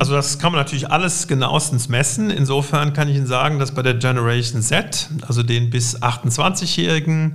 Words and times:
Also 0.00 0.14
das 0.14 0.38
kann 0.38 0.52
man 0.52 0.62
natürlich 0.62 0.90
alles 0.90 1.28
genauestens 1.28 1.90
messen. 1.90 2.30
Insofern 2.30 2.94
kann 2.94 3.10
ich 3.10 3.16
Ihnen 3.16 3.26
sagen, 3.26 3.58
dass 3.58 3.74
bei 3.74 3.82
der 3.82 3.92
Generation 3.92 4.62
Z, 4.62 5.10
also 5.28 5.42
den 5.42 5.68
bis 5.68 6.02
28-Jährigen, 6.02 7.34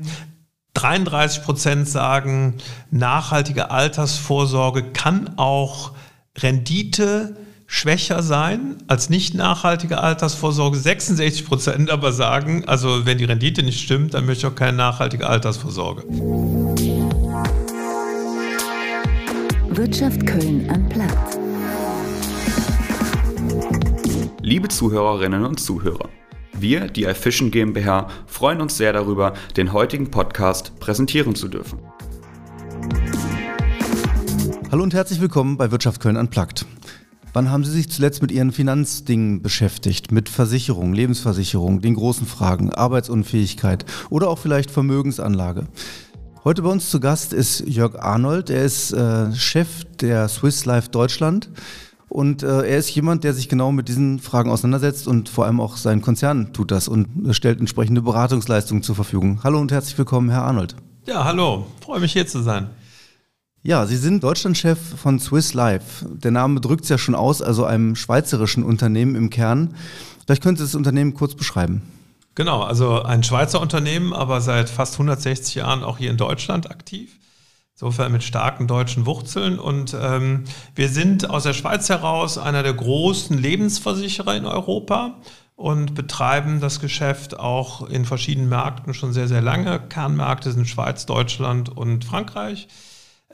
33 0.73 1.43
Prozent 1.43 1.87
sagen, 1.87 2.55
nachhaltige 2.89 3.69
Altersvorsorge 3.69 4.81
kann 4.93 5.37
auch 5.37 5.91
Rendite 6.39 7.37
schwächer 7.67 8.23
sein 8.23 8.77
als 8.87 9.11
nicht 9.11 9.35
nachhaltige 9.35 9.99
Altersvorsorge. 9.99 10.79
66 10.79 11.45
Prozent 11.45 11.91
aber 11.91 12.13
sagen, 12.13 12.63
also 12.65 13.05
wenn 13.05 13.19
die 13.19 13.25
Rendite 13.25 13.61
nicht 13.61 13.79
stimmt, 13.79 14.15
dann 14.15 14.25
möchte 14.25 14.47
ich 14.47 14.51
auch 14.51 14.57
keine 14.57 14.75
nachhaltige 14.75 15.27
Altersvorsorge. 15.27 16.03
Wirtschaft 19.69 20.25
Köln 20.25 20.67
am 20.71 20.89
Platz. 20.89 21.44
Liebe 24.45 24.67
Zuhörerinnen 24.67 25.43
und 25.43 25.59
Zuhörer, 25.59 26.07
wir, 26.53 26.85
die 26.85 27.05
iFishing 27.05 27.49
GmbH, 27.49 28.09
freuen 28.27 28.61
uns 28.61 28.77
sehr 28.77 28.93
darüber, 28.93 29.33
den 29.57 29.73
heutigen 29.73 30.11
Podcast 30.11 30.79
präsentieren 30.79 31.33
zu 31.33 31.47
dürfen. 31.47 31.79
Hallo 34.71 34.83
und 34.83 34.93
herzlich 34.93 35.19
willkommen 35.19 35.57
bei 35.57 35.71
Wirtschaft 35.71 35.99
Köln 35.99 36.15
Unplugged. 36.15 36.67
Wann 37.33 37.49
haben 37.49 37.63
Sie 37.63 37.71
sich 37.71 37.89
zuletzt 37.89 38.21
mit 38.21 38.31
Ihren 38.31 38.51
Finanzdingen 38.51 39.41
beschäftigt? 39.41 40.11
Mit 40.11 40.29
Versicherung, 40.29 40.93
Lebensversicherung, 40.93 41.81
den 41.81 41.95
großen 41.95 42.27
Fragen, 42.27 42.71
Arbeitsunfähigkeit 42.71 43.83
oder 44.11 44.27
auch 44.27 44.37
vielleicht 44.37 44.69
Vermögensanlage? 44.69 45.65
Heute 46.43 46.61
bei 46.61 46.69
uns 46.69 46.91
zu 46.91 46.99
Gast 46.99 47.33
ist 47.33 47.61
Jörg 47.61 47.99
Arnold. 47.99 48.51
Er 48.51 48.63
ist 48.63 48.93
äh, 48.93 49.33
Chef 49.33 49.85
der 49.99 50.27
Swiss 50.27 50.65
Life 50.65 50.89
Deutschland. 50.91 51.49
Und 52.09 52.43
äh, 52.43 52.61
er 52.61 52.77
ist 52.77 52.89
jemand, 52.93 53.23
der 53.23 53.33
sich 53.33 53.49
genau 53.49 53.71
mit 53.71 53.87
diesen 53.87 54.19
Fragen 54.19 54.49
auseinandersetzt 54.49 55.07
und 55.07 55.27
vor 55.27 55.45
allem 55.45 55.59
auch 55.59 55.77
sein 55.77 56.01
Konzern 56.01 56.53
tut 56.53 56.71
das 56.71 56.87
und 56.87 57.07
stellt 57.35 57.59
entsprechende 57.59 58.01
Beratungsleistungen 58.01 58.83
zur 58.83 58.95
Verfügung. 58.95 59.41
Hallo 59.43 59.59
und 59.59 59.71
herzlich 59.71 59.97
willkommen, 59.97 60.29
Herr 60.29 60.43
Arnold. 60.43 60.75
Ja, 61.05 61.23
hallo. 61.23 61.67
Freue 61.81 61.99
mich 61.99 62.13
hier 62.13 62.27
zu 62.27 62.41
sein. 62.41 62.69
Ja, 63.63 63.87
Sie 63.87 63.97
sind 63.97 64.23
Deutschlandchef 64.23 64.77
von 64.77 65.19
Swiss 65.19 65.55
Life. 65.55 66.05
Der 66.07 66.29
Name 66.29 66.61
drückt 66.61 66.83
es 66.83 66.89
ja 66.89 66.99
schon 66.99 67.15
aus, 67.15 67.41
also 67.41 67.65
einem 67.65 67.95
schweizerischen 67.95 68.63
Unternehmen 68.63 69.15
im 69.15 69.31
Kern. 69.31 69.73
Vielleicht 70.25 70.43
können 70.43 70.55
Sie 70.55 70.63
das 70.63 70.75
Unternehmen 70.75 71.15
kurz 71.15 71.33
beschreiben. 71.33 71.81
Genau, 72.35 72.61
also 72.61 73.01
ein 73.01 73.23
Schweizer 73.23 73.61
Unternehmen, 73.61 74.13
aber 74.13 74.41
seit 74.41 74.69
fast 74.69 74.95
160 74.95 75.55
Jahren 75.55 75.83
auch 75.83 75.97
hier 75.97 76.11
in 76.11 76.17
Deutschland 76.17 76.69
aktiv. 76.69 77.17
Insofern 77.75 78.13
mit 78.13 78.23
starken 78.23 78.67
deutschen 78.67 79.05
Wurzeln. 79.05 79.59
Und 79.59 79.93
ähm, 79.99 80.45
wir 80.75 80.87
sind 80.87 81.29
aus 81.29 81.43
der 81.43 81.51
Schweiz 81.51 81.89
heraus 81.89 82.37
einer 82.37 82.63
der 82.63 82.73
großen 82.73 83.37
Lebensversicherer 83.37 84.33
in 84.37 84.45
Europa 84.45 85.17
und 85.57 85.93
betreiben 85.93 86.61
das 86.61 86.79
Geschäft 86.79 87.37
auch 87.37 87.89
in 87.89 88.05
verschiedenen 88.05 88.47
Märkten 88.47 88.93
schon 88.93 89.11
sehr, 89.11 89.27
sehr 89.27 89.41
lange. 89.41 89.79
Kernmärkte 89.89 90.53
sind 90.53 90.69
Schweiz, 90.69 91.05
Deutschland 91.05 91.67
und 91.67 92.05
Frankreich. 92.05 92.69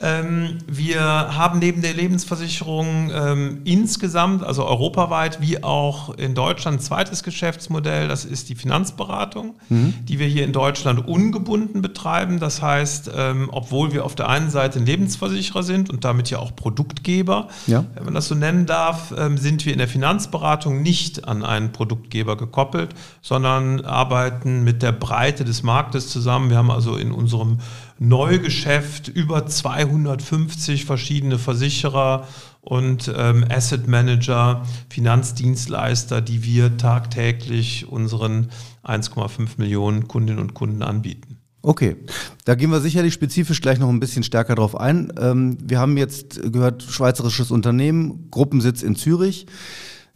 Ähm, 0.02 0.58
wir 0.68 1.02
haben 1.02 1.60
neben 1.60 1.82
der 1.82 1.94
Lebensversicherung 1.94 3.12
ähm, 3.14 3.62
insgesamt, 3.66 4.44
also 4.44 4.66
europaweit 4.66 5.42
wie 5.42 5.64
auch 5.64 6.16
in 6.16 6.34
Deutschland, 6.34 6.78
ein 6.78 6.82
zweites 6.82 7.22
Geschäftsmodell. 7.22 8.08
Das 8.08 8.26
ist 8.26 8.50
die 8.50 8.56
Finanzberatung, 8.56 9.56
mhm. 9.70 9.94
die 10.08 10.18
wir 10.18 10.28
hier 10.28 10.44
in 10.44 10.54
Deutschland 10.54 11.08
ungebunden 11.08 11.82
betreiben. 11.82 12.40
Das 12.40 12.62
heißt, 12.62 13.12
ähm, 13.16 13.50
obwohl 13.52 13.94
wir 13.94 14.04
auf 14.04 14.16
der 14.16 14.28
einen 14.30 14.50
Seite 14.50 14.80
ein 14.80 14.86
Lebensversicherer 14.86 15.62
sind 15.62 15.90
und 15.92 16.04
damit 16.04 16.32
ja 16.32 16.40
auch 16.40 16.56
Produktgeber, 16.56 17.50
ja. 17.68 17.86
wenn 17.94 18.06
man 18.06 18.14
das 18.16 18.28
so 18.28 18.36
nennen 18.36 18.66
darf, 18.66 19.14
ähm, 19.16 19.38
sind 19.38 19.66
wir 19.66 19.74
in 19.74 19.80
der 19.80 19.88
Finanzberatung 19.88 20.82
nicht 20.82 21.28
an 21.28 21.46
einen 21.46 21.72
Produktgeber 21.72 22.38
gekoppelt, 22.38 22.96
sondern 23.22 23.82
arbeiten 23.82 24.64
mit 24.64 24.82
der 24.82 24.94
Breite 24.94 25.46
des 25.46 25.62
Marktes 25.62 26.10
zusammen. 26.10 26.50
Wir 26.50 26.58
haben 26.58 26.72
also 26.72 26.96
in 26.96 27.12
unserem 27.12 27.60
Neugeschäft 28.02 29.10
über 29.10 29.46
250 29.46 30.86
verschiedene 30.86 31.38
Versicherer 31.38 32.28
und 32.62 33.14
ähm, 33.16 33.46
Asset 33.48 33.88
Manager, 33.88 34.66
Finanzdienstleister, 34.90 36.20
die 36.20 36.44
wir 36.44 36.78
tagtäglich 36.78 37.88
unseren 37.88 38.50
1,5 38.84 39.50
Millionen 39.58 40.08
Kundinnen 40.08 40.42
und 40.42 40.56
Kunden 40.56 40.82
anbieten. 40.82 41.38
Okay, 41.62 41.96
da 42.44 42.56
gehen 42.56 42.72
wir 42.72 42.82
sicherlich 42.82 43.14
spezifisch 43.14 43.62
gleich 43.62 43.78
noch 43.78 43.90
ein 43.90 44.00
bisschen 44.00 44.24
stärker 44.24 44.56
drauf 44.56 44.76
ein. 44.76 45.14
Ähm, 45.20 45.60
wir 45.62 45.80
haben 45.80 45.96
jetzt 45.96 46.42
gehört, 46.52 46.82
schweizerisches 46.82 47.52
Unternehmen, 47.52 48.30
Gruppensitz 48.32 48.82
in 48.82 48.96
Zürich. 48.96 49.46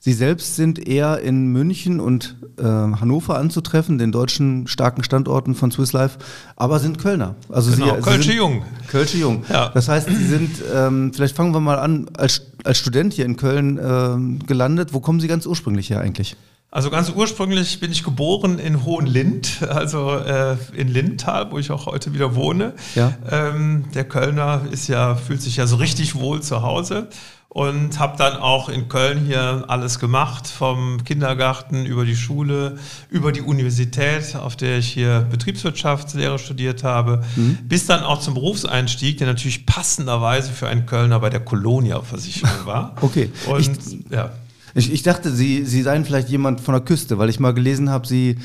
Sie 0.05 0.13
selbst 0.13 0.55
sind 0.55 0.87
eher 0.87 1.21
in 1.21 1.47
München 1.47 1.99
und 1.99 2.35
äh, 2.59 2.63
Hannover 2.63 3.39
anzutreffen, 3.39 3.97
den 3.97 4.11
deutschen 4.11 4.67
starken 4.67 5.03
Standorten 5.03 5.55
von 5.55 5.71
Swiss 5.71 5.93
Life, 5.93 6.19
aber 6.55 6.77
sind 6.77 6.99
Kölner. 6.99 7.33
Also 7.49 7.71
genau, 7.71 7.95
Sie, 7.95 8.01
Kölsche 8.01 8.29
Sie 8.29 8.37
Jung. 8.37 8.61
Kölsche 8.87 9.17
Jung. 9.17 9.43
Ja. 9.49 9.69
Das 9.69 9.87
heißt, 9.87 10.07
Sie 10.07 10.27
sind, 10.27 10.61
ähm, 10.71 11.11
vielleicht 11.11 11.35
fangen 11.35 11.55
wir 11.55 11.59
mal 11.59 11.79
an, 11.79 12.07
als, 12.15 12.43
als 12.63 12.77
Student 12.77 13.13
hier 13.13 13.25
in 13.25 13.35
Köln 13.35 13.79
äh, 13.79 14.45
gelandet. 14.45 14.93
Wo 14.93 14.99
kommen 14.99 15.19
Sie 15.19 15.27
ganz 15.27 15.47
ursprünglich 15.47 15.89
her 15.89 16.01
eigentlich? 16.01 16.35
Also 16.69 16.91
ganz 16.91 17.09
ursprünglich 17.09 17.79
bin 17.79 17.91
ich 17.91 18.03
geboren 18.03 18.59
in 18.59 18.85
Hohenlind, 18.85 19.63
also 19.67 20.17
äh, 20.17 20.55
in 20.75 20.87
Lindtal, 20.87 21.49
wo 21.49 21.57
ich 21.57 21.71
auch 21.71 21.87
heute 21.87 22.13
wieder 22.13 22.35
wohne. 22.35 22.73
Ja. 22.93 23.11
Ähm, 23.31 23.85
der 23.95 24.03
Kölner 24.03 24.61
ist 24.69 24.87
ja, 24.87 25.15
fühlt 25.15 25.41
sich 25.41 25.55
ja 25.55 25.65
so 25.65 25.77
richtig 25.77 26.13
wohl 26.13 26.43
zu 26.43 26.61
Hause 26.61 27.07
und 27.55 27.99
habe 27.99 28.17
dann 28.17 28.35
auch 28.35 28.67
in 28.67 28.89
Köln 28.89 29.25
hier 29.25 29.63
alles 29.69 29.99
gemacht, 29.99 30.45
vom 30.45 31.05
Kindergarten 31.05 31.85
über 31.85 32.03
die 32.03 32.17
Schule, 32.17 32.77
über 33.09 33.31
die 33.31 33.39
Universität, 33.39 34.35
auf 34.35 34.57
der 34.57 34.79
ich 34.79 34.89
hier 34.89 35.25
Betriebswirtschaftslehre 35.31 36.37
studiert 36.37 36.83
habe, 36.83 37.23
mhm. 37.37 37.59
bis 37.63 37.85
dann 37.85 38.03
auch 38.03 38.19
zum 38.19 38.33
Berufseinstieg, 38.33 39.19
der 39.19 39.27
natürlich 39.27 39.65
passenderweise 39.65 40.51
für 40.51 40.67
einen 40.67 40.85
Kölner 40.85 41.21
bei 41.21 41.29
der 41.29 41.39
Colonia-Versicherung 41.39 42.65
war. 42.65 42.93
Okay. 42.99 43.31
Und 43.47 43.61
ich, 43.61 44.11
ja. 44.11 44.31
Ich, 44.77 44.91
ich 44.91 45.03
dachte, 45.03 45.31
Sie, 45.31 45.63
Sie 45.63 45.81
seien 45.83 46.03
vielleicht 46.03 46.27
jemand 46.27 46.59
von 46.59 46.73
der 46.73 46.81
Küste, 46.81 47.17
weil 47.17 47.29
ich 47.29 47.39
mal 47.39 47.53
gelesen 47.53 47.89
habe, 47.89 48.05
Sie, 48.05 48.35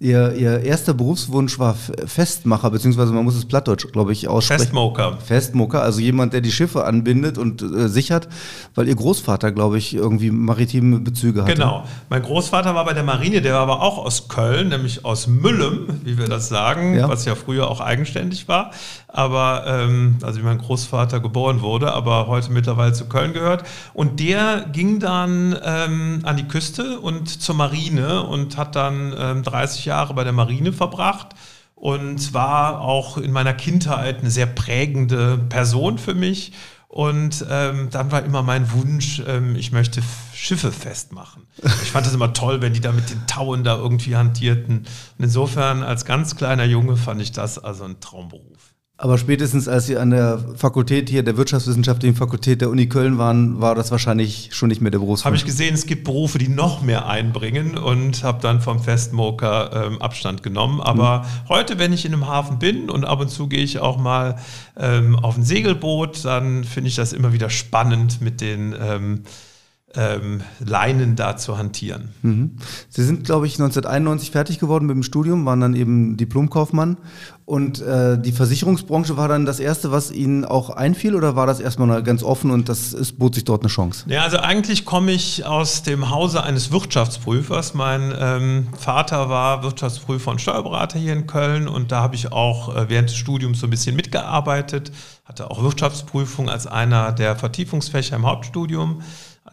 Ihr, 0.00 0.34
Ihr 0.34 0.60
erster 0.60 0.92
Berufswunsch 0.92 1.58
war 1.58 1.74
Festmacher, 2.04 2.70
beziehungsweise 2.70 3.10
man 3.14 3.24
muss 3.24 3.34
es 3.34 3.46
plattdeutsch, 3.46 3.90
glaube 3.90 4.12
ich, 4.12 4.28
aussprechen. 4.28 4.64
Festmoker. 4.64 5.16
Festmoker, 5.24 5.82
also 5.82 6.00
jemand, 6.00 6.34
der 6.34 6.42
die 6.42 6.52
Schiffe 6.52 6.84
anbindet 6.84 7.38
und 7.38 7.62
äh, 7.62 7.88
sichert, 7.88 8.28
weil 8.74 8.86
Ihr 8.86 8.96
Großvater, 8.96 9.50
glaube 9.50 9.78
ich, 9.78 9.94
irgendwie 9.94 10.30
maritime 10.30 11.00
Bezüge 11.00 11.42
hatte. 11.42 11.54
Genau. 11.54 11.84
Mein 12.10 12.20
Großvater 12.20 12.74
war 12.74 12.84
bei 12.84 12.92
der 12.92 13.02
Marine, 13.02 13.40
der 13.40 13.54
war 13.54 13.62
aber 13.62 13.80
auch 13.80 13.96
aus 13.96 14.28
Köln, 14.28 14.68
nämlich 14.68 15.06
aus 15.06 15.26
Müllem, 15.26 16.00
wie 16.04 16.18
wir 16.18 16.28
das 16.28 16.50
sagen, 16.50 16.96
ja. 16.96 17.08
was 17.08 17.24
ja 17.24 17.34
früher 17.34 17.70
auch 17.70 17.80
eigenständig 17.80 18.46
war 18.46 18.72
aber 19.08 19.64
ähm, 19.66 20.18
also 20.22 20.38
wie 20.40 20.44
mein 20.44 20.58
Großvater 20.58 21.20
geboren 21.20 21.62
wurde, 21.62 21.92
aber 21.92 22.26
heute 22.26 22.52
mittlerweile 22.52 22.92
zu 22.92 23.06
Köln 23.06 23.32
gehört. 23.32 23.64
Und 23.94 24.20
der 24.20 24.66
ging 24.70 25.00
dann 25.00 25.54
ähm, 25.86 26.20
an 26.24 26.36
die 26.36 26.48
Küste 26.48 27.00
und 27.00 27.28
zur 27.28 27.54
Marine 27.54 28.22
und 28.22 28.56
hat 28.56 28.76
dann 28.76 29.14
ähm, 29.16 29.42
30 29.42 29.84
Jahre 29.84 30.14
bei 30.14 30.24
der 30.24 30.32
Marine 30.32 30.72
verbracht 30.72 31.34
und 31.74 32.34
war 32.34 32.80
auch 32.80 33.18
in 33.18 33.32
meiner 33.32 33.54
Kindheit 33.54 34.20
eine 34.20 34.30
sehr 34.30 34.46
prägende 34.46 35.38
Person 35.38 35.98
für 35.98 36.14
mich. 36.14 36.52
Und 36.88 37.44
ähm, 37.50 37.90
dann 37.90 38.10
war 38.10 38.24
immer 38.24 38.42
mein 38.42 38.72
Wunsch, 38.72 39.22
ähm, 39.26 39.56
ich 39.56 39.72
möchte 39.72 40.02
Schiffe 40.32 40.72
festmachen. 40.72 41.46
Ich 41.82 41.90
fand 41.90 42.06
das 42.06 42.14
immer 42.14 42.32
toll, 42.32 42.62
wenn 42.62 42.72
die 42.72 42.80
da 42.80 42.92
mit 42.92 43.10
den 43.10 43.26
Tauen 43.26 43.62
da 43.62 43.76
irgendwie 43.76 44.16
hantierten. 44.16 44.78
Und 45.18 45.24
insofern 45.24 45.82
als 45.82 46.06
ganz 46.06 46.34
kleiner 46.34 46.64
Junge 46.64 46.96
fand 46.96 47.20
ich 47.20 47.32
das 47.32 47.58
also 47.58 47.84
ein 47.84 48.00
Traumberuf. 48.00 48.67
Aber 49.00 49.16
spätestens 49.16 49.68
als 49.68 49.86
Sie 49.86 49.96
an 49.96 50.10
der 50.10 50.40
Fakultät 50.56 51.08
hier, 51.08 51.22
der 51.22 51.36
Wirtschaftswissenschaftlichen 51.36 52.16
Fakultät 52.16 52.60
der 52.60 52.68
Uni 52.68 52.88
Köln 52.88 53.16
waren, 53.16 53.60
war 53.60 53.76
das 53.76 53.92
wahrscheinlich 53.92 54.48
schon 54.50 54.70
nicht 54.70 54.80
mehr 54.80 54.90
der 54.90 54.98
Berufswunsch. 54.98 55.24
Habe 55.24 55.36
ich 55.36 55.44
gesehen, 55.44 55.72
es 55.72 55.86
gibt 55.86 56.02
Berufe, 56.02 56.38
die 56.38 56.48
noch 56.48 56.82
mehr 56.82 57.06
einbringen 57.06 57.78
und 57.78 58.24
habe 58.24 58.42
dann 58.42 58.60
vom 58.60 58.80
Festmoker 58.80 59.86
ähm, 59.86 60.02
Abstand 60.02 60.42
genommen. 60.42 60.80
Aber 60.80 61.20
mhm. 61.20 61.48
heute, 61.48 61.78
wenn 61.78 61.92
ich 61.92 62.06
in 62.06 62.12
einem 62.12 62.26
Hafen 62.26 62.58
bin 62.58 62.90
und 62.90 63.04
ab 63.04 63.20
und 63.20 63.28
zu 63.28 63.46
gehe 63.46 63.62
ich 63.62 63.78
auch 63.78 63.98
mal 63.98 64.34
ähm, 64.76 65.14
auf 65.14 65.36
ein 65.36 65.44
Segelboot, 65.44 66.24
dann 66.24 66.64
finde 66.64 66.88
ich 66.88 66.96
das 66.96 67.12
immer 67.12 67.32
wieder 67.32 67.50
spannend 67.50 68.20
mit 68.20 68.40
den 68.40 68.74
ähm, 68.80 69.22
ähm, 69.94 70.42
Leinen 70.60 71.16
da 71.16 71.36
zu 71.36 71.56
hantieren. 71.56 72.10
Mhm. 72.22 72.56
Sie 72.90 73.02
sind, 73.02 73.24
glaube 73.24 73.46
ich, 73.46 73.54
1991 73.54 74.30
fertig 74.30 74.58
geworden 74.58 74.86
mit 74.86 74.94
dem 74.94 75.02
Studium, 75.02 75.46
waren 75.46 75.60
dann 75.60 75.74
eben 75.74 76.16
Diplomkaufmann. 76.16 76.98
Und 77.46 77.80
äh, 77.80 78.20
die 78.20 78.32
Versicherungsbranche 78.32 79.16
war 79.16 79.26
dann 79.26 79.46
das 79.46 79.58
Erste, 79.58 79.90
was 79.90 80.12
Ihnen 80.12 80.44
auch 80.44 80.68
einfiel, 80.68 81.14
oder 81.14 81.34
war 81.34 81.46
das 81.46 81.60
erstmal 81.60 82.02
ganz 82.02 82.22
offen 82.22 82.50
und 82.50 82.68
das 82.68 82.92
ist, 82.92 83.18
bot 83.18 83.34
sich 83.34 83.44
dort 83.44 83.62
eine 83.62 83.70
Chance? 83.70 84.04
Ja, 84.06 84.22
also 84.22 84.36
eigentlich 84.36 84.84
komme 84.84 85.12
ich 85.12 85.46
aus 85.46 85.82
dem 85.82 86.10
Hause 86.10 86.42
eines 86.42 86.70
Wirtschaftsprüfers. 86.70 87.72
Mein 87.72 88.12
ähm, 88.18 88.68
Vater 88.76 89.30
war 89.30 89.62
Wirtschaftsprüfer 89.62 90.30
und 90.30 90.42
Steuerberater 90.42 90.98
hier 90.98 91.14
in 91.14 91.26
Köln 91.26 91.68
und 91.68 91.90
da 91.90 92.02
habe 92.02 92.16
ich 92.16 92.30
auch 92.32 92.76
äh, 92.76 92.90
während 92.90 93.08
des 93.08 93.16
Studiums 93.16 93.60
so 93.60 93.66
ein 93.66 93.70
bisschen 93.70 93.96
mitgearbeitet, 93.96 94.92
hatte 95.24 95.50
auch 95.50 95.62
Wirtschaftsprüfung 95.62 96.50
als 96.50 96.66
einer 96.66 97.12
der 97.12 97.34
Vertiefungsfächer 97.34 98.16
im 98.16 98.26
Hauptstudium 98.26 99.00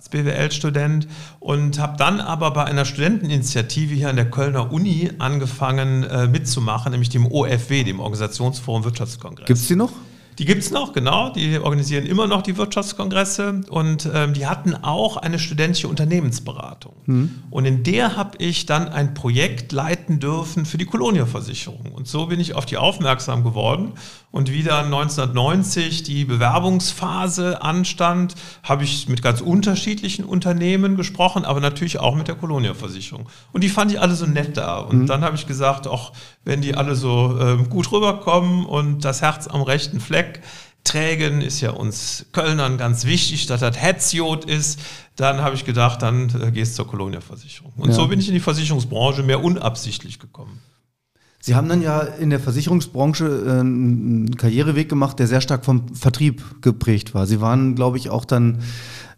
als 0.05 0.09
BWL-Student 0.09 1.07
und 1.39 1.79
habe 1.79 1.97
dann 1.97 2.19
aber 2.19 2.51
bei 2.51 2.63
einer 2.65 2.85
Studenteninitiative 2.85 3.93
hier 3.93 4.09
an 4.09 4.15
der 4.15 4.29
Kölner 4.29 4.71
Uni 4.71 5.11
angefangen 5.19 6.03
äh, 6.03 6.27
mitzumachen, 6.27 6.91
nämlich 6.91 7.09
dem 7.09 7.25
OFW, 7.25 7.83
dem 7.83 7.99
Organisationsforum 7.99 8.83
Wirtschaftskongress. 8.83 9.47
Gibt 9.47 9.59
es 9.59 9.67
die 9.67 9.75
noch? 9.75 9.91
Die 10.37 10.45
gibt 10.45 10.63
es 10.63 10.71
noch, 10.71 10.93
genau. 10.93 11.29
Die 11.29 11.57
organisieren 11.59 12.05
immer 12.05 12.27
noch 12.27 12.41
die 12.41 12.57
Wirtschaftskongresse 12.57 13.61
und 13.69 14.09
ähm, 14.13 14.33
die 14.33 14.47
hatten 14.47 14.75
auch 14.75 15.17
eine 15.17 15.39
studentische 15.39 15.87
Unternehmensberatung. 15.87 16.93
Mhm. 17.05 17.43
Und 17.49 17.65
in 17.65 17.83
der 17.83 18.15
habe 18.17 18.37
ich 18.39 18.65
dann 18.65 18.89
ein 18.89 19.13
Projekt 19.13 19.71
leiten 19.71 20.19
dürfen 20.19 20.65
für 20.65 20.77
die 20.77 20.85
Kolonialversicherung. 20.85 21.91
Und 21.93 22.07
so 22.07 22.25
bin 22.25 22.39
ich 22.39 22.55
auf 22.55 22.65
die 22.65 22.77
aufmerksam 22.77 23.43
geworden. 23.43 23.93
Und 24.31 24.51
wie 24.51 24.63
dann 24.63 24.85
1990 24.85 26.03
die 26.03 26.25
Bewerbungsphase 26.25 27.61
anstand, 27.61 28.35
habe 28.63 28.83
ich 28.83 29.07
mit 29.07 29.21
ganz 29.21 29.39
unterschiedlichen 29.39 30.25
Unternehmen 30.25 30.97
gesprochen, 30.97 31.45
aber 31.45 31.61
natürlich 31.61 31.99
auch 31.99 32.15
mit 32.15 32.27
der 32.27 32.35
Kolonialversicherung. 32.35 33.27
Und 33.53 33.63
die 33.63 33.69
fand 33.69 33.93
ich 33.93 34.01
alle 34.01 34.13
so 34.15 34.25
nett 34.25 34.57
da. 34.57 34.79
Und 34.79 35.03
mhm. 35.03 35.07
dann 35.07 35.23
habe 35.23 35.37
ich 35.37 35.47
gesagt, 35.47 35.87
auch 35.87 36.11
wenn 36.43 36.59
die 36.59 36.75
alle 36.75 36.95
so 36.95 37.39
ähm, 37.39 37.69
gut 37.69 37.89
rüberkommen 37.93 38.65
und 38.65 39.05
das 39.05 39.21
Herz 39.21 39.47
am 39.47 39.61
rechten 39.61 40.01
Fleck 40.01 40.24
trägen, 40.83 41.41
ist 41.41 41.61
ja 41.61 41.71
uns 41.71 42.27
Kölnern 42.31 42.77
ganz 42.77 43.05
wichtig, 43.05 43.47
dass 43.47 43.59
das 43.61 43.81
Hetzjod 43.81 44.45
ist. 44.45 44.79
Dann 45.15 45.41
habe 45.41 45.55
ich 45.55 45.65
gedacht, 45.65 46.01
dann 46.01 46.29
äh, 46.41 46.51
gehst 46.51 46.73
du 46.73 46.83
zur 46.83 46.87
Kolonialversicherung. 46.87 47.73
Und 47.77 47.89
ja. 47.89 47.95
so 47.95 48.07
bin 48.07 48.19
ich 48.19 48.27
in 48.27 48.33
die 48.33 48.39
Versicherungsbranche 48.39 49.23
mehr 49.23 49.43
unabsichtlich 49.43 50.19
gekommen. 50.19 50.61
Sie 51.39 51.53
haben 51.53 51.69
dann 51.69 51.81
ja 51.83 51.99
in 51.99 52.31
der 52.31 52.39
Versicherungsbranche 52.39 53.25
äh, 53.25 53.59
einen 53.59 54.35
Karriereweg 54.35 54.89
gemacht, 54.89 55.19
der 55.19 55.27
sehr 55.27 55.41
stark 55.41 55.63
vom 55.63 55.93
Vertrieb 55.93 56.61
geprägt 56.61 57.13
war. 57.13 57.27
Sie 57.27 57.39
waren, 57.39 57.75
glaube 57.75 57.97
ich, 57.97 58.09
auch 58.09 58.25
dann 58.25 58.63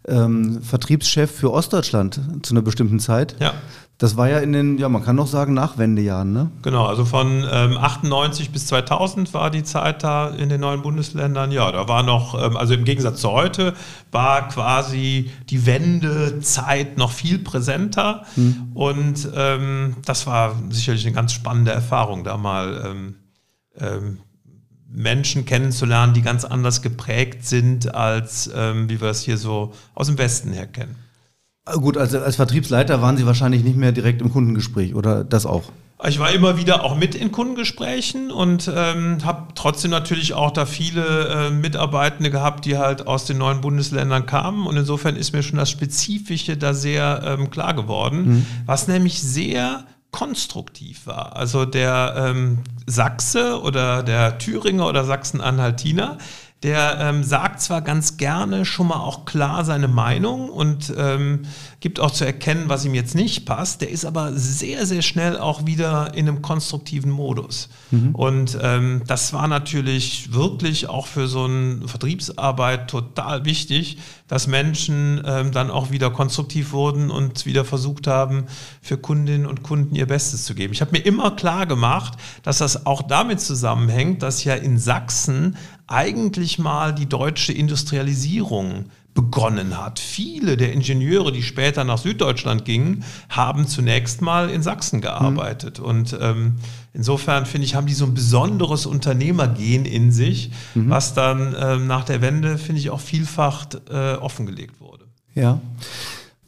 ähm, 0.06 0.62
Vertriebschef 0.62 1.30
für 1.30 1.52
Ostdeutschland 1.52 2.20
zu 2.42 2.54
einer 2.54 2.62
bestimmten 2.62 3.00
Zeit. 3.00 3.36
Ja. 3.40 3.54
Das 3.98 4.16
war 4.16 4.28
ja 4.28 4.38
in 4.38 4.52
den, 4.52 4.78
ja, 4.78 4.88
man 4.88 5.02
kann 5.02 5.16
noch 5.16 5.26
sagen, 5.26 5.54
Nachwendejahren, 5.54 6.32
ne? 6.32 6.52
Genau, 6.62 6.86
also 6.86 7.04
von 7.04 7.44
ähm, 7.50 7.76
98 7.76 8.52
bis 8.52 8.68
2000 8.68 9.34
war 9.34 9.50
die 9.50 9.64
Zeit 9.64 10.04
da 10.04 10.28
in 10.28 10.48
den 10.48 10.60
neuen 10.60 10.82
Bundesländern. 10.82 11.50
Ja, 11.50 11.72
da 11.72 11.88
war 11.88 12.04
noch, 12.04 12.40
ähm, 12.40 12.56
also 12.56 12.74
im 12.74 12.84
Gegensatz 12.84 13.20
zu 13.20 13.32
heute, 13.32 13.74
war 14.12 14.46
quasi 14.46 15.32
die 15.50 15.66
Wendezeit 15.66 16.96
noch 16.96 17.10
viel 17.10 17.40
präsenter. 17.40 18.22
Hm. 18.36 18.70
Und 18.72 19.28
ähm, 19.34 19.96
das 20.04 20.28
war 20.28 20.54
sicherlich 20.70 21.04
eine 21.04 21.16
ganz 21.16 21.32
spannende 21.32 21.72
Erfahrung, 21.72 22.22
da 22.22 22.36
mal 22.36 22.84
ähm, 22.86 23.14
ähm, 23.80 24.18
Menschen 24.90 25.44
kennenzulernen, 25.44 26.14
die 26.14 26.22
ganz 26.22 26.44
anders 26.44 26.82
geprägt 26.82 27.46
sind, 27.46 27.94
als 27.94 28.50
ähm, 28.54 28.88
wie 28.88 29.00
wir 29.00 29.08
es 29.08 29.22
hier 29.22 29.36
so 29.36 29.72
aus 29.94 30.06
dem 30.06 30.18
Westen 30.18 30.52
her 30.52 30.66
kennen. 30.66 30.96
Gut, 31.76 31.98
also 31.98 32.18
als 32.18 32.36
Vertriebsleiter 32.36 33.02
waren 33.02 33.16
Sie 33.16 33.26
wahrscheinlich 33.26 33.62
nicht 33.62 33.76
mehr 33.76 33.92
direkt 33.92 34.22
im 34.22 34.32
Kundengespräch 34.32 34.94
oder 34.94 35.24
das 35.24 35.44
auch? 35.44 35.64
Ich 36.06 36.20
war 36.20 36.30
immer 36.30 36.56
wieder 36.56 36.84
auch 36.84 36.96
mit 36.96 37.16
in 37.16 37.32
Kundengesprächen 37.32 38.30
und 38.30 38.70
ähm, 38.72 39.18
habe 39.24 39.48
trotzdem 39.56 39.90
natürlich 39.90 40.32
auch 40.32 40.52
da 40.52 40.64
viele 40.64 41.28
äh, 41.28 41.50
Mitarbeitende 41.50 42.30
gehabt, 42.30 42.64
die 42.66 42.78
halt 42.78 43.08
aus 43.08 43.24
den 43.24 43.38
neuen 43.38 43.60
Bundesländern 43.60 44.24
kamen. 44.24 44.66
Und 44.68 44.76
insofern 44.76 45.16
ist 45.16 45.32
mir 45.32 45.42
schon 45.42 45.58
das 45.58 45.70
Spezifische 45.70 46.56
da 46.56 46.72
sehr 46.72 47.22
ähm, 47.24 47.50
klar 47.50 47.74
geworden, 47.74 48.28
mhm. 48.28 48.46
was 48.64 48.86
nämlich 48.86 49.20
sehr 49.20 49.86
konstruktiv 50.10 51.06
war. 51.06 51.36
Also 51.36 51.64
der 51.64 52.14
ähm, 52.16 52.64
Sachse 52.86 53.60
oder 53.60 54.02
der 54.02 54.38
Thüringer 54.38 54.86
oder 54.86 55.04
Sachsen-Anhaltiner, 55.04 56.18
der 56.64 56.98
ähm, 56.98 57.22
sagt 57.22 57.60
zwar 57.60 57.82
ganz 57.82 58.16
gerne 58.16 58.64
schon 58.64 58.88
mal 58.88 58.96
auch 58.96 59.24
klar 59.24 59.64
seine 59.64 59.86
Meinung 59.86 60.48
und 60.48 60.92
ähm, 60.96 61.42
gibt 61.78 62.00
auch 62.00 62.10
zu 62.10 62.24
erkennen, 62.24 62.64
was 62.66 62.84
ihm 62.84 62.94
jetzt 62.94 63.14
nicht 63.14 63.46
passt, 63.46 63.80
der 63.80 63.90
ist 63.90 64.04
aber 64.04 64.32
sehr, 64.32 64.84
sehr 64.84 65.02
schnell 65.02 65.38
auch 65.38 65.66
wieder 65.66 66.14
in 66.14 66.26
einem 66.26 66.42
konstruktiven 66.42 67.12
Modus. 67.12 67.68
Mhm. 67.92 68.12
Und 68.12 68.58
ähm, 68.60 69.02
das 69.06 69.32
war 69.32 69.46
natürlich 69.46 70.32
wirklich 70.32 70.88
auch 70.88 71.06
für 71.06 71.28
so 71.28 71.44
eine 71.44 71.86
Vertriebsarbeit 71.86 72.90
total 72.90 73.44
wichtig, 73.44 73.98
dass 74.26 74.48
Menschen 74.48 75.22
ähm, 75.24 75.52
dann 75.52 75.70
auch 75.70 75.92
wieder 75.92 76.10
konstruktiv 76.10 76.72
wurden 76.72 77.12
und 77.12 77.46
wieder 77.46 77.64
versucht 77.64 78.08
haben, 78.08 78.46
für 78.82 78.98
Kundinnen 78.98 79.46
und 79.46 79.62
Kunden 79.62 79.94
ihr 79.94 80.06
Bestes 80.06 80.44
zu 80.44 80.56
geben. 80.56 80.72
Ich 80.72 80.80
habe 80.80 80.90
mir 80.90 81.04
immer 81.04 81.30
klar 81.36 81.66
gemacht, 81.66 82.18
dass 82.42 82.58
das 82.58 82.84
auch 82.84 83.02
damit 83.02 83.40
zusammenhängt, 83.40 84.24
dass 84.24 84.42
ja 84.42 84.54
in 84.54 84.78
Sachsen 84.78 85.56
eigentlich 85.88 86.58
mal 86.58 86.94
die 86.94 87.06
deutsche 87.06 87.52
Industrialisierung 87.52 88.86
begonnen 89.14 89.76
hat. 89.76 89.98
Viele 89.98 90.56
der 90.56 90.72
Ingenieure, 90.72 91.32
die 91.32 91.42
später 91.42 91.82
nach 91.82 91.98
Süddeutschland 91.98 92.64
gingen, 92.64 93.02
haben 93.28 93.66
zunächst 93.66 94.22
mal 94.22 94.48
in 94.48 94.62
Sachsen 94.62 95.00
gearbeitet. 95.00 95.80
Mhm. 95.80 95.84
Und 95.84 96.16
ähm, 96.20 96.56
insofern 96.92 97.44
finde 97.44 97.64
ich, 97.64 97.74
haben 97.74 97.88
die 97.88 97.94
so 97.94 98.04
ein 98.04 98.14
besonderes 98.14 98.86
Unternehmergehen 98.86 99.86
in 99.86 100.12
sich, 100.12 100.52
mhm. 100.76 100.90
was 100.90 101.14
dann 101.14 101.56
ähm, 101.58 101.88
nach 101.88 102.04
der 102.04 102.20
Wende, 102.20 102.58
finde 102.58 102.80
ich, 102.80 102.90
auch 102.90 103.00
vielfach 103.00 103.66
äh, 103.90 104.14
offengelegt 104.14 104.80
wurde. 104.80 105.06
Ja. 105.34 105.60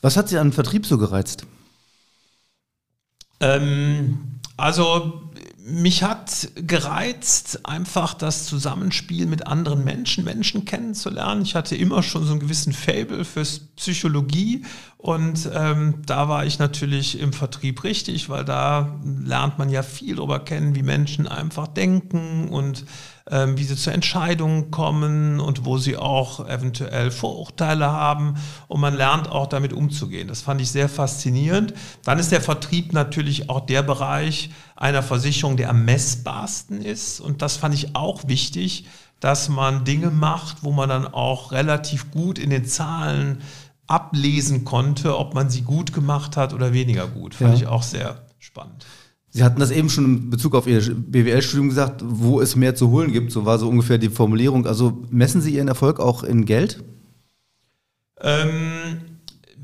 Was 0.00 0.16
hat 0.16 0.28
Sie 0.28 0.38
an 0.38 0.52
Vertrieb 0.52 0.86
so 0.86 0.96
gereizt? 0.96 1.46
Ähm, 3.40 4.18
also 4.56 5.22
mich 5.62 6.02
hat 6.02 6.48
gereizt, 6.54 7.66
einfach 7.66 8.14
das 8.14 8.46
Zusammenspiel 8.46 9.26
mit 9.26 9.46
anderen 9.46 9.84
Menschen, 9.84 10.24
Menschen 10.24 10.64
kennenzulernen. 10.64 11.42
Ich 11.42 11.54
hatte 11.54 11.76
immer 11.76 12.02
schon 12.02 12.24
so 12.24 12.32
einen 12.32 12.40
gewissen 12.40 12.72
Fable 12.72 13.24
fürs 13.24 13.60
Psychologie 13.76 14.64
und 14.96 15.50
ähm, 15.54 16.02
da 16.06 16.28
war 16.28 16.46
ich 16.46 16.58
natürlich 16.58 17.18
im 17.18 17.32
Vertrieb 17.32 17.84
richtig, 17.84 18.28
weil 18.28 18.44
da 18.44 19.00
lernt 19.04 19.58
man 19.58 19.68
ja 19.68 19.82
viel 19.82 20.16
darüber 20.16 20.40
kennen, 20.40 20.74
wie 20.74 20.82
Menschen 20.82 21.28
einfach 21.28 21.66
denken 21.68 22.48
und 22.48 22.84
wie 23.30 23.64
sie 23.64 23.76
zu 23.76 23.90
Entscheidungen 23.90 24.70
kommen 24.70 25.40
und 25.40 25.64
wo 25.64 25.78
sie 25.78 25.96
auch 25.96 26.48
eventuell 26.48 27.10
Vorurteile 27.10 27.90
haben. 27.90 28.34
Und 28.68 28.80
man 28.80 28.94
lernt 28.94 29.28
auch 29.28 29.46
damit 29.46 29.72
umzugehen. 29.72 30.28
Das 30.28 30.42
fand 30.42 30.60
ich 30.60 30.70
sehr 30.70 30.88
faszinierend. 30.88 31.74
Dann 32.04 32.18
ist 32.18 32.32
der 32.32 32.40
Vertrieb 32.40 32.92
natürlich 32.92 33.48
auch 33.48 33.60
der 33.60 33.82
Bereich 33.82 34.50
einer 34.76 35.02
Versicherung, 35.02 35.56
der 35.56 35.70
am 35.70 35.84
messbarsten 35.84 36.82
ist. 36.82 37.20
Und 37.20 37.42
das 37.42 37.56
fand 37.56 37.74
ich 37.74 37.94
auch 37.94 38.26
wichtig, 38.26 38.86
dass 39.20 39.48
man 39.48 39.84
Dinge 39.84 40.10
macht, 40.10 40.64
wo 40.64 40.72
man 40.72 40.88
dann 40.88 41.06
auch 41.06 41.52
relativ 41.52 42.10
gut 42.10 42.38
in 42.38 42.50
den 42.50 42.64
Zahlen 42.64 43.42
ablesen 43.86 44.64
konnte, 44.64 45.18
ob 45.18 45.34
man 45.34 45.50
sie 45.50 45.62
gut 45.62 45.92
gemacht 45.92 46.36
hat 46.36 46.54
oder 46.54 46.72
weniger 46.72 47.06
gut. 47.06 47.34
Fand 47.34 47.50
ja. 47.50 47.56
ich 47.56 47.66
auch 47.66 47.82
sehr 47.82 48.22
spannend. 48.38 48.86
Sie 49.30 49.44
hatten 49.44 49.60
das 49.60 49.70
eben 49.70 49.88
schon 49.88 50.04
in 50.04 50.30
Bezug 50.30 50.54
auf 50.54 50.66
Ihr 50.66 50.80
BWL-Studium 50.80 51.68
gesagt, 51.68 52.02
wo 52.04 52.40
es 52.40 52.56
mehr 52.56 52.74
zu 52.74 52.90
holen 52.90 53.12
gibt. 53.12 53.30
So 53.30 53.44
war 53.44 53.58
so 53.58 53.68
ungefähr 53.68 53.98
die 53.98 54.08
Formulierung. 54.08 54.66
Also 54.66 55.04
messen 55.10 55.40
Sie 55.40 55.54
Ihren 55.54 55.68
Erfolg 55.68 56.00
auch 56.00 56.24
in 56.24 56.44
Geld? 56.46 56.82
Ähm, 58.20 59.00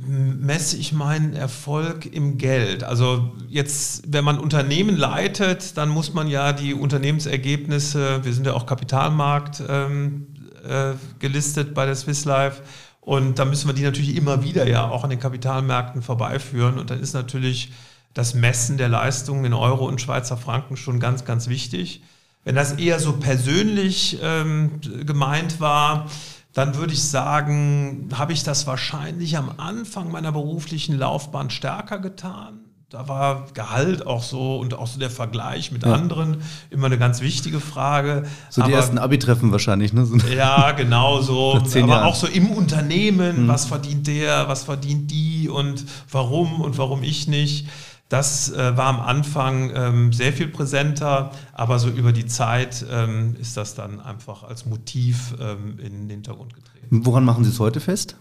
messe 0.06 0.76
ich 0.76 0.92
meinen 0.92 1.34
Erfolg 1.34 2.06
im 2.06 2.38
Geld? 2.38 2.84
Also 2.84 3.32
jetzt, 3.48 4.04
wenn 4.06 4.24
man 4.24 4.38
Unternehmen 4.38 4.96
leitet, 4.96 5.76
dann 5.76 5.88
muss 5.88 6.14
man 6.14 6.28
ja 6.28 6.52
die 6.52 6.72
Unternehmensergebnisse, 6.72 8.24
wir 8.24 8.32
sind 8.32 8.46
ja 8.46 8.54
auch 8.54 8.66
Kapitalmarkt 8.66 9.64
ähm, 9.68 10.28
äh, 10.64 10.92
gelistet 11.18 11.74
bei 11.74 11.86
der 11.86 11.96
Swiss 11.96 12.24
Life, 12.24 12.62
und 13.06 13.38
da 13.38 13.44
müssen 13.44 13.68
wir 13.68 13.72
die 13.72 13.84
natürlich 13.84 14.16
immer 14.16 14.42
wieder 14.42 14.66
ja 14.66 14.90
auch 14.90 15.04
an 15.04 15.10
den 15.10 15.20
Kapitalmärkten 15.20 16.02
vorbeiführen. 16.02 16.76
Und 16.76 16.90
dann 16.90 16.98
ist 16.98 17.14
natürlich 17.14 17.70
das 18.16 18.32
Messen 18.32 18.78
der 18.78 18.88
Leistungen 18.88 19.44
in 19.44 19.52
Euro 19.52 19.86
und 19.86 20.00
Schweizer 20.00 20.38
Franken 20.38 20.78
schon 20.78 21.00
ganz, 21.00 21.26
ganz 21.26 21.48
wichtig. 21.48 22.02
Wenn 22.44 22.54
das 22.54 22.72
eher 22.72 22.98
so 22.98 23.12
persönlich 23.12 24.18
ähm, 24.22 24.80
gemeint 25.04 25.60
war, 25.60 26.06
dann 26.54 26.76
würde 26.76 26.94
ich 26.94 27.02
sagen, 27.02 28.08
habe 28.14 28.32
ich 28.32 28.42
das 28.42 28.66
wahrscheinlich 28.66 29.36
am 29.36 29.50
Anfang 29.58 30.10
meiner 30.10 30.32
beruflichen 30.32 30.96
Laufbahn 30.96 31.50
stärker 31.50 31.98
getan. 31.98 32.60
Da 32.88 33.06
war 33.06 33.48
Gehalt 33.52 34.06
auch 34.06 34.22
so 34.22 34.56
und 34.60 34.72
auch 34.72 34.86
so 34.86 34.98
der 34.98 35.10
Vergleich 35.10 35.70
mit 35.70 35.84
ja. 35.84 35.92
anderen 35.92 36.38
immer 36.70 36.86
eine 36.86 36.96
ganz 36.96 37.20
wichtige 37.20 37.60
Frage. 37.60 38.22
So 38.48 38.62
die 38.62 38.68
Aber, 38.68 38.76
ersten 38.76 38.96
Abi-Treffen 38.96 39.52
wahrscheinlich, 39.52 39.92
ne? 39.92 40.08
Ja, 40.34 40.72
genau 40.72 41.20
so. 41.20 41.54
Aber 41.56 41.78
Jahren. 41.78 42.04
auch 42.04 42.14
so 42.14 42.28
im 42.28 42.50
Unternehmen, 42.50 43.42
mhm. 43.42 43.48
was 43.48 43.66
verdient 43.66 44.06
der, 44.06 44.48
was 44.48 44.64
verdient 44.64 45.10
die 45.10 45.50
und 45.50 45.84
warum 46.10 46.62
und 46.62 46.78
warum 46.78 47.02
ich 47.02 47.28
nicht. 47.28 47.66
Das 48.08 48.52
äh, 48.52 48.76
war 48.76 48.86
am 48.86 49.00
Anfang 49.00 49.72
ähm, 49.74 50.12
sehr 50.12 50.32
viel 50.32 50.46
präsenter, 50.46 51.32
aber 51.52 51.80
so 51.80 51.88
über 51.88 52.12
die 52.12 52.26
Zeit 52.26 52.86
ähm, 52.88 53.34
ist 53.40 53.56
das 53.56 53.74
dann 53.74 54.00
einfach 54.00 54.44
als 54.44 54.64
Motiv 54.64 55.34
ähm, 55.40 55.78
in 55.80 55.92
den 56.02 56.10
Hintergrund 56.10 56.54
getreten. 56.54 57.04
Woran 57.04 57.24
machen 57.24 57.42
Sie 57.42 57.50
es 57.50 57.58
heute 57.58 57.80
fest? 57.80 58.16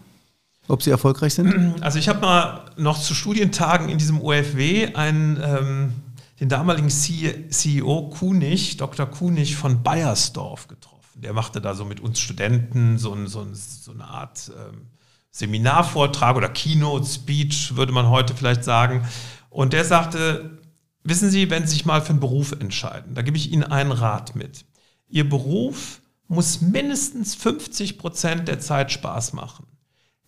Ob 0.66 0.82
Sie 0.82 0.90
erfolgreich 0.90 1.34
sind? 1.34 1.80
Also 1.80 2.00
ich 2.00 2.08
habe 2.08 2.20
mal 2.20 2.64
noch 2.76 2.98
zu 2.98 3.14
Studientagen 3.14 3.88
in 3.88 3.98
diesem 3.98 4.20
OFW 4.20 4.94
einen, 4.94 5.40
ähm, 5.40 5.92
den 6.40 6.48
damaligen 6.48 6.90
CEO 6.90 8.10
Kunig, 8.10 8.78
Dr. 8.78 9.06
Kunig 9.06 9.54
von 9.54 9.84
Bayersdorf 9.84 10.66
getroffen. 10.66 11.20
Der 11.20 11.32
machte 11.32 11.60
da 11.60 11.74
so 11.74 11.84
mit 11.84 12.00
uns 12.00 12.18
Studenten 12.18 12.98
so, 12.98 13.14
ein, 13.14 13.28
so, 13.28 13.40
ein, 13.40 13.54
so 13.54 13.92
eine 13.92 14.04
Art 14.04 14.50
ähm, 14.50 14.88
Seminarvortrag 15.30 16.36
oder 16.36 16.48
Keynote 16.48 17.06
Speech, 17.06 17.76
würde 17.76 17.92
man 17.92 18.08
heute 18.08 18.34
vielleicht 18.34 18.64
sagen. 18.64 19.06
Und 19.56 19.72
der 19.72 19.86
sagte, 19.86 20.58
wissen 21.02 21.30
Sie, 21.30 21.48
wenn 21.48 21.66
Sie 21.66 21.72
sich 21.72 21.86
mal 21.86 22.02
für 22.02 22.10
einen 22.10 22.20
Beruf 22.20 22.52
entscheiden, 22.52 23.14
da 23.14 23.22
gebe 23.22 23.38
ich 23.38 23.50
Ihnen 23.52 23.64
einen 23.64 23.90
Rat 23.90 24.36
mit. 24.36 24.66
Ihr 25.08 25.26
Beruf 25.26 26.02
muss 26.28 26.60
mindestens 26.60 27.34
50 27.36 27.96
Prozent 27.96 28.48
der 28.48 28.60
Zeit 28.60 28.92
Spaß 28.92 29.32
machen. 29.32 29.66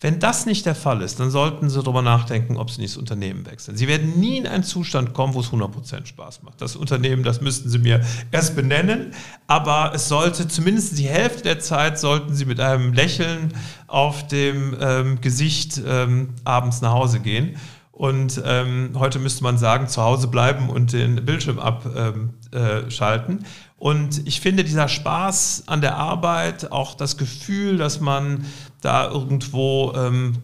Wenn 0.00 0.18
das 0.18 0.46
nicht 0.46 0.64
der 0.64 0.74
Fall 0.74 1.02
ist, 1.02 1.20
dann 1.20 1.30
sollten 1.30 1.68
Sie 1.68 1.78
darüber 1.82 2.00
nachdenken, 2.00 2.56
ob 2.56 2.70
Sie 2.70 2.80
nicht 2.80 2.94
das 2.94 2.98
Unternehmen 2.98 3.44
wechseln. 3.44 3.76
Sie 3.76 3.86
werden 3.86 4.18
nie 4.18 4.38
in 4.38 4.46
einen 4.46 4.64
Zustand 4.64 5.12
kommen, 5.12 5.34
wo 5.34 5.40
es 5.40 5.48
100% 5.48 6.06
Spaß 6.06 6.42
macht. 6.44 6.62
Das 6.62 6.74
Unternehmen, 6.74 7.22
das 7.22 7.42
müssten 7.42 7.68
Sie 7.68 7.78
mir 7.78 8.00
erst 8.32 8.56
benennen, 8.56 9.12
aber 9.46 9.92
es 9.94 10.08
sollte 10.08 10.48
zumindest 10.48 10.98
die 10.98 11.06
Hälfte 11.06 11.42
der 11.42 11.58
Zeit, 11.58 11.98
sollten 11.98 12.34
Sie 12.34 12.46
mit 12.46 12.60
einem 12.60 12.94
Lächeln 12.94 13.52
auf 13.88 14.26
dem 14.26 14.74
ähm, 14.80 15.20
Gesicht 15.20 15.82
ähm, 15.86 16.30
abends 16.44 16.80
nach 16.80 16.92
Hause 16.92 17.20
gehen. 17.20 17.58
Und 17.98 18.40
ähm, 18.44 18.90
heute 18.94 19.18
müsste 19.18 19.42
man 19.42 19.58
sagen, 19.58 19.88
zu 19.88 20.00
Hause 20.00 20.28
bleiben 20.28 20.70
und 20.70 20.92
den 20.92 21.24
Bildschirm 21.24 21.58
abschalten. 21.58 23.38
Ähm, 23.38 23.42
äh, 23.42 23.46
und 23.76 24.24
ich 24.24 24.40
finde, 24.40 24.62
dieser 24.62 24.86
Spaß 24.86 25.64
an 25.66 25.80
der 25.80 25.96
Arbeit, 25.96 26.70
auch 26.70 26.94
das 26.94 27.16
Gefühl, 27.16 27.76
dass 27.76 28.00
man 28.00 28.44
da 28.82 29.10
irgendwo 29.10 29.94
ähm, 29.96 30.34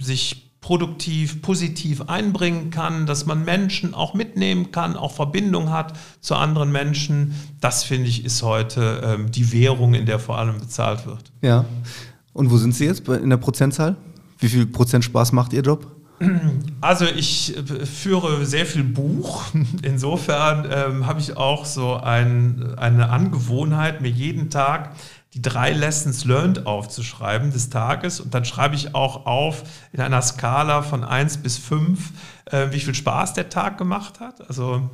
sich 0.00 0.54
produktiv, 0.62 1.42
positiv 1.42 2.08
einbringen 2.08 2.70
kann, 2.70 3.04
dass 3.04 3.26
man 3.26 3.44
Menschen 3.44 3.92
auch 3.92 4.14
mitnehmen 4.14 4.72
kann, 4.72 4.96
auch 4.96 5.12
Verbindung 5.12 5.70
hat 5.70 5.92
zu 6.22 6.34
anderen 6.34 6.72
Menschen. 6.72 7.34
Das 7.60 7.84
finde 7.84 8.08
ich 8.08 8.24
ist 8.24 8.42
heute 8.42 9.02
ähm, 9.04 9.30
die 9.30 9.52
Währung, 9.52 9.92
in 9.92 10.06
der 10.06 10.18
vor 10.18 10.38
allem 10.38 10.58
bezahlt 10.58 11.04
wird. 11.04 11.30
Ja. 11.42 11.66
Und 12.32 12.50
wo 12.50 12.56
sind 12.56 12.74
Sie 12.74 12.86
jetzt 12.86 13.06
in 13.06 13.28
der 13.28 13.36
Prozentzahl? 13.36 13.96
Wie 14.38 14.48
viel 14.48 14.64
Prozent 14.64 15.04
Spaß 15.04 15.32
macht 15.32 15.52
Ihr 15.52 15.60
Job? 15.60 16.01
Also 16.80 17.06
ich 17.06 17.56
äh, 17.56 17.86
führe 17.86 18.44
sehr 18.44 18.66
viel 18.66 18.84
Buch. 18.84 19.44
Insofern 19.82 20.68
ähm, 20.70 21.06
habe 21.06 21.20
ich 21.20 21.36
auch 21.36 21.64
so 21.64 21.96
ein, 21.96 22.74
eine 22.76 23.08
Angewohnheit, 23.10 24.00
mir 24.00 24.10
jeden 24.10 24.50
Tag 24.50 24.94
die 25.34 25.40
drei 25.40 25.72
Lessons 25.72 26.24
learned 26.24 26.66
aufzuschreiben 26.66 27.52
des 27.52 27.70
Tages 27.70 28.20
und 28.20 28.34
dann 28.34 28.44
schreibe 28.44 28.74
ich 28.74 28.94
auch 28.94 29.24
auf 29.24 29.62
in 29.92 30.00
einer 30.00 30.20
Skala 30.20 30.82
von 30.82 31.04
1 31.04 31.38
bis 31.38 31.56
5, 31.56 32.10
äh, 32.46 32.66
wie 32.70 32.80
viel 32.80 32.94
Spaß 32.94 33.32
der 33.32 33.48
Tag 33.48 33.78
gemacht 33.78 34.20
hat. 34.20 34.46
Also 34.46 34.90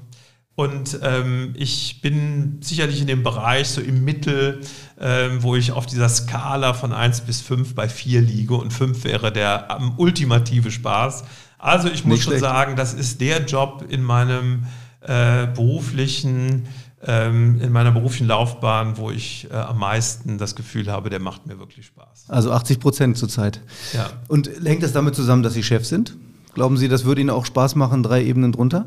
und 0.58 0.98
ähm, 1.02 1.54
ich 1.54 2.00
bin 2.02 2.58
sicherlich 2.62 3.00
in 3.00 3.06
dem 3.06 3.22
Bereich 3.22 3.68
so 3.68 3.80
im 3.80 4.02
Mittel, 4.02 4.60
ähm, 5.00 5.40
wo 5.40 5.54
ich 5.54 5.70
auf 5.70 5.86
dieser 5.86 6.08
Skala 6.08 6.74
von 6.74 6.92
1 6.92 7.20
bis 7.20 7.40
5 7.42 7.76
bei 7.76 7.88
4 7.88 8.22
liege 8.22 8.54
und 8.54 8.72
5 8.72 9.04
wäre 9.04 9.30
der 9.30 9.68
ähm, 9.78 9.92
ultimative 9.98 10.72
Spaß. 10.72 11.22
Also 11.58 11.86
ich 11.86 12.04
muss 12.04 12.24
schon 12.24 12.40
sagen, 12.40 12.74
das 12.74 12.92
ist 12.92 13.20
der 13.20 13.44
Job 13.44 13.84
in 13.88 14.02
meinem 14.02 14.64
äh, 15.02 15.46
beruflichen 15.46 16.66
ähm, 17.06 17.60
in 17.60 17.70
meiner 17.70 17.92
beruflichen 17.92 18.26
Laufbahn, 18.26 18.96
wo 18.96 19.12
ich 19.12 19.46
äh, 19.52 19.54
am 19.54 19.78
meisten 19.78 20.38
das 20.38 20.56
Gefühl 20.56 20.90
habe, 20.90 21.08
der 21.08 21.20
macht 21.20 21.46
mir 21.46 21.60
wirklich 21.60 21.86
Spaß. 21.86 22.24
Also 22.26 22.50
80 22.50 22.80
Prozent 22.80 23.16
zurzeit. 23.16 23.60
Ja. 23.92 24.10
Und 24.26 24.50
hängt 24.64 24.82
das 24.82 24.92
damit 24.92 25.14
zusammen, 25.14 25.44
dass 25.44 25.54
Sie 25.54 25.62
Chef 25.62 25.86
sind? 25.86 26.16
Glauben 26.54 26.76
Sie, 26.76 26.88
das 26.88 27.04
würde 27.04 27.20
Ihnen 27.20 27.30
auch 27.30 27.46
Spaß 27.46 27.76
machen, 27.76 28.02
drei 28.02 28.24
Ebenen 28.24 28.50
drunter? 28.50 28.86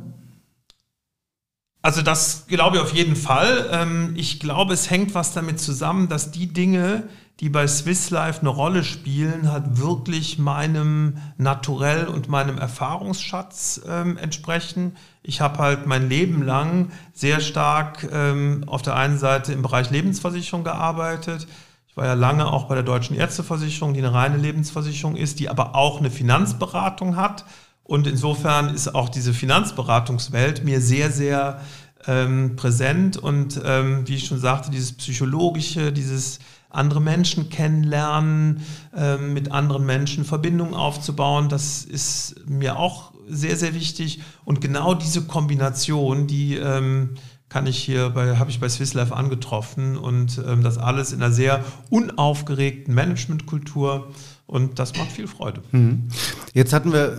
Also 1.81 2.03
das 2.03 2.45
glaube 2.47 2.77
ich 2.77 2.83
auf 2.83 2.93
jeden 2.93 3.15
Fall. 3.15 3.69
Ähm, 3.71 4.13
ich 4.15 4.39
glaube, 4.39 4.73
es 4.73 4.89
hängt 4.89 5.15
was 5.15 5.33
damit 5.33 5.59
zusammen, 5.59 6.09
dass 6.09 6.31
die 6.31 6.47
Dinge, 6.47 7.03
die 7.39 7.49
bei 7.49 7.65
Swiss 7.65 8.11
Life 8.11 8.41
eine 8.41 8.49
Rolle 8.49 8.83
spielen, 8.83 9.51
halt 9.51 9.79
wirklich 9.79 10.37
meinem 10.37 11.17
Naturell 11.37 12.05
und 12.05 12.29
meinem 12.29 12.59
Erfahrungsschatz 12.59 13.81
ähm, 13.87 14.17
entsprechen. 14.17 14.95
Ich 15.23 15.41
habe 15.41 15.57
halt 15.57 15.87
mein 15.87 16.07
Leben 16.07 16.43
lang 16.43 16.91
sehr 17.13 17.39
stark 17.39 18.07
ähm, 18.11 18.63
auf 18.67 18.83
der 18.83 18.95
einen 18.95 19.17
Seite 19.17 19.53
im 19.53 19.63
Bereich 19.63 19.89
Lebensversicherung 19.89 20.63
gearbeitet. 20.63 21.47
Ich 21.87 21.97
war 21.97 22.05
ja 22.05 22.13
lange 22.13 22.45
auch 22.45 22.65
bei 22.65 22.75
der 22.75 22.83
Deutschen 22.83 23.17
Ärzteversicherung, 23.17 23.93
die 23.93 23.99
eine 23.99 24.13
reine 24.13 24.37
Lebensversicherung 24.37 25.15
ist, 25.15 25.39
die 25.39 25.49
aber 25.49 25.75
auch 25.75 25.99
eine 25.99 26.11
Finanzberatung 26.11 27.15
hat. 27.15 27.43
Und 27.83 28.07
insofern 28.07 28.73
ist 28.73 28.93
auch 28.93 29.09
diese 29.09 29.33
Finanzberatungswelt 29.33 30.63
mir 30.63 30.81
sehr, 30.81 31.11
sehr 31.11 31.61
ähm, 32.07 32.55
präsent. 32.55 33.17
Und 33.17 33.59
ähm, 33.63 34.07
wie 34.07 34.15
ich 34.15 34.25
schon 34.25 34.39
sagte, 34.39 34.71
dieses 34.71 34.93
Psychologische, 34.93 35.91
dieses 35.91 36.39
andere 36.71 37.01
Menschen 37.01 37.49
kennenlernen, 37.49 38.61
ähm, 38.95 39.33
mit 39.33 39.51
anderen 39.51 39.85
Menschen 39.85 40.23
Verbindungen 40.23 40.73
aufzubauen. 40.73 41.49
Das 41.49 41.83
ist 41.83 42.35
mir 42.47 42.77
auch 42.77 43.11
sehr, 43.27 43.57
sehr 43.57 43.73
wichtig. 43.73 44.21
Und 44.45 44.61
genau 44.61 44.93
diese 44.93 45.23
Kombination, 45.23 46.27
die 46.27 46.55
ähm, 46.55 47.15
kann 47.49 47.67
ich 47.67 47.77
hier 47.77 48.09
bei, 48.11 48.37
habe 48.37 48.49
ich 48.49 48.59
bei 48.59 48.69
Swiss 48.69 48.93
Life 48.93 49.13
angetroffen 49.13 49.97
und 49.97 50.41
ähm, 50.47 50.63
das 50.63 50.77
alles 50.77 51.11
in 51.11 51.21
einer 51.21 51.33
sehr 51.33 51.63
unaufgeregten 51.89 52.93
Managementkultur 52.95 54.09
und 54.47 54.79
das 54.79 54.95
macht 54.95 55.11
viel 55.11 55.27
Freude. 55.27 55.61
Mhm. 55.71 56.07
Jetzt 56.53 56.71
hatten 56.71 56.93
wir 56.93 57.17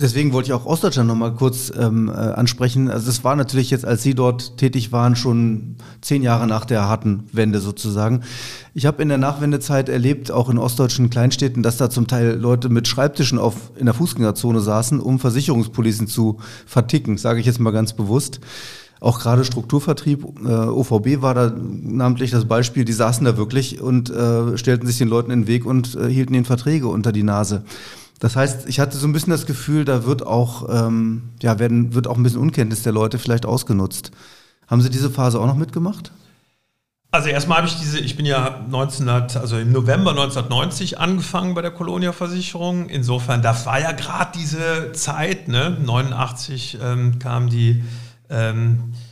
deswegen 0.00 0.32
wollte 0.32 0.48
ich 0.48 0.52
auch 0.52 0.66
Ostdeutschland 0.66 1.08
noch 1.08 1.16
mal 1.16 1.32
kurz 1.32 1.72
ähm, 1.78 2.08
äh, 2.08 2.12
ansprechen. 2.12 2.90
Also 2.90 3.10
es 3.10 3.24
war 3.24 3.36
natürlich 3.36 3.70
jetzt, 3.70 3.84
als 3.84 4.02
Sie 4.02 4.14
dort 4.14 4.56
tätig 4.56 4.92
waren, 4.92 5.16
schon 5.16 5.76
zehn 6.00 6.22
Jahre 6.22 6.46
nach 6.46 6.64
der 6.64 6.88
harten 6.88 7.24
Wende 7.32 7.60
sozusagen. 7.60 8.22
Ich 8.74 8.86
habe 8.86 9.02
in 9.02 9.08
der 9.08 9.18
Nachwendezeit 9.18 9.88
erlebt, 9.88 10.30
auch 10.30 10.48
in 10.48 10.58
ostdeutschen 10.58 11.10
Kleinstädten, 11.10 11.62
dass 11.62 11.76
da 11.76 11.90
zum 11.90 12.06
Teil 12.06 12.36
Leute 12.36 12.68
mit 12.68 12.88
Schreibtischen 12.88 13.38
auf, 13.38 13.72
in 13.76 13.86
der 13.86 13.94
Fußgängerzone 13.94 14.60
saßen, 14.60 15.00
um 15.00 15.18
Versicherungspolicen 15.18 16.06
zu 16.06 16.38
verticken, 16.66 17.16
sage 17.18 17.40
ich 17.40 17.46
jetzt 17.46 17.60
mal 17.60 17.70
ganz 17.70 17.92
bewusst. 17.92 18.40
Auch 19.00 19.20
gerade 19.20 19.44
Strukturvertrieb, 19.44 20.24
äh, 20.46 20.48
OVB 20.48 21.20
war 21.20 21.34
da 21.34 21.52
namentlich 21.54 22.30
das 22.30 22.46
Beispiel, 22.46 22.86
die 22.86 22.92
saßen 22.92 23.24
da 23.24 23.36
wirklich 23.36 23.80
und 23.80 24.08
äh, 24.08 24.56
stellten 24.56 24.86
sich 24.86 24.96
den 24.96 25.08
Leuten 25.08 25.30
in 25.30 25.42
den 25.42 25.46
Weg 25.46 25.66
und 25.66 25.94
äh, 25.94 26.08
hielten 26.08 26.32
ihnen 26.32 26.46
Verträge 26.46 26.88
unter 26.88 27.12
die 27.12 27.22
Nase. 27.22 27.64
Das 28.20 28.36
heißt, 28.36 28.68
ich 28.68 28.80
hatte 28.80 28.96
so 28.96 29.06
ein 29.06 29.12
bisschen 29.12 29.32
das 29.32 29.46
Gefühl, 29.46 29.84
da 29.84 30.04
wird 30.04 30.26
auch, 30.26 30.68
ähm, 30.68 31.30
ja, 31.42 31.58
werden, 31.58 31.94
wird 31.94 32.06
auch 32.06 32.16
ein 32.16 32.22
bisschen 32.22 32.40
Unkenntnis 32.40 32.82
der 32.82 32.92
Leute 32.92 33.18
vielleicht 33.18 33.46
ausgenutzt. 33.46 34.12
Haben 34.66 34.80
Sie 34.80 34.90
diese 34.90 35.10
Phase 35.10 35.40
auch 35.40 35.46
noch 35.46 35.56
mitgemacht? 35.56 36.12
Also 37.10 37.28
erstmal 37.28 37.58
habe 37.58 37.68
ich 37.68 37.76
diese, 37.76 38.00
ich 38.00 38.16
bin 38.16 38.26
ja 38.26 38.56
1900, 38.64 39.36
also 39.36 39.56
im 39.56 39.70
November 39.70 40.10
1990 40.10 40.98
angefangen 40.98 41.54
bei 41.54 41.62
der 41.62 41.70
Colonia 41.70 42.12
Versicherung. 42.12 42.88
Insofern, 42.88 43.40
das 43.40 43.66
war 43.66 43.78
ja 43.78 43.92
gerade 43.92 44.36
diese 44.36 44.90
Zeit, 44.92 45.46
ne? 45.46 45.76
89 45.80 46.78
ähm, 46.82 47.20
kam 47.20 47.48
die 47.48 47.84
ähm, 48.30 48.94
äh, 48.94 49.03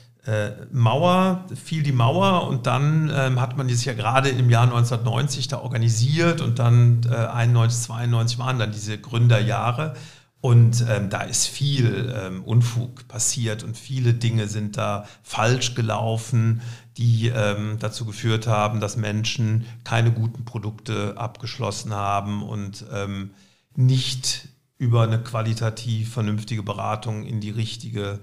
Mauer, 0.70 1.46
fiel 1.62 1.82
die 1.82 1.92
Mauer 1.92 2.46
und 2.48 2.66
dann 2.66 3.10
ähm, 3.14 3.40
hat 3.40 3.56
man 3.56 3.68
sich 3.68 3.84
ja 3.84 3.92
gerade 3.92 4.28
im 4.28 4.50
Jahr 4.50 4.64
1990 4.64 5.48
da 5.48 5.58
organisiert 5.58 6.40
und 6.40 6.58
dann 6.58 7.00
äh, 7.10 7.14
91, 7.14 7.82
92 7.82 8.38
waren 8.38 8.58
dann 8.58 8.70
diese 8.70 8.98
Gründerjahre 8.98 9.94
und 10.42 10.84
ähm, 10.88 11.08
da 11.08 11.22
ist 11.22 11.46
viel 11.46 12.12
ähm, 12.16 12.42
Unfug 12.42 13.06
passiert 13.06 13.62
und 13.62 13.76
viele 13.76 14.12
Dinge 14.12 14.48
sind 14.48 14.76
da 14.76 15.06
falsch 15.22 15.76
gelaufen, 15.76 16.62
die 16.96 17.28
ähm, 17.28 17.76
dazu 17.78 18.04
geführt 18.04 18.48
haben, 18.48 18.80
dass 18.80 18.96
Menschen 18.96 19.66
keine 19.84 20.10
guten 20.10 20.44
Produkte 20.44 21.14
abgeschlossen 21.16 21.94
haben 21.94 22.42
und 22.42 22.84
ähm, 22.92 23.30
nicht 23.76 24.48
über 24.78 25.04
eine 25.04 25.22
qualitativ 25.22 26.12
vernünftige 26.12 26.64
Beratung 26.64 27.24
in 27.24 27.40
die 27.40 27.50
richtige 27.50 28.18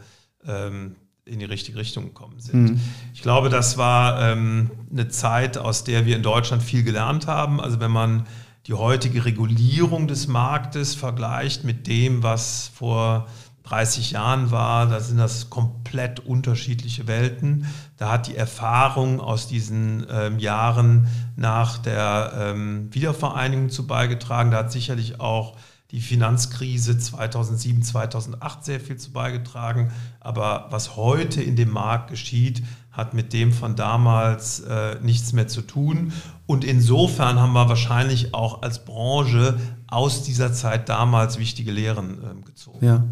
ähm, 0.45 0.97
in 1.29 1.39
die 1.39 1.45
richtige 1.45 1.77
Richtung 1.77 2.05
gekommen 2.05 2.39
sind. 2.39 2.71
Mhm. 2.71 2.81
Ich 3.13 3.21
glaube, 3.21 3.50
das 3.50 3.77
war 3.77 4.21
ähm, 4.21 4.71
eine 4.91 5.07
Zeit, 5.09 5.57
aus 5.57 5.83
der 5.83 6.05
wir 6.05 6.15
in 6.15 6.24
Deutschland 6.24 6.63
viel 6.63 6.83
gelernt 6.83 7.27
haben. 7.27 7.62
Also 7.62 7.79
wenn 7.79 7.91
man 7.91 8.25
die 8.67 8.74
heutige 8.74 9.25
Regulierung 9.25 10.07
des 10.07 10.27
Marktes 10.27 10.95
vergleicht 10.95 11.63
mit 11.63 11.88
dem, 11.88 12.24
was 12.24 12.71
vor 12.74 13.27
30 13.63 14.12
Jahren 14.12 14.51
war, 14.51 14.88
da 14.88 15.00
sind 15.00 15.17
das 15.17 15.50
komplett 15.50 16.19
unterschiedliche 16.19 17.07
Welten. 17.07 17.67
Da 17.98 18.12
hat 18.12 18.27
die 18.27 18.36
Erfahrung 18.36 19.19
aus 19.19 19.48
diesen 19.48 20.05
ähm, 20.09 20.39
Jahren 20.39 21.07
nach 21.36 21.77
der 21.77 22.33
ähm, 22.36 22.89
Wiedervereinigung 22.91 23.69
zu 23.69 23.86
beigetragen. 23.86 24.51
Da 24.51 24.57
hat 24.57 24.71
sicherlich 24.71 25.19
auch 25.19 25.55
die 25.91 26.01
Finanzkrise 26.01 26.98
2007, 26.98 27.81
2008 27.81 28.63
sehr 28.63 28.79
viel 28.79 28.98
zu 28.98 29.12
beigetragen. 29.12 29.91
Aber 30.19 30.67
was 30.69 30.96
heute 30.96 31.41
in 31.41 31.55
dem 31.55 31.72
Markt 31.72 32.10
geschieht, 32.10 32.63
hat 32.91 33.13
mit 33.13 33.34
dem 33.34 33.51
von 33.51 33.75
damals 33.75 34.60
äh, 34.60 34.98
nichts 35.01 35.34
mehr 35.34 35.48
zu 35.48 35.62
tun. 35.62 36.12
Und 36.46 36.63
insofern 36.63 37.39
haben 37.39 37.53
wir 37.53 37.69
wahrscheinlich 37.69 38.34
auch 38.34 38.62
als 38.62 38.84
Branche 38.84 39.58
aus 39.88 40.24
dieser 40.24 40.53
Zeit 40.53 40.89
damals 40.89 41.39
wichtige 41.39 41.72
Lehren 41.72 42.17
äh, 42.24 42.46
gezogen. 42.46 42.86
Ja. 42.86 43.03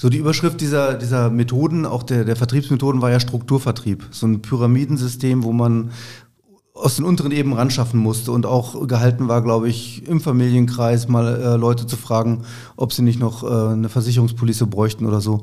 So 0.00 0.08
die 0.08 0.18
Überschrift 0.18 0.60
dieser, 0.60 0.94
dieser 0.94 1.30
Methoden, 1.30 1.86
auch 1.86 2.02
der, 2.02 2.24
der 2.24 2.36
Vertriebsmethoden, 2.36 3.00
war 3.00 3.10
ja 3.10 3.20
Strukturvertrieb. 3.20 4.06
So 4.10 4.26
ein 4.26 4.42
Pyramidensystem, 4.42 5.42
wo 5.42 5.52
man 5.52 5.90
aus 6.82 6.96
den 6.96 7.04
unteren 7.04 7.32
Ebenen 7.32 7.56
ranschaffen 7.56 8.00
musste 8.00 8.32
und 8.32 8.44
auch 8.44 8.86
gehalten 8.86 9.28
war, 9.28 9.42
glaube 9.42 9.68
ich, 9.68 10.06
im 10.06 10.20
Familienkreis 10.20 11.08
mal 11.08 11.40
äh, 11.40 11.56
Leute 11.56 11.86
zu 11.86 11.96
fragen, 11.96 12.44
ob 12.76 12.92
sie 12.92 13.02
nicht 13.02 13.20
noch 13.20 13.44
äh, 13.44 13.72
eine 13.72 13.88
Versicherungspolice 13.88 14.66
bräuchten 14.66 15.06
oder 15.06 15.20
so. 15.20 15.42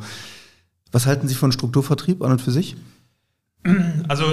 Was 0.91 1.05
halten 1.05 1.27
Sie 1.27 1.36
von 1.36 1.51
Strukturvertrieb 1.51 2.22
an 2.24 2.31
und 2.34 2.41
für 2.41 2.51
sich? 2.51 2.75
Also 4.08 4.25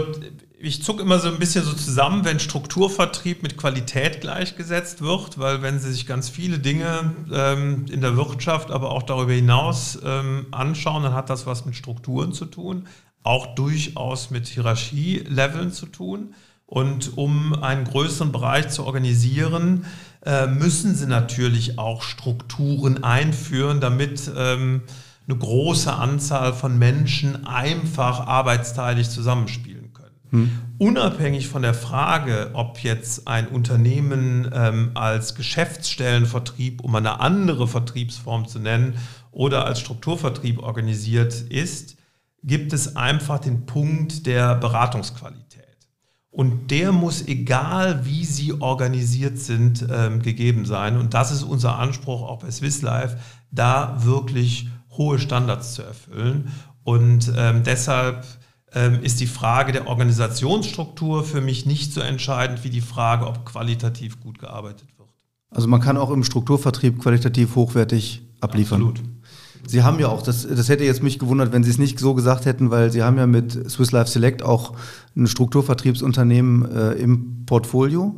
ich 0.59 0.83
zucke 0.83 1.03
immer 1.03 1.19
so 1.19 1.29
ein 1.29 1.39
bisschen 1.39 1.65
so 1.65 1.73
zusammen, 1.73 2.25
wenn 2.25 2.41
Strukturvertrieb 2.41 3.43
mit 3.43 3.57
Qualität 3.57 4.21
gleichgesetzt 4.21 5.03
wird, 5.03 5.39
weil 5.39 5.63
wenn 5.63 5.79
Sie 5.79 5.93
sich 5.93 6.07
ganz 6.07 6.29
viele 6.29 6.59
Dinge 6.59 7.13
ähm, 7.31 7.85
in 7.91 8.01
der 8.01 8.17
Wirtschaft, 8.17 8.71
aber 8.71 8.91
auch 8.91 9.03
darüber 9.03 9.33
hinaus 9.33 9.99
ähm, 10.03 10.47
anschauen, 10.53 11.03
dann 11.03 11.15
hat 11.15 11.29
das 11.29 11.47
was 11.47 11.67
mit 11.67 11.77
Strukturen 11.77 12.33
zu 12.33 12.47
tun, 12.47 12.89
auch 13.23 13.55
durchaus 13.55 14.31
mit 14.31 14.47
Hierarchieleveln 14.47 15.73
zu 15.73 15.87
tun. 15.87 16.35
Und 16.67 17.17
um 17.17 17.55
einen 17.63 17.85
größeren 17.85 18.33
Bereich 18.33 18.69
zu 18.69 18.85
organisieren, 18.85 19.85
äh, 20.25 20.49
müssen 20.49 20.95
Sie 20.95 21.07
natürlich 21.07 21.79
auch 21.79 22.03
Strukturen 22.03 23.05
einführen, 23.05 23.81
damit 23.81 24.31
ähm, 24.37 24.83
eine 25.29 25.39
große 25.39 25.93
Anzahl 25.93 26.53
von 26.53 26.79
Menschen 26.79 27.47
einfach 27.47 28.27
arbeitsteilig 28.27 29.11
zusammenspielen 29.11 29.93
können. 29.93 30.07
Hm. 30.31 30.51
Unabhängig 30.79 31.49
von 31.49 31.63
der 31.63 31.75
Frage, 31.75 32.51
ob 32.55 32.81
jetzt 32.81 33.29
ein 33.29 33.47
Unternehmen 33.47 34.51
ähm, 34.53 34.91
als 34.95 35.37
Geschäftsstellenvertrieb, 35.37 36.83
um 36.83 36.95
eine 36.97 37.21
andere 37.21 37.69
Vertriebsform 37.69 38.49
zu 38.49 38.59
nennen, 38.59 38.95
oder 39.31 39.67
als 39.67 39.81
Strukturvertrieb 39.81 40.61
organisiert 40.61 41.35
ist, 41.35 41.97
gibt 42.43 42.73
es 42.73 42.97
einfach 42.97 43.39
den 43.39 43.67
Punkt 43.67 44.27
der 44.27 44.55
Beratungsqualität. 44.55 45.66
Und 46.37 46.71
der 46.71 46.93
muss, 46.93 47.27
egal 47.27 48.05
wie 48.05 48.27
sie 48.27 48.53
organisiert 48.61 49.39
sind, 49.39 49.87
ähm, 49.91 50.21
gegeben 50.21 50.67
sein. 50.67 50.99
Und 50.99 51.15
das 51.15 51.33
ist 51.33 51.43
unser 51.43 51.79
Anspruch 51.79 52.21
auch 52.21 52.41
bei 52.41 52.51
Swiss 52.51 52.83
Life, 52.83 53.17
da 53.51 54.05
wirklich 54.05 54.69
hohe 54.91 55.19
Standards 55.19 55.73
zu 55.73 55.83
erfüllen. 55.83 56.53
Und 56.85 57.33
ähm, 57.35 57.63
deshalb 57.65 58.27
ähm, 58.75 59.03
ist 59.03 59.21
die 59.21 59.27
Frage 59.27 59.73
der 59.73 59.87
Organisationsstruktur 59.87 61.25
für 61.25 61.41
mich 61.41 61.65
nicht 61.65 61.95
so 61.95 62.03
entscheidend 62.03 62.65
wie 62.65 62.71
die 62.71 62.83
Frage, 62.83 63.27
ob 63.27 63.47
qualitativ 63.47 64.21
gut 64.21 64.39
gearbeitet 64.39 64.89
wird. 64.99 65.09
Also 65.49 65.69
man 65.69 65.81
kann 65.81 65.97
auch 65.97 66.11
im 66.11 66.23
Strukturvertrieb 66.23 67.01
qualitativ 67.01 67.57
hochwertig 67.57 68.21
abliefern. 68.43 68.83
Absolut. 68.83 69.16
Sie 69.67 69.83
haben 69.83 69.99
ja 69.99 70.09
auch, 70.09 70.23
das, 70.23 70.47
das 70.47 70.69
hätte 70.69 70.85
jetzt 70.85 71.03
mich 71.03 71.19
gewundert, 71.19 71.53
wenn 71.53 71.65
Sie 71.65 71.71
es 71.71 71.79
nicht 71.79 71.99
so 71.99 72.15
gesagt 72.15 72.47
hätten, 72.47 72.71
weil 72.71 72.91
Sie 72.91 73.03
haben 73.03 73.19
ja 73.19 73.27
mit 73.27 73.71
Swiss 73.71 73.93
Life 73.93 74.11
Select 74.11 74.43
auch 74.43 74.75
ein 75.17 75.27
Strukturvertriebsunternehmen 75.27 76.71
äh, 76.71 76.93
im 76.93 77.45
Portfolio. 77.47 78.15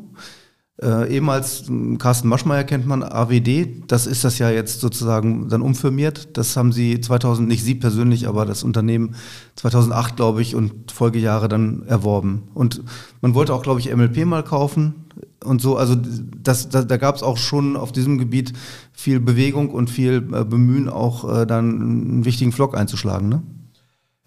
Äh, 0.80 1.12
ehemals 1.12 1.66
hm, 1.66 1.98
Carsten 1.98 2.28
Maschmeyer 2.28 2.62
kennt 2.64 2.86
man, 2.86 3.02
AWD, 3.02 3.84
das 3.88 4.06
ist 4.06 4.24
das 4.24 4.38
ja 4.38 4.50
jetzt 4.50 4.80
sozusagen 4.80 5.48
dann 5.48 5.62
umfirmiert. 5.62 6.36
Das 6.36 6.56
haben 6.56 6.70
sie 6.70 7.00
2000, 7.00 7.48
nicht 7.48 7.64
Sie 7.64 7.74
persönlich, 7.74 8.28
aber 8.28 8.44
das 8.46 8.62
Unternehmen 8.62 9.16
2008, 9.56 10.16
glaube 10.16 10.40
ich, 10.40 10.54
und 10.54 10.92
Folgejahre 10.92 11.48
dann 11.48 11.82
erworben. 11.86 12.44
Und 12.54 12.82
man 13.20 13.34
wollte 13.34 13.54
auch, 13.54 13.62
glaube 13.62 13.80
ich, 13.80 13.92
MLP 13.94 14.24
mal 14.24 14.44
kaufen 14.44 15.07
und 15.44 15.60
so. 15.60 15.76
Also 15.76 15.96
das, 15.96 16.68
das 16.68 16.86
da 16.86 16.96
gab 16.96 17.16
es 17.16 17.22
auch 17.22 17.38
schon 17.38 17.76
auf 17.76 17.92
diesem 17.92 18.18
Gebiet 18.18 18.52
viel 18.92 19.20
Bewegung 19.20 19.70
und 19.70 19.90
viel 19.90 20.16
äh, 20.32 20.44
Bemühen, 20.44 20.88
auch 20.88 21.42
äh, 21.42 21.46
dann 21.46 21.80
einen 21.80 22.24
wichtigen 22.24 22.52
Flock 22.52 22.76
einzuschlagen. 22.76 23.28
Ne? 23.28 23.42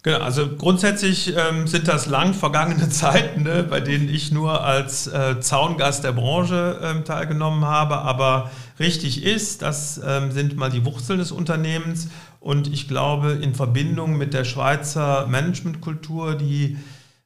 Genau, 0.04 0.18
also 0.18 0.48
grundsätzlich 0.56 1.32
ähm, 1.36 1.68
sind 1.68 1.86
das 1.86 2.06
lang 2.06 2.34
vergangene 2.34 2.88
Zeiten, 2.90 3.44
ne, 3.44 3.62
bei 3.62 3.80
denen 3.80 4.08
ich 4.08 4.32
nur 4.32 4.64
als 4.64 5.06
äh, 5.06 5.38
Zaungast 5.40 6.02
der 6.02 6.12
Branche 6.12 6.80
ähm, 6.82 7.04
teilgenommen 7.04 7.64
habe. 7.64 7.98
Aber 7.98 8.50
richtig 8.80 9.22
ist, 9.22 9.62
das 9.62 10.00
ähm, 10.04 10.32
sind 10.32 10.56
mal 10.56 10.70
die 10.70 10.84
Wurzeln 10.84 11.20
des 11.20 11.30
Unternehmens. 11.30 12.08
Und 12.40 12.66
ich 12.66 12.88
glaube, 12.88 13.32
in 13.32 13.54
Verbindung 13.54 14.18
mit 14.18 14.34
der 14.34 14.42
Schweizer 14.42 15.28
Managementkultur, 15.28 16.34
die 16.34 16.76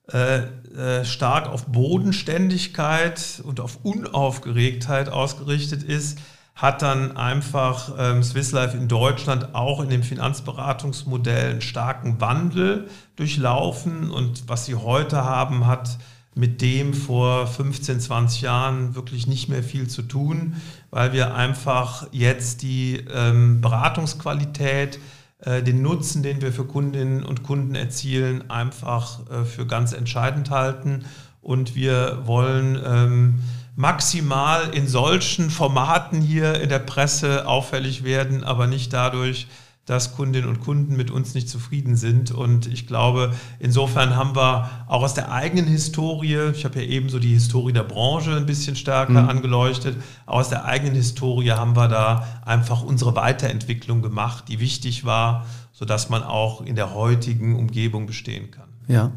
äh, 0.08 0.42
äh, 0.76 1.04
stark 1.04 1.48
auf 1.48 1.66
Bodenständigkeit 1.66 3.40
und 3.44 3.60
auf 3.60 3.78
Unaufgeregtheit 3.82 5.08
ausgerichtet 5.08 5.82
ist, 5.82 6.18
hat 6.54 6.82
dann 6.82 7.16
einfach 7.16 7.92
ähm, 7.98 8.22
Swiss 8.22 8.52
Life 8.52 8.76
in 8.76 8.88
Deutschland 8.88 9.54
auch 9.54 9.80
in 9.80 9.90
dem 9.90 10.02
Finanzberatungsmodell 10.02 11.50
einen 11.50 11.60
starken 11.60 12.20
Wandel 12.20 12.88
durchlaufen. 13.16 14.10
Und 14.10 14.48
was 14.48 14.64
sie 14.66 14.74
heute 14.74 15.24
haben, 15.24 15.66
hat 15.66 15.98
mit 16.34 16.60
dem 16.60 16.92
vor 16.92 17.46
15, 17.46 18.00
20 18.00 18.40
Jahren 18.42 18.94
wirklich 18.94 19.26
nicht 19.26 19.48
mehr 19.48 19.62
viel 19.62 19.88
zu 19.88 20.02
tun, 20.02 20.56
weil 20.90 21.12
wir 21.12 21.34
einfach 21.34 22.06
jetzt 22.12 22.62
die 22.62 23.04
ähm, 23.12 23.60
Beratungsqualität, 23.60 24.98
den 25.44 25.82
Nutzen, 25.82 26.22
den 26.22 26.40
wir 26.40 26.52
für 26.52 26.64
Kundinnen 26.64 27.22
und 27.22 27.42
Kunden 27.42 27.74
erzielen, 27.74 28.50
einfach 28.50 29.20
äh, 29.30 29.44
für 29.44 29.66
ganz 29.66 29.92
entscheidend 29.92 30.50
halten. 30.50 31.04
Und 31.42 31.74
wir 31.74 32.22
wollen 32.24 32.80
ähm, 32.84 33.38
maximal 33.76 34.74
in 34.74 34.88
solchen 34.88 35.50
Formaten 35.50 36.20
hier 36.20 36.60
in 36.60 36.70
der 36.70 36.78
Presse 36.78 37.46
auffällig 37.46 38.02
werden, 38.02 38.42
aber 38.42 38.66
nicht 38.66 38.92
dadurch, 38.92 39.46
dass 39.86 40.16
Kundinnen 40.16 40.48
und 40.48 40.60
Kunden 40.60 40.96
mit 40.96 41.12
uns 41.12 41.34
nicht 41.34 41.48
zufrieden 41.48 41.94
sind. 41.94 42.32
Und 42.32 42.66
ich 42.66 42.88
glaube, 42.88 43.32
insofern 43.60 44.16
haben 44.16 44.34
wir 44.34 44.68
auch 44.88 45.04
aus 45.04 45.14
der 45.14 45.30
eigenen 45.30 45.66
Historie, 45.66 46.50
ich 46.52 46.64
habe 46.64 46.82
ja 46.82 46.86
eben 46.86 47.08
so 47.08 47.20
die 47.20 47.32
Historie 47.32 47.72
der 47.72 47.84
Branche 47.84 48.36
ein 48.36 48.46
bisschen 48.46 48.74
stärker 48.74 49.22
mhm. 49.22 49.28
angeleuchtet, 49.28 49.96
aus 50.26 50.48
der 50.48 50.64
eigenen 50.64 50.96
Historie 50.96 51.52
haben 51.52 51.76
wir 51.76 51.86
da 51.86 52.26
einfach 52.44 52.82
unsere 52.82 53.14
Weiterentwicklung 53.14 54.02
gemacht, 54.02 54.46
die 54.48 54.58
wichtig 54.58 55.04
war, 55.04 55.46
sodass 55.72 56.10
man 56.10 56.24
auch 56.24 56.62
in 56.62 56.74
der 56.74 56.92
heutigen 56.92 57.54
Umgebung 57.54 58.06
bestehen 58.06 58.50
kann. 58.50 58.68
Ja. 58.88 59.12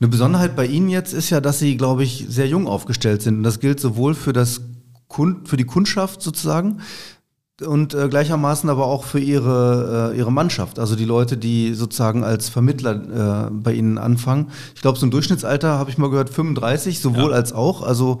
Eine 0.00 0.08
Besonderheit 0.08 0.56
bei 0.56 0.66
Ihnen 0.66 0.88
jetzt 0.88 1.12
ist 1.12 1.30
ja, 1.30 1.40
dass 1.40 1.58
Sie, 1.60 1.76
glaube 1.76 2.02
ich, 2.02 2.24
sehr 2.28 2.48
jung 2.48 2.66
aufgestellt 2.66 3.22
sind. 3.22 3.38
Und 3.38 3.42
das 3.42 3.60
gilt 3.60 3.78
sowohl 3.78 4.14
für, 4.14 4.32
das 4.32 4.62
Kund, 5.08 5.48
für 5.48 5.56
die 5.56 5.64
Kundschaft 5.64 6.22
sozusagen 6.22 6.80
und 7.60 7.94
äh, 7.94 8.08
gleichermaßen 8.08 8.68
aber 8.70 8.86
auch 8.86 9.04
für 9.04 9.20
Ihre, 9.20 10.12
äh, 10.12 10.18
Ihre 10.18 10.32
Mannschaft. 10.32 10.78
Also 10.78 10.96
die 10.96 11.04
Leute, 11.04 11.36
die 11.36 11.74
sozusagen 11.74 12.24
als 12.24 12.48
Vermittler 12.48 13.48
äh, 13.48 13.50
bei 13.50 13.72
Ihnen 13.72 13.98
anfangen. 13.98 14.48
Ich 14.74 14.82
glaube, 14.82 14.98
so 14.98 15.06
ein 15.06 15.10
Durchschnittsalter, 15.10 15.78
habe 15.78 15.90
ich 15.90 15.98
mal 15.98 16.10
gehört, 16.10 16.30
35, 16.30 17.00
sowohl 17.00 17.30
ja. 17.30 17.36
als 17.36 17.52
auch. 17.52 17.82
Also 17.82 18.20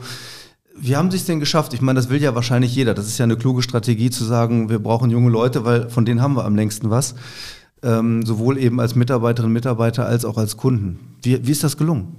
wie 0.78 0.96
haben 0.96 1.10
Sie 1.10 1.16
es 1.16 1.26
denn 1.26 1.40
geschafft? 1.40 1.74
Ich 1.74 1.80
meine, 1.80 1.98
das 1.98 2.08
will 2.08 2.22
ja 2.22 2.34
wahrscheinlich 2.34 2.74
jeder. 2.74 2.94
Das 2.94 3.06
ist 3.06 3.18
ja 3.18 3.24
eine 3.24 3.36
kluge 3.36 3.62
Strategie 3.62 4.10
zu 4.10 4.24
sagen, 4.24 4.70
wir 4.70 4.78
brauchen 4.78 5.10
junge 5.10 5.30
Leute, 5.30 5.64
weil 5.64 5.90
von 5.90 6.04
denen 6.04 6.22
haben 6.22 6.36
wir 6.36 6.44
am 6.44 6.56
längsten 6.56 6.90
was 6.90 7.14
ähm, 7.82 8.24
sowohl 8.24 8.58
eben 8.58 8.80
als 8.80 8.94
Mitarbeiterinnen 8.94 9.50
und 9.50 9.54
Mitarbeiter 9.54 10.06
als 10.06 10.24
auch 10.24 10.36
als 10.36 10.56
Kunden. 10.56 10.98
Wie, 11.22 11.46
wie 11.46 11.52
ist 11.52 11.64
das 11.64 11.76
gelungen? 11.76 12.16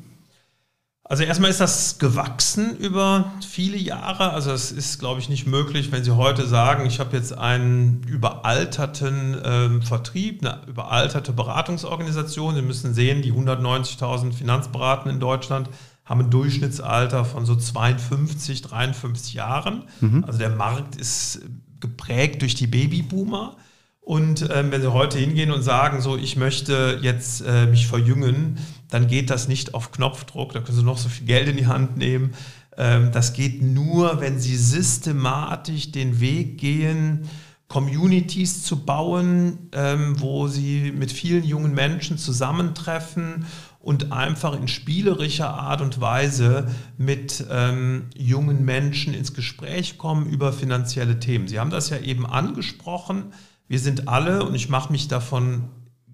Also 1.12 1.24
erstmal 1.24 1.50
ist 1.50 1.60
das 1.60 2.00
gewachsen 2.00 2.78
über 2.78 3.34
viele 3.45 3.76
Jahre. 3.76 4.32
Also 4.32 4.52
es 4.52 4.71
ist, 4.71 4.97
glaube 4.97 5.19
ich, 5.19 5.28
nicht 5.28 5.45
möglich, 5.45 5.91
wenn 5.91 6.06
Sie 6.06 6.15
heute 6.15 6.47
sagen, 6.47 6.86
ich 6.86 7.02
habe 7.02 7.17
jetzt 7.17 7.38
einen 7.38 8.02
überalterten 8.08 9.36
ähm, 9.43 9.82
Vertrieb, 9.82 10.39
eine 10.41 10.62
überalterte 10.67 11.34
Beratungsorganisation. 11.34 12.56
Sie 12.56 12.62
müssen 12.62 12.93
sehen, 12.93 13.21
die 13.24 13.34
190.000 13.34 14.32
Finanzberatenden 14.32 15.15
in 15.15 15.19
Deutschland 15.19 15.69
haben 16.06 16.21
ein 16.21 16.30
Durchschnittsalter 16.30 17.26
von 17.26 17.45
so 17.45 17.58
52, 17.58 18.62
53 18.62 19.34
Jahren. 19.34 19.84
Mhm. 20.00 20.24
Also 20.26 20.39
der 20.39 20.52
Markt 20.52 20.95
ist 20.95 21.41
geprägt 21.82 22.41
durch 22.41 22.56
die 22.56 22.67
Babyboomer. 22.67 23.58
Und 24.01 24.49
ähm, 24.51 24.71
wenn 24.71 24.81
Sie 24.81 24.91
heute 24.91 25.19
hingehen 25.19 25.51
und 25.51 25.61
sagen, 25.61 26.01
so, 26.01 26.17
ich 26.17 26.35
möchte 26.35 26.99
jetzt 27.01 27.41
äh, 27.45 27.67
mich 27.67 27.87
verjüngen, 27.87 28.57
dann 28.89 29.07
geht 29.07 29.29
das 29.29 29.47
nicht 29.47 29.75
auf 29.75 29.91
Knopfdruck, 29.91 30.53
da 30.53 30.59
können 30.59 30.77
Sie 30.77 30.83
noch 30.83 30.97
so 30.97 31.07
viel 31.07 31.27
Geld 31.27 31.47
in 31.47 31.55
die 31.55 31.67
Hand 31.67 31.97
nehmen. 31.97 32.33
Ähm, 32.77 33.11
das 33.11 33.33
geht 33.33 33.61
nur, 33.61 34.19
wenn 34.19 34.39
Sie 34.39 34.57
systematisch 34.57 35.91
den 35.91 36.19
Weg 36.19 36.57
gehen, 36.57 37.29
Communities 37.67 38.63
zu 38.63 38.83
bauen, 38.83 39.69
ähm, 39.71 40.19
wo 40.19 40.47
Sie 40.47 40.91
mit 40.91 41.11
vielen 41.11 41.43
jungen 41.43 41.73
Menschen 41.73 42.17
zusammentreffen 42.17 43.45
und 43.79 44.11
einfach 44.11 44.59
in 44.59 44.67
spielerischer 44.67 45.53
Art 45.53 45.81
und 45.81 46.01
Weise 46.01 46.67
mit 46.97 47.45
ähm, 47.49 48.07
jungen 48.15 48.65
Menschen 48.65 49.13
ins 49.13 49.33
Gespräch 49.33 49.97
kommen 49.97 50.25
über 50.25 50.51
finanzielle 50.51 51.19
Themen. 51.19 51.47
Sie 51.47 51.59
haben 51.59 51.69
das 51.69 51.91
ja 51.91 51.99
eben 51.99 52.25
angesprochen 52.25 53.31
wir 53.71 53.79
sind 53.79 54.10
alle, 54.10 54.43
und 54.43 54.53
ich 54.53 54.67
mache 54.67 54.91
mich 54.91 55.07
davon 55.07 55.69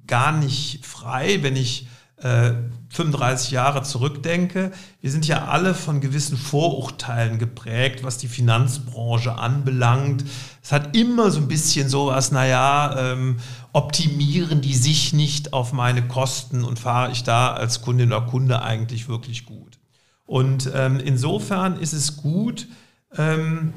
gar 0.06 0.32
nicht 0.32 0.86
frei, 0.86 1.40
wenn 1.42 1.56
ich 1.56 1.88
äh, 2.18 2.52
35 2.90 3.50
Jahre 3.50 3.82
zurückdenke, 3.82 4.72
wir 5.02 5.10
sind 5.10 5.26
ja 5.26 5.46
alle 5.48 5.74
von 5.74 6.00
gewissen 6.00 6.38
Vorurteilen 6.38 7.40
geprägt, 7.40 8.04
was 8.04 8.20
die 8.20 8.28
Finanzbranche 8.28 9.40
anbelangt. 9.40 10.24
Es 10.62 10.72
hat 10.72 10.96
immer 10.96 11.32
so 11.32 11.40
ein 11.40 11.48
bisschen 11.48 11.90
sowas, 11.90 12.32
naja, 12.32 12.96
ähm, 12.96 13.38
optimieren 13.74 14.62
die 14.62 14.76
sich 14.76 15.14
nicht 15.14 15.54
auf 15.54 15.74
meine 15.74 16.08
Kosten 16.08 16.64
und 16.64 16.78
fahre 16.78 17.12
ich 17.12 17.24
da 17.24 17.54
als 17.54 17.82
Kundin 17.82 18.14
oder 18.14 18.22
Kunde 18.22 18.62
eigentlich 18.62 19.10
wirklich 19.10 19.48
gut. 19.48 19.80
Und 20.28 20.70
ähm, 20.76 21.00
insofern 21.00 21.80
ist 21.80 21.94
es 21.94 22.18
gut, 22.18 22.68
ähm, 23.18 23.74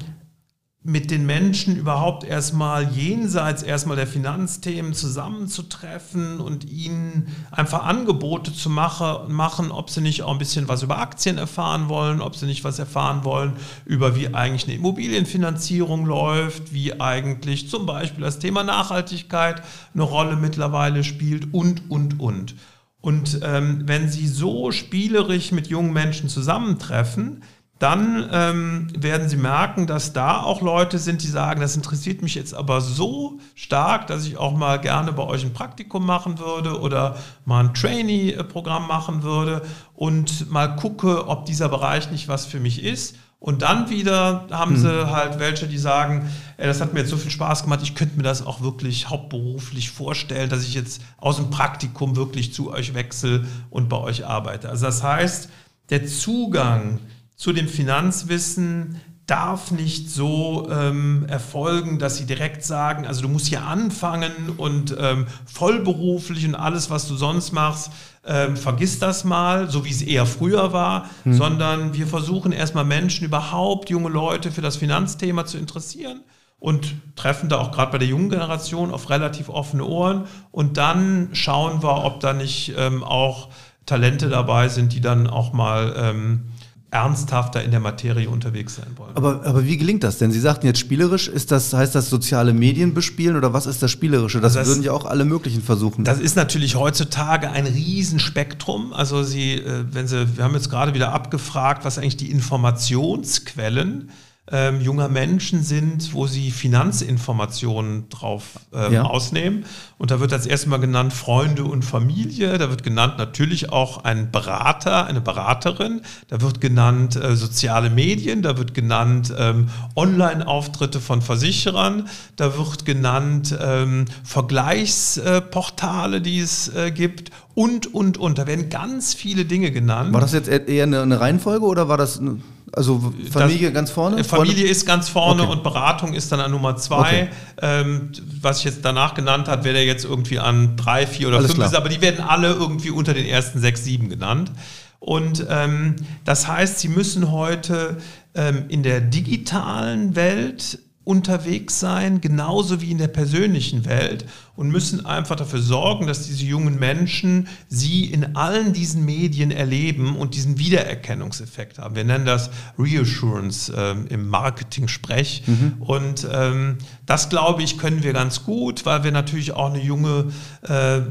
mit 0.83 1.11
den 1.11 1.27
Menschen 1.27 1.75
überhaupt 1.75 2.23
erstmal 2.23 2.91
jenseits 2.91 3.61
erstmal 3.61 3.97
der 3.97 4.07
Finanzthemen 4.07 4.95
zusammenzutreffen 4.95 6.39
und 6.39 6.67
ihnen 6.67 7.27
einfach 7.51 7.83
Angebote 7.83 8.51
zu 8.51 8.71
mache, 8.71 9.27
machen, 9.29 9.69
ob 9.69 9.91
sie 9.91 10.01
nicht 10.01 10.23
auch 10.23 10.31
ein 10.31 10.39
bisschen 10.39 10.67
was 10.67 10.81
über 10.81 10.97
Aktien 10.97 11.37
erfahren 11.37 11.87
wollen, 11.87 12.19
ob 12.19 12.35
sie 12.35 12.47
nicht 12.47 12.63
was 12.63 12.79
erfahren 12.79 13.23
wollen 13.23 13.53
über 13.85 14.15
wie 14.15 14.33
eigentlich 14.33 14.63
eine 14.63 14.73
Immobilienfinanzierung 14.73 16.07
läuft, 16.07 16.73
wie 16.73 16.99
eigentlich 16.99 17.69
zum 17.69 17.85
Beispiel 17.85 18.23
das 18.23 18.39
Thema 18.39 18.63
Nachhaltigkeit 18.63 19.61
eine 19.93 20.03
Rolle 20.03 20.35
mittlerweile 20.35 21.03
spielt 21.03 21.53
und, 21.53 21.91
und, 21.91 22.19
und. 22.19 22.55
Und 23.01 23.39
ähm, 23.43 23.83
wenn 23.85 24.09
Sie 24.09 24.27
so 24.27 24.71
spielerisch 24.71 25.51
mit 25.51 25.67
jungen 25.67 25.91
Menschen 25.91 26.29
zusammentreffen, 26.29 27.43
dann 27.81 28.29
ähm, 28.31 28.87
werden 28.95 29.27
Sie 29.27 29.37
merken, 29.37 29.87
dass 29.87 30.13
da 30.13 30.43
auch 30.43 30.61
Leute 30.61 30.99
sind, 30.99 31.23
die 31.23 31.27
sagen, 31.27 31.61
das 31.61 31.75
interessiert 31.75 32.21
mich 32.21 32.35
jetzt 32.35 32.53
aber 32.53 32.79
so 32.79 33.39
stark, 33.55 34.05
dass 34.05 34.27
ich 34.27 34.37
auch 34.37 34.55
mal 34.55 34.79
gerne 34.79 35.11
bei 35.13 35.23
euch 35.23 35.43
ein 35.43 35.53
Praktikum 35.53 36.05
machen 36.05 36.37
würde 36.37 36.79
oder 36.79 37.17
mal 37.43 37.63
ein 37.63 37.73
Trainee-Programm 37.73 38.87
machen 38.87 39.23
würde 39.23 39.63
und 39.95 40.51
mal 40.51 40.75
gucke, 40.75 41.27
ob 41.27 41.45
dieser 41.45 41.69
Bereich 41.69 42.11
nicht 42.11 42.27
was 42.27 42.45
für 42.45 42.59
mich 42.59 42.83
ist. 42.83 43.15
Und 43.39 43.63
dann 43.63 43.89
wieder 43.89 44.45
haben 44.51 44.75
hm. 44.75 44.81
sie 44.81 45.11
halt 45.11 45.39
welche, 45.39 45.65
die 45.67 45.79
sagen, 45.79 46.29
ey, 46.57 46.67
das 46.67 46.81
hat 46.81 46.93
mir 46.93 46.99
jetzt 46.99 47.09
so 47.09 47.17
viel 47.17 47.31
Spaß 47.31 47.63
gemacht, 47.63 47.79
ich 47.81 47.95
könnte 47.95 48.15
mir 48.15 48.21
das 48.21 48.45
auch 48.45 48.61
wirklich 48.61 49.09
hauptberuflich 49.09 49.89
vorstellen, 49.89 50.51
dass 50.51 50.61
ich 50.61 50.75
jetzt 50.75 51.01
aus 51.17 51.37
dem 51.37 51.49
Praktikum 51.49 52.15
wirklich 52.15 52.53
zu 52.53 52.71
euch 52.71 52.93
wechsle 52.93 53.43
und 53.71 53.89
bei 53.89 53.97
euch 53.97 54.27
arbeite. 54.27 54.69
Also 54.69 54.85
das 54.85 55.01
heißt, 55.01 55.49
der 55.89 56.05
Zugang 56.05 56.99
zu 57.41 57.53
dem 57.53 57.67
Finanzwissen 57.67 59.01
darf 59.25 59.71
nicht 59.71 60.11
so 60.11 60.69
ähm, 60.69 61.25
erfolgen, 61.27 61.97
dass 61.97 62.17
sie 62.17 62.27
direkt 62.27 62.63
sagen, 62.63 63.07
also 63.07 63.23
du 63.23 63.29
musst 63.29 63.47
hier 63.47 63.63
anfangen 63.63 64.31
und 64.57 64.95
ähm, 64.99 65.25
vollberuflich 65.47 66.45
und 66.45 66.53
alles, 66.53 66.91
was 66.91 67.07
du 67.07 67.15
sonst 67.15 67.51
machst, 67.51 67.91
ähm, 68.27 68.55
vergiss 68.57 68.99
das 68.99 69.23
mal, 69.23 69.71
so 69.71 69.85
wie 69.85 69.89
es 69.89 70.03
eher 70.03 70.27
früher 70.27 70.71
war, 70.71 71.09
mhm. 71.23 71.33
sondern 71.33 71.93
wir 71.95 72.05
versuchen 72.05 72.51
erstmal 72.51 72.85
Menschen 72.85 73.25
überhaupt, 73.25 73.89
junge 73.89 74.09
Leute 74.09 74.51
für 74.51 74.61
das 74.61 74.77
Finanzthema 74.77 75.43
zu 75.43 75.57
interessieren 75.57 76.21
und 76.59 76.93
treffen 77.15 77.49
da 77.49 77.57
auch 77.57 77.71
gerade 77.71 77.91
bei 77.91 77.97
der 77.97 78.07
jungen 78.07 78.29
Generation 78.29 78.91
auf 78.91 79.09
relativ 79.09 79.49
offene 79.49 79.83
Ohren 79.83 80.25
und 80.51 80.77
dann 80.77 81.29
schauen 81.31 81.81
wir, 81.81 82.05
ob 82.05 82.19
da 82.19 82.33
nicht 82.33 82.75
ähm, 82.77 83.03
auch 83.03 83.49
Talente 83.87 84.29
dabei 84.29 84.69
sind, 84.69 84.93
die 84.93 85.01
dann 85.01 85.25
auch 85.25 85.53
mal 85.53 85.95
ähm, 85.97 86.50
ernsthafter 86.91 87.63
in 87.63 87.71
der 87.71 87.79
Materie 87.79 88.29
unterwegs 88.29 88.75
sein 88.75 88.87
wollen. 88.97 89.15
Aber, 89.15 89.45
aber 89.45 89.65
wie 89.65 89.77
gelingt 89.77 90.03
das 90.03 90.17
denn? 90.17 90.31
Sie 90.31 90.41
sagten 90.41 90.65
jetzt 90.65 90.79
spielerisch, 90.79 91.29
ist 91.29 91.49
das, 91.49 91.71
heißt 91.71 91.95
das 91.95 92.09
soziale 92.09 92.53
Medien 92.53 92.93
bespielen 92.93 93.37
oder 93.37 93.53
was 93.53 93.65
ist 93.65 93.81
das 93.81 93.91
Spielerische? 93.91 94.41
Das, 94.41 94.53
das 94.53 94.67
würden 94.67 94.83
ja 94.83 94.91
auch 94.91 95.05
alle 95.05 95.23
möglichen 95.23 95.61
versuchen. 95.61 96.03
Das 96.03 96.19
ist 96.19 96.35
natürlich 96.35 96.75
heutzutage 96.75 97.49
ein 97.49 97.65
Riesenspektrum. 97.65 98.91
Also 98.91 99.23
Sie, 99.23 99.53
äh, 99.53 99.85
wenn 99.89 100.07
Sie, 100.07 100.37
wir 100.37 100.43
haben 100.43 100.53
jetzt 100.53 100.69
gerade 100.69 100.93
wieder 100.93 101.13
abgefragt, 101.13 101.85
was 101.85 101.97
eigentlich 101.97 102.17
die 102.17 102.29
Informationsquellen 102.29 104.09
ähm, 104.51 104.81
junger 104.81 105.07
Menschen 105.07 105.63
sind, 105.63 106.13
wo 106.13 106.27
sie 106.27 106.51
Finanzinformationen 106.51 108.09
drauf 108.09 108.59
ähm, 108.73 108.93
ja. 108.93 109.03
ausnehmen. 109.03 109.65
Und 109.97 110.11
da 110.11 110.19
wird 110.19 110.33
als 110.33 110.45
erstes 110.45 110.69
mal 110.69 110.77
genannt 110.77 111.13
Freunde 111.13 111.63
und 111.63 111.85
Familie. 111.85 112.57
Da 112.57 112.69
wird 112.69 112.83
genannt 112.83 113.17
natürlich 113.17 113.71
auch 113.71 114.03
ein 114.03 114.31
Berater, 114.31 115.05
eine 115.05 115.21
Beraterin. 115.21 116.01
Da 116.27 116.41
wird 116.41 116.59
genannt 116.59 117.15
äh, 117.15 117.35
soziale 117.35 117.89
Medien. 117.89 118.41
Da 118.41 118.57
wird 118.57 118.73
genannt 118.73 119.33
ähm, 119.37 119.69
Online-Auftritte 119.95 120.99
von 120.99 121.21
Versicherern. 121.21 122.09
Da 122.35 122.57
wird 122.57 122.85
genannt 122.85 123.55
ähm, 123.59 124.05
Vergleichsportale, 124.23 126.21
die 126.21 126.39
es 126.39 126.67
äh, 126.69 126.91
gibt 126.91 127.31
und, 127.53 127.93
und, 127.93 128.17
und. 128.17 128.37
Da 128.37 128.47
werden 128.47 128.69
ganz 128.69 129.13
viele 129.13 129.45
Dinge 129.45 129.71
genannt. 129.71 130.13
War 130.13 130.21
das 130.21 130.33
jetzt 130.33 130.49
eher 130.49 130.83
eine, 130.83 131.01
eine 131.01 131.19
Reihenfolge 131.19 131.65
oder 131.65 131.87
war 131.87 131.97
das... 131.97 132.19
Eine 132.19 132.39
also 132.73 133.13
Familie 133.31 133.67
das, 133.67 133.73
ganz 133.73 133.91
vorne? 133.91 134.23
Familie 134.23 134.67
ist 134.67 134.85
ganz 134.85 135.09
vorne 135.09 135.43
okay. 135.43 135.51
und 135.51 135.63
Beratung 135.63 136.13
ist 136.13 136.31
dann 136.31 136.39
an 136.39 136.51
Nummer 136.51 136.77
zwei. 136.77 136.99
Okay. 136.99 137.27
Ähm, 137.61 138.11
was 138.41 138.59
ich 138.59 138.65
jetzt 138.65 138.85
danach 138.85 139.13
genannt 139.13 139.47
habe, 139.47 139.63
wäre 139.63 139.81
jetzt 139.81 140.05
irgendwie 140.05 140.39
an 140.39 140.77
drei, 140.77 141.05
vier 141.05 141.27
oder 141.27 141.37
Alles 141.37 141.51
fünf 141.53 141.65
ist, 141.65 141.75
aber 141.75 141.89
die 141.89 142.01
werden 142.01 142.23
alle 142.23 142.53
irgendwie 142.53 142.89
unter 142.89 143.13
den 143.13 143.25
ersten 143.25 143.59
sechs, 143.59 143.83
sieben 143.83 144.09
genannt. 144.09 144.51
Und 144.99 145.45
ähm, 145.49 145.95
das 146.25 146.47
heißt, 146.47 146.79
sie 146.79 146.87
müssen 146.87 147.31
heute 147.31 147.97
ähm, 148.35 148.65
in 148.69 148.83
der 148.83 149.01
digitalen 149.01 150.15
Welt 150.15 150.79
unterwegs 151.11 151.77
sein, 151.77 152.21
genauso 152.21 152.79
wie 152.79 152.91
in 152.91 152.97
der 152.97 153.09
persönlichen 153.09 153.83
Welt 153.83 154.25
und 154.55 154.69
müssen 154.69 155.05
einfach 155.05 155.35
dafür 155.35 155.61
sorgen, 155.61 156.07
dass 156.07 156.25
diese 156.25 156.45
jungen 156.45 156.79
Menschen 156.79 157.49
sie 157.67 158.05
in 158.05 158.37
allen 158.37 158.71
diesen 158.71 159.03
Medien 159.03 159.51
erleben 159.51 160.15
und 160.15 160.35
diesen 160.35 160.57
Wiedererkennungseffekt 160.57 161.79
haben. 161.79 161.95
Wir 161.95 162.05
nennen 162.05 162.25
das 162.25 162.49
Reassurance 162.79 163.73
ähm, 163.75 164.07
im 164.07 164.29
Marketing-Sprech. 164.29 165.43
Mhm. 165.47 165.73
Und 165.79 166.27
ähm, 166.31 166.77
das, 167.05 167.27
glaube 167.27 167.61
ich, 167.61 167.77
können 167.77 168.03
wir 168.03 168.13
ganz 168.13 168.45
gut, 168.45 168.85
weil 168.85 169.03
wir 169.03 169.11
natürlich 169.11 169.51
auch 169.51 169.73
eine 169.73 169.83
junge 169.83 170.31
äh, 170.61 171.01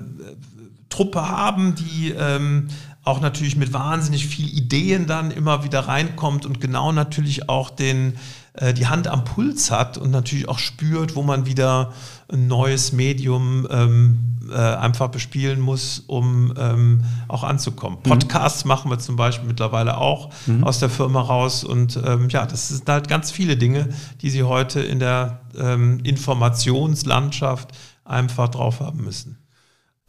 Truppe 0.90 1.28
haben, 1.28 1.74
die 1.74 2.10
ähm, 2.10 2.68
auch 3.02 3.20
natürlich 3.20 3.56
mit 3.56 3.72
wahnsinnig 3.72 4.26
viel 4.26 4.46
Ideen 4.46 5.06
dann 5.06 5.30
immer 5.30 5.64
wieder 5.64 5.80
reinkommt 5.80 6.44
und 6.44 6.60
genau 6.60 6.92
natürlich 6.92 7.48
auch 7.48 7.70
den 7.70 8.14
äh, 8.54 8.74
die 8.74 8.86
Hand 8.86 9.08
am 9.08 9.24
Puls 9.24 9.70
hat 9.70 9.96
und 9.96 10.10
natürlich 10.10 10.48
auch 10.48 10.58
spürt, 10.58 11.16
wo 11.16 11.22
man 11.22 11.46
wieder 11.46 11.92
ein 12.30 12.46
neues 12.46 12.92
Medium 12.92 13.66
ähm, 13.70 14.18
äh, 14.50 14.56
einfach 14.56 15.08
bespielen 15.08 15.60
muss, 15.60 16.04
um 16.06 16.52
ähm, 16.58 17.04
auch 17.28 17.42
anzukommen. 17.42 17.98
Mhm. 18.04 18.10
Podcasts 18.10 18.64
machen 18.64 18.90
wir 18.90 18.98
zum 18.98 19.16
Beispiel 19.16 19.48
mittlerweile 19.48 19.98
auch 19.98 20.30
mhm. 20.46 20.64
aus 20.64 20.78
der 20.78 20.90
Firma 20.90 21.20
raus 21.20 21.64
und 21.64 21.98
ähm, 22.04 22.28
ja, 22.28 22.44
das 22.44 22.68
sind 22.68 22.88
halt 22.88 23.08
ganz 23.08 23.30
viele 23.30 23.56
Dinge, 23.56 23.88
die 24.20 24.30
Sie 24.30 24.42
heute 24.42 24.80
in 24.80 24.98
der 24.98 25.40
ähm, 25.56 26.00
Informationslandschaft 26.02 27.70
einfach 28.04 28.48
drauf 28.48 28.80
haben 28.80 29.04
müssen. 29.04 29.39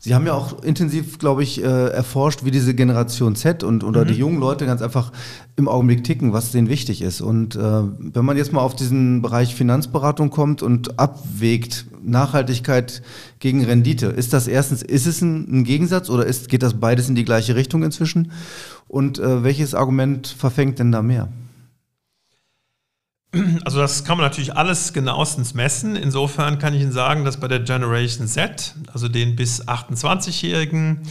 Sie 0.04 0.16
haben 0.16 0.26
ja 0.26 0.34
auch 0.34 0.64
intensiv, 0.64 1.20
glaube 1.20 1.44
ich, 1.44 1.64
äh, 1.64 1.90
erforscht, 1.90 2.44
wie 2.44 2.50
diese 2.50 2.74
Generation 2.74 3.36
Z 3.36 3.64
und 3.64 3.84
oder 3.84 4.04
mhm. 4.04 4.08
die 4.08 4.16
jungen 4.16 4.40
Leute 4.40 4.66
ganz 4.66 4.82
einfach 4.82 5.12
im 5.58 5.68
Augenblick 5.68 6.04
ticken, 6.04 6.34
was 6.34 6.52
denen 6.52 6.70
wichtig 6.70 7.04
ist. 7.04 7.22
Und 7.22 7.56
äh, 7.56 7.60
wenn 7.60 8.26
man 8.26 8.36
jetzt 8.36 8.52
mal 8.52 8.62
auf 8.62 8.76
diesen 8.76 9.22
Bereich 9.22 9.54
Finanzberatung 9.54 10.32
kommt 10.32 10.64
und 10.64 10.98
abwägt 10.98 11.86
Nachhaltigkeit 12.02 13.04
gegen 13.38 13.64
Rendite, 13.64 14.08
ist 14.08 14.34
das 14.34 14.48
erstens, 14.48 14.82
ist 14.82 15.06
es 15.06 15.22
ein, 15.22 15.60
ein 15.60 15.64
Gegensatz 15.66 16.10
oder 16.10 16.26
ist, 16.26 16.50
geht 16.50 16.64
das 16.64 16.80
beides 16.80 17.08
in 17.08 17.14
die 17.14 17.24
gleiche 17.24 17.56
Richtung 17.56 17.84
inzwischen? 17.84 18.32
Und 18.88 19.20
äh, 19.20 19.44
welches 19.44 19.76
Argument 19.76 20.26
verfängt 20.28 20.80
denn 20.80 20.92
da 20.92 21.04
mehr? 21.04 21.30
Also 23.64 23.80
das 23.80 24.04
kann 24.04 24.18
man 24.18 24.26
natürlich 24.26 24.56
alles 24.56 24.94
genauestens 24.94 25.54
messen. 25.54 25.96
Insofern 25.96 26.60
kann 26.60 26.74
ich 26.74 26.82
Ihnen 26.82 26.92
sagen, 26.92 27.24
dass 27.24 27.40
bei 27.40 27.48
der 27.48 27.60
Generation 27.60 28.28
Z, 28.28 28.76
also 28.92 29.08
den 29.08 29.36
bis 29.36 29.68
28-Jährigen, 29.68 31.08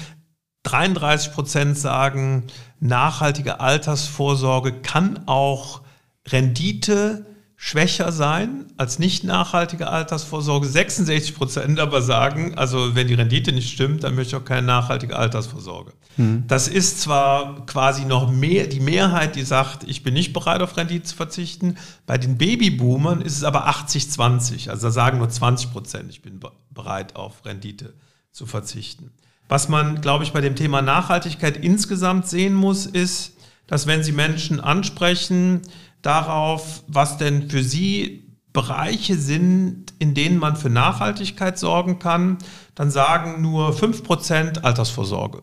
33 0.64 1.32
Prozent 1.32 1.78
sagen, 1.78 2.44
nachhaltige 2.78 3.60
Altersvorsorge 3.60 4.72
kann 4.72 5.26
auch 5.26 5.80
Rendite 6.28 7.24
schwächer 7.62 8.10
sein 8.10 8.64
als 8.78 8.98
nicht 8.98 9.22
nachhaltige 9.22 9.88
Altersvorsorge. 9.88 10.66
66 10.66 11.34
Prozent 11.34 11.78
aber 11.78 12.00
sagen, 12.00 12.56
also 12.56 12.94
wenn 12.94 13.06
die 13.06 13.12
Rendite 13.12 13.52
nicht 13.52 13.70
stimmt, 13.70 14.02
dann 14.02 14.14
möchte 14.14 14.34
ich 14.34 14.42
auch 14.42 14.46
keine 14.46 14.66
nachhaltige 14.66 15.14
Altersvorsorge. 15.14 15.92
Mhm. 16.16 16.44
Das 16.48 16.68
ist 16.68 17.02
zwar 17.02 17.66
quasi 17.66 18.06
noch 18.06 18.32
mehr 18.32 18.66
die 18.66 18.80
Mehrheit, 18.80 19.36
die 19.36 19.42
sagt, 19.42 19.84
ich 19.86 20.02
bin 20.02 20.14
nicht 20.14 20.32
bereit 20.32 20.62
auf 20.62 20.78
Rendite 20.78 21.04
zu 21.04 21.14
verzichten. 21.14 21.76
Bei 22.06 22.16
den 22.16 22.38
Babyboomern 22.38 23.20
ist 23.20 23.36
es 23.36 23.44
aber 23.44 23.68
80-20. 23.68 24.70
Also 24.70 24.86
da 24.86 24.90
sagen 24.90 25.18
nur 25.18 25.28
20 25.28 25.70
Prozent, 25.70 26.08
ich 26.08 26.22
bin 26.22 26.40
bereit 26.70 27.14
auf 27.14 27.44
Rendite 27.44 27.92
zu 28.32 28.46
verzichten. 28.46 29.10
Was 29.50 29.68
man, 29.68 30.00
glaube 30.00 30.24
ich, 30.24 30.32
bei 30.32 30.40
dem 30.40 30.56
Thema 30.56 30.80
Nachhaltigkeit 30.80 31.58
insgesamt 31.58 32.26
sehen 32.26 32.54
muss, 32.54 32.86
ist, 32.86 33.34
dass 33.66 33.86
wenn 33.86 34.02
Sie 34.02 34.12
Menschen 34.12 34.60
ansprechen, 34.60 35.60
darauf, 36.02 36.82
was 36.86 37.18
denn 37.18 37.50
für 37.50 37.62
Sie 37.62 38.30
Bereiche 38.52 39.16
sind, 39.16 39.92
in 39.98 40.14
denen 40.14 40.38
man 40.38 40.56
für 40.56 40.70
Nachhaltigkeit 40.70 41.58
sorgen 41.58 41.98
kann, 41.98 42.38
dann 42.74 42.90
sagen 42.90 43.40
nur 43.42 43.70
5% 43.70 44.62
Altersvorsorge. 44.62 45.42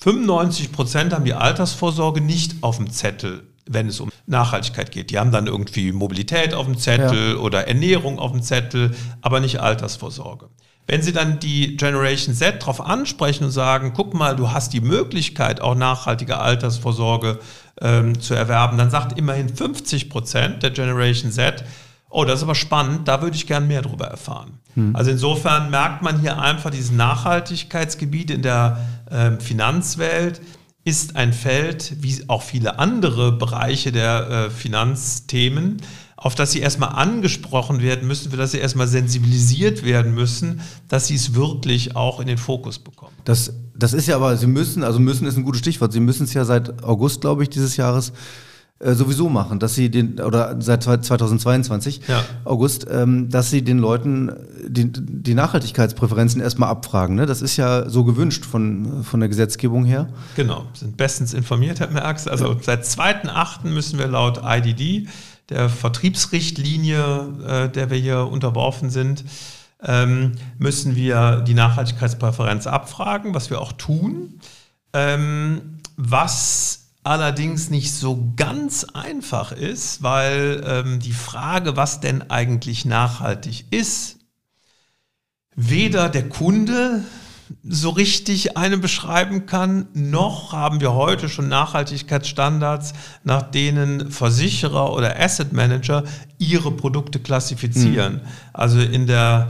95% 0.00 1.12
haben 1.12 1.24
die 1.24 1.34
Altersvorsorge 1.34 2.20
nicht 2.20 2.62
auf 2.62 2.76
dem 2.76 2.90
Zettel, 2.90 3.42
wenn 3.66 3.88
es 3.88 4.00
um 4.00 4.10
Nachhaltigkeit 4.26 4.90
geht. 4.90 5.10
Die 5.10 5.18
haben 5.18 5.32
dann 5.32 5.46
irgendwie 5.46 5.92
Mobilität 5.92 6.54
auf 6.54 6.66
dem 6.66 6.78
Zettel 6.78 7.32
ja. 7.32 7.36
oder 7.36 7.66
Ernährung 7.66 8.18
auf 8.18 8.32
dem 8.32 8.42
Zettel, 8.42 8.94
aber 9.20 9.40
nicht 9.40 9.60
Altersvorsorge. 9.60 10.48
Wenn 10.90 11.02
Sie 11.02 11.12
dann 11.12 11.38
die 11.38 11.76
Generation 11.76 12.34
Z 12.34 12.62
darauf 12.62 12.80
ansprechen 12.80 13.44
und 13.44 13.50
sagen, 13.50 13.92
guck 13.94 14.14
mal, 14.14 14.34
du 14.34 14.50
hast 14.52 14.72
die 14.72 14.80
Möglichkeit, 14.80 15.60
auch 15.60 15.74
nachhaltige 15.74 16.38
Altersvorsorge 16.38 17.38
ähm, 17.82 18.18
zu 18.18 18.32
erwerben, 18.32 18.78
dann 18.78 18.90
sagt 18.90 19.18
immerhin 19.18 19.54
50 19.54 20.08
Prozent 20.08 20.62
der 20.62 20.70
Generation 20.70 21.30
Z, 21.30 21.62
oh, 22.08 22.24
das 22.24 22.38
ist 22.38 22.44
aber 22.44 22.54
spannend, 22.54 23.06
da 23.06 23.20
würde 23.20 23.36
ich 23.36 23.46
gern 23.46 23.68
mehr 23.68 23.82
darüber 23.82 24.06
erfahren. 24.06 24.60
Hm. 24.74 24.96
Also 24.96 25.10
insofern 25.10 25.68
merkt 25.68 26.02
man 26.02 26.20
hier 26.20 26.38
einfach, 26.38 26.70
dieses 26.70 26.90
Nachhaltigkeitsgebiet 26.90 28.30
in 28.30 28.40
der 28.40 28.80
äh, 29.10 29.32
Finanzwelt 29.40 30.40
ist 30.84 31.16
ein 31.16 31.34
Feld, 31.34 31.96
wie 32.02 32.24
auch 32.28 32.42
viele 32.42 32.78
andere 32.78 33.32
Bereiche 33.32 33.92
der 33.92 34.30
äh, 34.30 34.50
Finanzthemen, 34.50 35.82
auf 36.20 36.34
das 36.34 36.50
sie 36.50 36.58
erstmal 36.58 36.90
angesprochen 36.90 37.80
werden 37.80 38.08
müssen, 38.08 38.32
für 38.32 38.36
das 38.36 38.50
sie 38.50 38.58
erstmal 38.58 38.88
sensibilisiert 38.88 39.84
werden 39.84 40.14
müssen, 40.16 40.60
dass 40.88 41.06
sie 41.06 41.14
es 41.14 41.34
wirklich 41.34 41.94
auch 41.94 42.18
in 42.18 42.26
den 42.26 42.38
Fokus 42.38 42.80
bekommen. 42.80 43.12
Das, 43.24 43.52
das 43.76 43.92
ist 43.92 44.08
ja 44.08 44.16
aber, 44.16 44.36
sie 44.36 44.48
müssen, 44.48 44.82
also 44.82 44.98
müssen 44.98 45.28
ist 45.28 45.36
ein 45.36 45.44
gutes 45.44 45.60
Stichwort, 45.60 45.92
sie 45.92 46.00
müssen 46.00 46.24
es 46.24 46.34
ja 46.34 46.44
seit 46.44 46.82
August, 46.82 47.20
glaube 47.20 47.44
ich, 47.44 47.50
dieses 47.50 47.76
Jahres 47.76 48.12
äh, 48.80 48.94
sowieso 48.94 49.28
machen, 49.28 49.60
dass 49.60 49.76
sie 49.76 49.92
den, 49.92 50.18
oder 50.18 50.56
seit 50.60 50.82
2022, 50.82 52.00
ja. 52.08 52.24
August, 52.44 52.88
ähm, 52.90 53.28
dass 53.28 53.50
sie 53.50 53.62
den 53.62 53.78
Leuten 53.78 54.32
die, 54.66 54.90
die 54.92 55.34
Nachhaltigkeitspräferenzen 55.34 56.40
erstmal 56.40 56.68
abfragen. 56.68 57.14
Ne? 57.14 57.26
Das 57.26 57.42
ist 57.42 57.56
ja 57.56 57.88
so 57.88 58.02
gewünscht 58.02 58.44
von, 58.44 59.04
von 59.04 59.20
der 59.20 59.28
Gesetzgebung 59.28 59.84
her. 59.84 60.08
Genau, 60.34 60.64
sind 60.74 60.96
bestens 60.96 61.32
informiert, 61.32 61.78
Herr 61.78 61.90
Merx. 61.90 62.26
Also 62.26 62.54
ja. 62.54 62.56
seit 62.60 62.84
2.8. 62.84 63.68
müssen 63.68 64.00
wir 64.00 64.08
laut 64.08 64.42
IDD 64.44 65.06
der 65.48 65.68
Vertriebsrichtlinie, 65.68 67.28
äh, 67.46 67.68
der 67.68 67.90
wir 67.90 67.98
hier 67.98 68.26
unterworfen 68.26 68.90
sind, 68.90 69.24
ähm, 69.82 70.32
müssen 70.58 70.96
wir 70.96 71.42
die 71.46 71.54
Nachhaltigkeitspräferenz 71.54 72.66
abfragen, 72.66 73.34
was 73.34 73.50
wir 73.50 73.60
auch 73.60 73.72
tun. 73.72 74.40
Ähm, 74.92 75.78
was 75.96 76.88
allerdings 77.04 77.70
nicht 77.70 77.92
so 77.92 78.32
ganz 78.36 78.84
einfach 78.84 79.52
ist, 79.52 80.02
weil 80.02 80.62
ähm, 80.66 81.00
die 81.00 81.12
Frage, 81.12 81.76
was 81.76 82.00
denn 82.00 82.30
eigentlich 82.30 82.84
nachhaltig 82.84 83.66
ist, 83.70 84.18
weder 85.54 86.08
der 86.08 86.28
Kunde 86.28 87.04
so 87.62 87.90
richtig 87.90 88.56
eine 88.56 88.78
beschreiben 88.78 89.46
kann, 89.46 89.88
noch 89.94 90.52
haben 90.52 90.80
wir 90.80 90.94
heute 90.94 91.28
schon 91.28 91.48
Nachhaltigkeitsstandards, 91.48 92.92
nach 93.24 93.42
denen 93.42 94.10
Versicherer 94.10 94.92
oder 94.92 95.18
Asset 95.20 95.52
Manager 95.52 96.04
ihre 96.38 96.70
Produkte 96.70 97.18
klassifizieren. 97.18 98.14
Mhm. 98.14 98.20
Also 98.52 98.80
in 98.80 99.06
der 99.06 99.48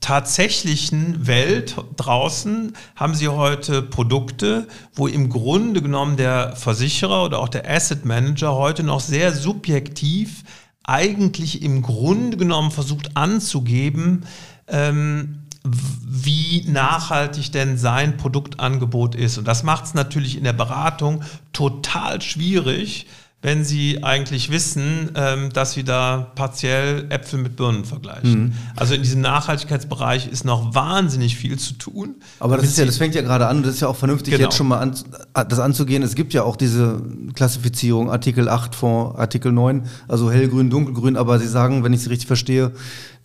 tatsächlichen 0.00 1.26
Welt 1.26 1.76
draußen 1.96 2.72
haben 2.94 3.14
Sie 3.14 3.28
heute 3.28 3.82
Produkte, 3.82 4.68
wo 4.94 5.06
im 5.06 5.28
Grunde 5.28 5.82
genommen 5.82 6.16
der 6.16 6.54
Versicherer 6.56 7.24
oder 7.24 7.40
auch 7.40 7.48
der 7.48 7.68
Asset 7.68 8.04
Manager 8.04 8.54
heute 8.54 8.84
noch 8.84 9.00
sehr 9.00 9.32
subjektiv 9.32 10.44
eigentlich 10.84 11.62
im 11.62 11.82
Grunde 11.82 12.36
genommen 12.36 12.70
versucht 12.70 13.16
anzugeben, 13.16 14.24
ähm, 14.68 15.47
wie 15.64 16.64
nachhaltig 16.66 17.52
denn 17.52 17.78
sein 17.78 18.16
Produktangebot 18.16 19.14
ist. 19.14 19.38
Und 19.38 19.46
das 19.46 19.62
macht 19.62 19.84
es 19.84 19.94
natürlich 19.94 20.36
in 20.36 20.44
der 20.44 20.52
Beratung 20.52 21.22
total 21.52 22.20
schwierig, 22.22 23.06
wenn 23.40 23.64
Sie 23.64 24.02
eigentlich 24.02 24.50
wissen, 24.50 25.12
ähm, 25.14 25.52
dass 25.52 25.72
Sie 25.72 25.84
da 25.84 26.32
partiell 26.34 27.06
Äpfel 27.08 27.38
mit 27.38 27.54
Birnen 27.54 27.84
vergleichen. 27.84 28.46
Mhm. 28.46 28.52
Also 28.74 28.94
in 28.94 29.02
diesem 29.02 29.20
Nachhaltigkeitsbereich 29.20 30.26
ist 30.26 30.44
noch 30.44 30.74
wahnsinnig 30.74 31.36
viel 31.36 31.56
zu 31.56 31.74
tun. 31.74 32.16
Aber 32.40 32.56
das, 32.56 32.66
ist 32.66 32.78
ja, 32.78 32.84
das 32.84 32.96
fängt 32.96 33.14
ja 33.14 33.22
gerade 33.22 33.46
an 33.46 33.58
und 33.58 33.66
das 33.66 33.76
ist 33.76 33.80
ja 33.80 33.86
auch 33.86 33.96
vernünftig, 33.96 34.34
genau. 34.34 34.48
jetzt 34.48 34.56
schon 34.56 34.66
mal 34.66 34.78
an, 34.78 34.96
das 35.32 35.60
anzugehen. 35.60 36.02
Es 36.02 36.16
gibt 36.16 36.34
ja 36.34 36.42
auch 36.42 36.56
diese 36.56 37.00
Klassifizierung, 37.34 38.10
Artikel 38.10 38.48
8 38.48 38.74
von 38.74 39.14
Artikel 39.14 39.52
9, 39.52 39.84
also 40.08 40.32
hellgrün, 40.32 40.68
dunkelgrün, 40.68 41.16
aber 41.16 41.38
Sie 41.38 41.46
sagen, 41.46 41.84
wenn 41.84 41.92
ich 41.92 42.00
Sie 42.00 42.08
richtig 42.08 42.26
verstehe, 42.26 42.72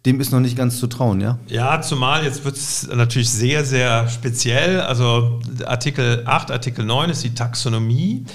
dem 0.05 0.19
ist 0.19 0.31
noch 0.31 0.41
nicht 0.41 0.57
ganz 0.57 0.79
zu 0.79 0.87
trauen, 0.87 1.21
ja? 1.21 1.37
Ja, 1.47 1.79
zumal 1.81 2.25
jetzt 2.25 2.43
wird 2.43 2.57
es 2.57 2.87
natürlich 2.87 3.29
sehr, 3.29 3.63
sehr 3.63 4.09
speziell. 4.09 4.81
Also 4.81 5.39
Artikel 5.65 6.23
8, 6.25 6.51
Artikel 6.51 6.83
9 6.85 7.09
ist 7.09 7.23
die 7.23 7.33
Taxonomie. 7.33 8.25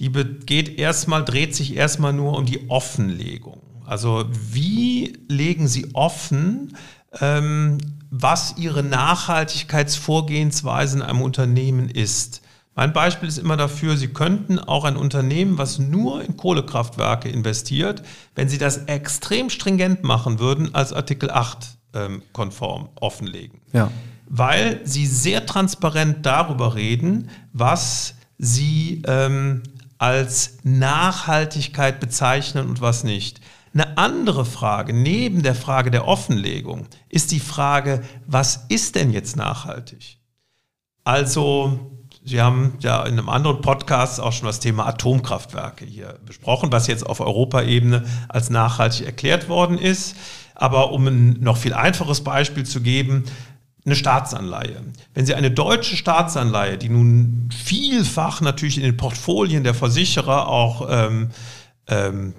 Die 0.00 0.10
geht 0.10 0.78
erstmal, 0.78 1.22
dreht 1.24 1.54
sich 1.54 1.76
erstmal 1.76 2.14
nur 2.14 2.38
um 2.38 2.46
die 2.46 2.70
Offenlegung. 2.70 3.60
Also 3.84 4.24
wie 4.30 5.18
legen 5.28 5.68
Sie 5.68 5.94
offen, 5.94 6.74
ähm, 7.20 7.76
was 8.10 8.54
Ihre 8.56 8.82
Nachhaltigkeitsvorgehensweise 8.82 10.96
in 10.98 11.02
einem 11.02 11.22
Unternehmen 11.22 11.90
ist? 11.90 12.42
Mein 12.78 12.92
Beispiel 12.92 13.28
ist 13.28 13.38
immer 13.38 13.56
dafür, 13.56 13.96
Sie 13.96 14.06
könnten 14.06 14.60
auch 14.60 14.84
ein 14.84 14.96
Unternehmen, 14.96 15.58
was 15.58 15.80
nur 15.80 16.22
in 16.22 16.36
Kohlekraftwerke 16.36 17.28
investiert, 17.28 18.04
wenn 18.36 18.48
Sie 18.48 18.56
das 18.56 18.84
extrem 18.84 19.50
stringent 19.50 20.04
machen 20.04 20.38
würden, 20.38 20.76
als 20.76 20.92
Artikel 20.92 21.28
8 21.28 21.76
ähm, 21.94 22.22
konform 22.32 22.88
offenlegen. 22.94 23.60
Ja. 23.72 23.90
Weil 24.28 24.80
Sie 24.84 25.06
sehr 25.06 25.44
transparent 25.44 26.24
darüber 26.24 26.76
reden, 26.76 27.30
was 27.52 28.14
Sie 28.38 29.02
ähm, 29.08 29.64
als 29.98 30.58
Nachhaltigkeit 30.62 31.98
bezeichnen 31.98 32.68
und 32.68 32.80
was 32.80 33.02
nicht. 33.02 33.40
Eine 33.74 33.98
andere 33.98 34.44
Frage 34.44 34.92
neben 34.92 35.42
der 35.42 35.56
Frage 35.56 35.90
der 35.90 36.06
Offenlegung 36.06 36.86
ist 37.08 37.32
die 37.32 37.40
Frage, 37.40 38.04
was 38.28 38.66
ist 38.68 38.94
denn 38.94 39.10
jetzt 39.10 39.34
nachhaltig? 39.34 40.18
Also 41.02 41.97
Sie 42.28 42.42
haben 42.42 42.74
ja 42.80 43.04
in 43.04 43.14
einem 43.14 43.30
anderen 43.30 43.62
Podcast 43.62 44.20
auch 44.20 44.32
schon 44.32 44.46
das 44.46 44.60
Thema 44.60 44.86
Atomkraftwerke 44.86 45.86
hier 45.86 46.18
besprochen, 46.26 46.70
was 46.70 46.86
jetzt 46.86 47.06
auf 47.06 47.20
Europaebene 47.20 48.04
als 48.28 48.50
nachhaltig 48.50 49.06
erklärt 49.06 49.48
worden 49.48 49.78
ist. 49.78 50.14
Aber 50.54 50.92
um 50.92 51.06
ein 51.06 51.38
noch 51.40 51.56
viel 51.56 51.72
einfaches 51.72 52.22
Beispiel 52.22 52.64
zu 52.64 52.82
geben, 52.82 53.24
eine 53.86 53.96
Staatsanleihe. 53.96 54.82
Wenn 55.14 55.24
Sie 55.24 55.34
eine 55.34 55.50
deutsche 55.50 55.96
Staatsanleihe, 55.96 56.76
die 56.76 56.90
nun 56.90 57.48
vielfach 57.50 58.42
natürlich 58.42 58.76
in 58.76 58.84
den 58.84 58.98
Portfolien 58.98 59.64
der 59.64 59.72
Versicherer 59.72 60.48
auch 60.48 60.86
ähm, 60.90 61.30
ähm, 61.86 62.34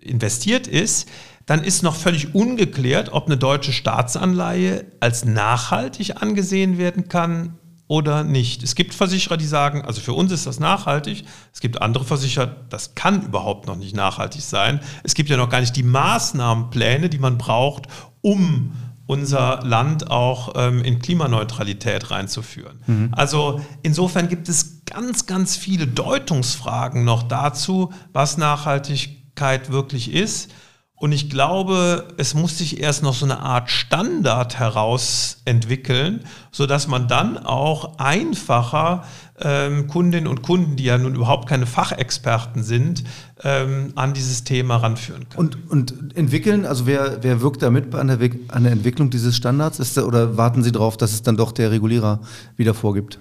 investiert 0.00 0.66
ist, 0.66 1.08
dann 1.46 1.62
ist 1.62 1.84
noch 1.84 1.94
völlig 1.94 2.34
ungeklärt, 2.34 3.12
ob 3.12 3.26
eine 3.26 3.36
deutsche 3.36 3.72
Staatsanleihe 3.72 4.86
als 4.98 5.24
nachhaltig 5.24 6.20
angesehen 6.20 6.78
werden 6.78 7.08
kann 7.08 7.58
oder 7.86 8.24
nicht. 8.24 8.62
Es 8.62 8.74
gibt 8.74 8.94
Versicherer, 8.94 9.36
die 9.36 9.46
sagen, 9.46 9.82
also 9.82 10.00
für 10.00 10.14
uns 10.14 10.32
ist 10.32 10.46
das 10.46 10.58
nachhaltig. 10.58 11.24
Es 11.52 11.60
gibt 11.60 11.82
andere 11.82 12.04
Versicherer, 12.04 12.54
das 12.70 12.94
kann 12.94 13.22
überhaupt 13.22 13.66
noch 13.66 13.76
nicht 13.76 13.94
nachhaltig 13.94 14.42
sein. 14.42 14.80
Es 15.02 15.14
gibt 15.14 15.28
ja 15.28 15.36
noch 15.36 15.50
gar 15.50 15.60
nicht 15.60 15.76
die 15.76 15.82
Maßnahmenpläne, 15.82 17.08
die 17.08 17.18
man 17.18 17.36
braucht, 17.36 17.86
um 18.22 18.72
unser 19.06 19.60
Land 19.62 20.10
auch 20.10 20.54
ähm, 20.56 20.82
in 20.82 20.98
Klimaneutralität 20.98 22.10
reinzuführen. 22.10 22.80
Mhm. 22.86 23.10
Also 23.12 23.60
insofern 23.82 24.28
gibt 24.28 24.48
es 24.48 24.84
ganz, 24.86 25.26
ganz 25.26 25.56
viele 25.56 25.86
Deutungsfragen 25.86 27.04
noch 27.04 27.22
dazu, 27.24 27.92
was 28.14 28.38
Nachhaltigkeit 28.38 29.70
wirklich 29.70 30.12
ist. 30.12 30.50
Und 30.96 31.10
ich 31.10 31.28
glaube, 31.28 32.08
es 32.18 32.34
muss 32.34 32.58
sich 32.58 32.80
erst 32.80 33.02
noch 33.02 33.14
so 33.14 33.24
eine 33.24 33.40
Art 33.40 33.68
Standard 33.68 34.58
herausentwickeln, 34.58 36.20
sodass 36.52 36.86
man 36.86 37.08
dann 37.08 37.36
auch 37.36 37.98
einfacher 37.98 39.04
ähm, 39.40 39.88
Kundinnen 39.88 40.28
und 40.28 40.42
Kunden, 40.42 40.76
die 40.76 40.84
ja 40.84 40.96
nun 40.96 41.16
überhaupt 41.16 41.48
keine 41.48 41.66
Fachexperten 41.66 42.62
sind, 42.62 43.02
ähm, 43.42 43.92
an 43.96 44.14
dieses 44.14 44.44
Thema 44.44 44.76
ranführen 44.76 45.28
kann. 45.28 45.38
Und, 45.38 45.70
und 45.70 46.16
entwickeln, 46.16 46.64
also 46.64 46.86
wer, 46.86 47.18
wer 47.22 47.40
wirkt 47.40 47.62
da 47.62 47.70
mit 47.70 47.92
an 47.94 48.06
der, 48.06 48.18
an 48.48 48.62
der 48.62 48.72
Entwicklung 48.72 49.10
dieses 49.10 49.36
Standards? 49.36 49.80
Ist 49.80 49.98
oder 49.98 50.36
warten 50.36 50.62
Sie 50.62 50.70
darauf, 50.70 50.96
dass 50.96 51.12
es 51.12 51.22
dann 51.22 51.36
doch 51.36 51.50
der 51.50 51.72
Regulierer 51.72 52.20
wieder 52.56 52.72
vorgibt? 52.72 53.18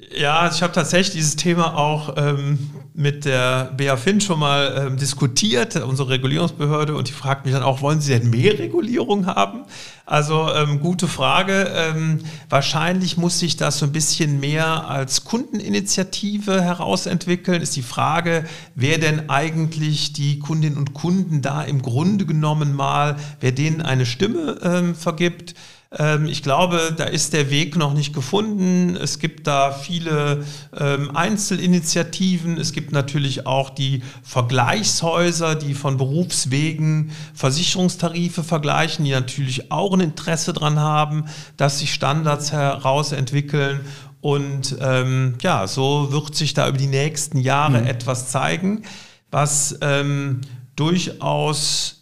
Ja, 0.00 0.38
also 0.38 0.54
ich 0.54 0.62
habe 0.62 0.72
tatsächlich 0.72 1.16
dieses 1.16 1.34
Thema 1.34 1.76
auch 1.76 2.14
ähm, 2.16 2.70
mit 2.94 3.24
der 3.24 3.72
BaFin 3.76 4.20
schon 4.20 4.38
mal 4.38 4.86
ähm, 4.86 4.96
diskutiert, 4.96 5.74
unsere 5.74 6.10
Regulierungsbehörde, 6.10 6.94
und 6.94 7.08
die 7.08 7.12
fragt 7.12 7.44
mich 7.44 7.52
dann 7.52 7.64
auch, 7.64 7.82
wollen 7.82 8.00
Sie 8.00 8.12
denn 8.16 8.30
mehr 8.30 8.56
Regulierung 8.60 9.26
haben? 9.26 9.64
Also 10.06 10.54
ähm, 10.54 10.78
gute 10.78 11.08
Frage. 11.08 11.72
Ähm, 11.74 12.20
wahrscheinlich 12.48 13.16
muss 13.16 13.40
sich 13.40 13.56
das 13.56 13.80
so 13.80 13.86
ein 13.86 13.92
bisschen 13.92 14.38
mehr 14.38 14.88
als 14.88 15.24
Kundeninitiative 15.24 16.62
herausentwickeln. 16.62 17.60
Ist 17.60 17.74
die 17.74 17.82
Frage, 17.82 18.44
wer 18.76 18.98
denn 18.98 19.28
eigentlich 19.28 20.12
die 20.12 20.38
Kundinnen 20.38 20.78
und 20.78 20.94
Kunden 20.94 21.42
da 21.42 21.64
im 21.64 21.82
Grunde 21.82 22.24
genommen 22.24 22.72
mal, 22.72 23.16
wer 23.40 23.50
denen 23.50 23.82
eine 23.82 24.06
Stimme 24.06 24.60
ähm, 24.62 24.94
vergibt. 24.94 25.56
Ähm, 25.96 26.26
ich 26.26 26.42
glaube, 26.42 26.94
da 26.96 27.04
ist 27.04 27.32
der 27.32 27.50
Weg 27.50 27.76
noch 27.76 27.94
nicht 27.94 28.12
gefunden. 28.12 28.96
Es 28.96 29.18
gibt 29.18 29.46
da 29.46 29.72
viele 29.72 30.44
ähm, 30.78 31.16
Einzelinitiativen. 31.16 32.58
Es 32.58 32.72
gibt 32.72 32.92
natürlich 32.92 33.46
auch 33.46 33.70
die 33.70 34.02
Vergleichshäuser, 34.22 35.54
die 35.54 35.74
von 35.74 35.96
Berufswegen 35.96 37.10
Versicherungstarife 37.34 38.42
vergleichen, 38.42 39.04
die 39.04 39.12
natürlich 39.12 39.72
auch 39.72 39.94
ein 39.94 40.00
Interesse 40.00 40.52
daran 40.52 40.78
haben, 40.78 41.24
dass 41.56 41.78
sich 41.78 41.94
Standards 41.94 42.52
herausentwickeln. 42.52 43.80
Und 44.20 44.76
ähm, 44.80 45.36
ja, 45.40 45.66
so 45.66 46.12
wird 46.12 46.34
sich 46.34 46.52
da 46.52 46.68
über 46.68 46.78
die 46.78 46.86
nächsten 46.86 47.38
Jahre 47.38 47.80
mhm. 47.80 47.86
etwas 47.86 48.30
zeigen, 48.30 48.82
was 49.30 49.78
ähm, 49.80 50.40
durchaus 50.76 51.97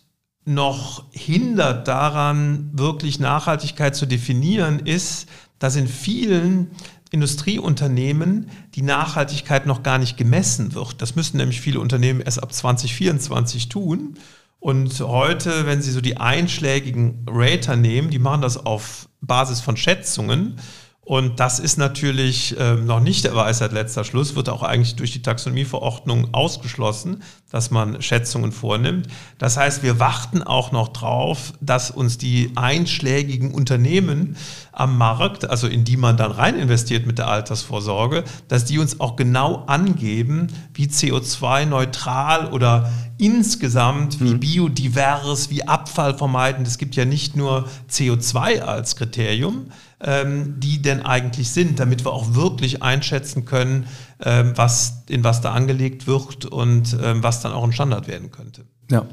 noch 0.47 1.05
hindert 1.11 1.89
daran, 1.89 2.71
wirklich 2.73 3.19
Nachhaltigkeit 3.19 3.95
zu 3.95 4.07
definieren, 4.07 4.79
ist, 4.81 5.29
dass 5.59 5.77
in 5.77 5.89
vielen 5.89 6.71
Industrieunternehmen 7.11 8.49
die 8.75 8.83
Nachhaltigkeit 8.83 9.67
noch 9.67 9.83
gar 9.83 9.99
nicht 9.99 10.17
gemessen 10.17 10.75
wird. 10.75 11.03
Das 11.03 11.17
müssen 11.17 11.37
nämlich 11.37 11.61
viele 11.61 11.81
Unternehmen 11.81 12.21
erst 12.21 12.43
ab 12.43 12.53
2024 12.53 13.69
tun. 13.69 14.15
Und 14.61 14.99
heute, 15.01 15.67
wenn 15.67 15.83
Sie 15.83 15.91
so 15.91 16.01
die 16.01 16.17
einschlägigen 16.17 17.27
Rater 17.29 17.77
nehmen, 17.77 18.11
die 18.11 18.19
machen 18.19 18.43
das 18.43 18.65
auf 18.65 19.09
Basis 19.21 19.61
von 19.61 19.77
Schätzungen. 19.77 20.57
Und 21.07 21.38
das 21.38 21.61
ist 21.61 21.79
natürlich 21.79 22.59
äh, 22.59 22.75
noch 22.75 22.99
nicht 22.99 23.23
der 23.23 23.37
Weisheit 23.37 23.71
letzter 23.71 24.03
Schluss, 24.03 24.35
wird 24.35 24.49
auch 24.49 24.64
eigentlich 24.64 24.97
durch 24.97 25.12
die 25.12 25.23
Taxonomieverordnung 25.23 26.35
ausgeschlossen, 26.35 27.23
dass 27.49 27.71
man 27.71 28.03
Schätzungen 28.03 28.51
vornimmt. 28.51 29.07
Das 29.38 29.57
heißt, 29.57 29.85
wir 29.85 30.01
warten 30.01 30.42
auch 30.42 30.73
noch 30.73 30.88
drauf, 30.88 31.53
dass 31.61 31.92
uns 31.92 32.19
die 32.19 32.51
einschlägigen 32.57 33.55
Unternehmen 33.55 34.37
am 34.73 34.99
Markt, 34.99 35.49
also 35.49 35.69
in 35.69 35.85
die 35.85 35.97
man 35.97 36.16
dann 36.16 36.33
rein 36.33 36.57
investiert 36.59 37.07
mit 37.07 37.19
der 37.19 37.29
Altersvorsorge, 37.29 38.25
dass 38.49 38.64
die 38.64 38.81
uns 38.81 38.99
auch 38.99 39.14
genau 39.14 39.62
angeben, 39.69 40.49
wie 40.75 40.87
CO2-neutral 40.87 42.53
oder 42.53 42.90
insgesamt, 43.16 44.19
wie 44.21 44.35
mhm. 44.35 44.40
biodivers, 44.40 45.51
wie 45.51 45.69
Abfall 45.69 46.19
vermeiden. 46.19 46.66
Es 46.66 46.79
gibt 46.79 46.97
ja 46.97 47.05
nicht 47.05 47.37
nur 47.37 47.69
CO2 47.88 48.62
als 48.62 48.97
Kriterium, 48.97 49.55
ähm, 49.57 49.73
die 50.59 50.83
denn 50.83 51.05
eigentlich 51.07 51.51
sind, 51.51 51.81
damit 51.81 52.05
wir 52.05 52.13
auch 52.13 52.35
wirklich 52.35 52.83
einschätzen 52.83 53.47
können, 53.47 53.87
ähm, 54.21 54.53
was, 54.55 55.05
in 55.09 55.25
was 55.25 55.41
da 55.41 55.53
angelegt 55.53 56.07
wird 56.07 56.45
und 56.45 56.97
ähm, 57.03 57.23
was 57.23 57.41
dann 57.41 57.53
auch 57.53 57.65
ein 57.65 57.73
Standard 57.73 58.07
werden 58.07 58.31
könnte. 58.31 58.65
Ja, 58.91 59.07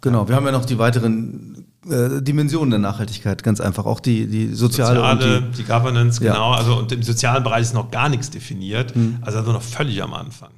genau. 0.00 0.26
Wir 0.28 0.36
haben 0.36 0.46
ja 0.46 0.52
noch 0.52 0.64
die 0.64 0.78
weiteren 0.78 1.66
äh, 1.88 2.22
Dimensionen 2.22 2.70
der 2.70 2.78
Nachhaltigkeit, 2.78 3.42
ganz 3.42 3.60
einfach. 3.60 3.86
Auch 3.86 4.00
die, 4.00 4.26
die 4.26 4.54
soziale, 4.54 4.96
soziale 4.96 5.42
die, 5.42 5.56
die, 5.58 5.64
Governance, 5.64 6.22
ja. 6.22 6.32
genau. 6.32 6.52
Also 6.52 6.76
und 6.76 6.92
im 6.92 7.02
sozialen 7.02 7.42
Bereich 7.42 7.62
ist 7.62 7.74
noch 7.74 7.90
gar 7.90 8.08
nichts 8.08 8.30
definiert. 8.30 8.94
Mhm. 8.96 9.18
Also, 9.22 9.38
also 9.38 9.52
noch 9.52 9.62
völlig 9.62 10.02
am 10.02 10.14
Anfang. 10.14 10.50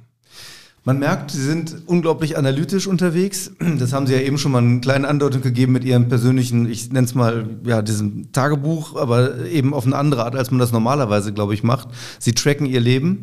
Man 0.85 0.99
merkt, 0.99 1.31
Sie 1.31 1.41
sind 1.41 1.83
unglaublich 1.85 2.37
analytisch 2.37 2.87
unterwegs. 2.87 3.51
Das 3.79 3.93
haben 3.93 4.05
Sie 4.05 4.13
ja 4.13 4.19
eben 4.19 4.37
schon 4.37 4.51
mal 4.51 4.61
eine 4.61 4.81
kleine 4.81 5.07
Andeutung 5.07 5.41
gegeben 5.41 5.71
mit 5.71 5.85
Ihrem 5.85 6.09
persönlichen, 6.09 6.69
ich 6.69 6.91
nenne 6.91 7.05
es 7.05 7.15
mal, 7.15 7.45
ja, 7.63 7.81
diesem 7.81 8.33
Tagebuch, 8.33 8.97
aber 8.97 9.45
eben 9.45 9.73
auf 9.73 9.85
eine 9.85 9.95
andere 9.95 10.25
Art, 10.25 10.35
als 10.35 10.51
man 10.51 10.59
das 10.59 10.73
normalerweise, 10.73 11.31
glaube 11.31 11.53
ich, 11.53 11.63
macht. 11.63 11.87
Sie 12.19 12.33
tracken 12.33 12.65
Ihr 12.65 12.81
Leben. 12.81 13.21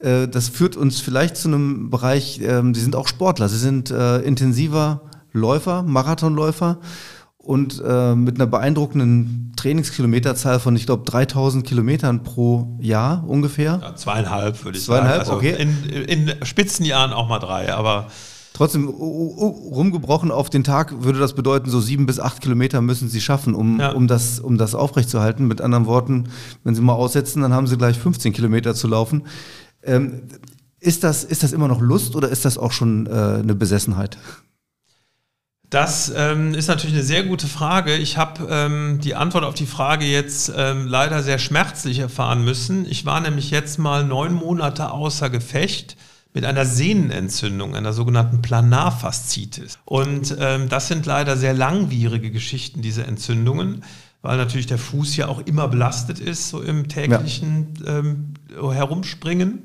Äh, 0.00 0.26
das 0.26 0.48
führt 0.48 0.76
uns 0.76 1.00
vielleicht 1.00 1.36
zu 1.36 1.48
einem 1.48 1.90
Bereich, 1.90 2.40
ähm, 2.42 2.74
Sie 2.74 2.80
sind 2.80 2.96
auch 2.96 3.06
Sportler, 3.06 3.48
Sie 3.48 3.58
sind 3.58 3.92
äh, 3.92 4.18
intensiver 4.22 5.02
Läufer, 5.32 5.84
Marathonläufer 5.84 6.78
und 7.46 7.82
äh, 7.86 8.14
mit 8.14 8.36
einer 8.36 8.46
beeindruckenden 8.46 9.52
Trainingskilometerzahl 9.56 10.58
von, 10.58 10.74
ich 10.76 10.84
glaube, 10.84 11.04
3000 11.04 11.64
Kilometern 11.64 12.22
pro 12.24 12.76
Jahr 12.80 13.24
ungefähr. 13.26 13.78
Ja, 13.82 13.94
zweieinhalb 13.94 14.64
würde 14.64 14.76
ich 14.76 14.84
zweieinhalb, 14.84 15.24
sagen. 15.26 15.40
Zweieinhalb, 15.40 15.60
also 15.60 15.92
okay. 15.92 16.04
In, 16.04 16.28
in, 16.28 16.44
Spitzenjahren 16.44 17.12
auch 17.12 17.28
mal 17.28 17.38
drei, 17.38 17.72
aber. 17.72 18.08
Trotzdem, 18.52 18.88
rumgebrochen 18.88 20.30
auf 20.30 20.48
den 20.48 20.64
Tag 20.64 21.02
würde 21.02 21.18
das 21.18 21.34
bedeuten, 21.34 21.68
so 21.68 21.78
sieben 21.78 22.06
bis 22.06 22.18
acht 22.18 22.40
Kilometer 22.40 22.80
müssen 22.80 23.10
Sie 23.10 23.20
schaffen, 23.20 23.54
um, 23.54 23.78
ja. 23.78 23.92
um, 23.92 24.08
das, 24.08 24.40
um 24.40 24.56
das 24.56 24.74
aufrechtzuerhalten. 24.74 25.46
Mit 25.46 25.60
anderen 25.60 25.84
Worten, 25.84 26.30
wenn 26.64 26.74
Sie 26.74 26.80
mal 26.80 26.94
aussetzen, 26.94 27.42
dann 27.42 27.52
haben 27.52 27.66
Sie 27.66 27.76
gleich 27.76 27.98
15 27.98 28.32
Kilometer 28.32 28.74
zu 28.74 28.88
laufen. 28.88 29.24
Ähm, 29.82 30.22
ist, 30.80 31.04
das, 31.04 31.22
ist 31.22 31.42
das 31.42 31.52
immer 31.52 31.68
noch 31.68 31.82
Lust 31.82 32.16
oder 32.16 32.30
ist 32.30 32.46
das 32.46 32.56
auch 32.56 32.72
schon 32.72 33.06
äh, 33.06 33.10
eine 33.10 33.54
Besessenheit? 33.54 34.16
Das 35.76 36.10
ähm, 36.16 36.54
ist 36.54 36.68
natürlich 36.68 36.96
eine 36.96 37.04
sehr 37.04 37.22
gute 37.22 37.46
Frage. 37.46 37.96
Ich 37.96 38.16
habe 38.16 38.48
ähm, 38.50 38.98
die 39.04 39.14
Antwort 39.14 39.44
auf 39.44 39.52
die 39.52 39.66
Frage 39.66 40.06
jetzt 40.06 40.50
ähm, 40.56 40.86
leider 40.86 41.22
sehr 41.22 41.38
schmerzlich 41.38 41.98
erfahren 41.98 42.42
müssen. 42.46 42.90
Ich 42.90 43.04
war 43.04 43.20
nämlich 43.20 43.50
jetzt 43.50 43.78
mal 43.78 44.02
neun 44.02 44.32
Monate 44.32 44.90
außer 44.90 45.28
Gefecht 45.28 45.98
mit 46.32 46.46
einer 46.46 46.64
Sehnenentzündung, 46.64 47.76
einer 47.76 47.92
sogenannten 47.92 48.40
Planarfaszitis. 48.40 49.78
Und 49.84 50.34
ähm, 50.40 50.70
das 50.70 50.88
sind 50.88 51.04
leider 51.04 51.36
sehr 51.36 51.52
langwierige 51.52 52.30
Geschichten, 52.30 52.80
diese 52.80 53.04
Entzündungen, 53.04 53.84
weil 54.22 54.38
natürlich 54.38 54.66
der 54.66 54.78
Fuß 54.78 55.14
ja 55.18 55.28
auch 55.28 55.40
immer 55.40 55.68
belastet 55.68 56.20
ist, 56.20 56.48
so 56.48 56.62
im 56.62 56.88
täglichen 56.88 57.74
ja. 57.84 57.98
Ähm, 57.98 58.32
Herumspringen. 58.72 59.60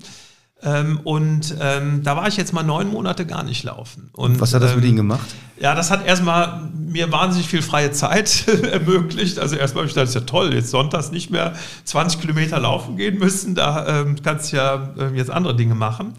Ähm, 0.63 0.99
und 1.03 1.55
ähm, 1.59 2.03
da 2.03 2.15
war 2.15 2.27
ich 2.27 2.37
jetzt 2.37 2.53
mal 2.53 2.63
neun 2.63 2.87
Monate 2.87 3.25
gar 3.25 3.43
nicht 3.43 3.63
laufen. 3.63 4.09
Und, 4.13 4.39
Was 4.39 4.53
hat 4.53 4.61
das 4.61 4.71
ähm, 4.71 4.77
mit 4.77 4.85
Ihnen 4.85 4.97
gemacht? 4.97 5.27
Ja, 5.59 5.73
das 5.73 5.89
hat 5.89 6.05
erstmal 6.05 6.69
mir 6.73 7.11
wahnsinnig 7.11 7.47
viel 7.47 7.61
freie 7.61 7.91
Zeit 7.91 8.47
ermöglicht. 8.71 9.39
Also 9.39 9.55
erstmal 9.55 9.83
habe 9.83 9.89
ich 9.89 9.93
gedacht, 9.95 10.07
das 10.07 10.15
ist 10.15 10.21
ja 10.21 10.27
toll, 10.27 10.53
jetzt 10.53 10.69
sonntags 10.69 11.11
nicht 11.11 11.31
mehr 11.31 11.53
20 11.85 12.21
Kilometer 12.21 12.59
laufen 12.59 12.95
gehen 12.95 13.17
müssen. 13.17 13.55
Da 13.55 14.01
ähm, 14.01 14.15
kannst 14.21 14.51
du 14.51 14.57
ja 14.57 14.93
äh, 14.97 15.15
jetzt 15.15 15.31
andere 15.31 15.55
Dinge 15.55 15.75
machen. 15.75 16.13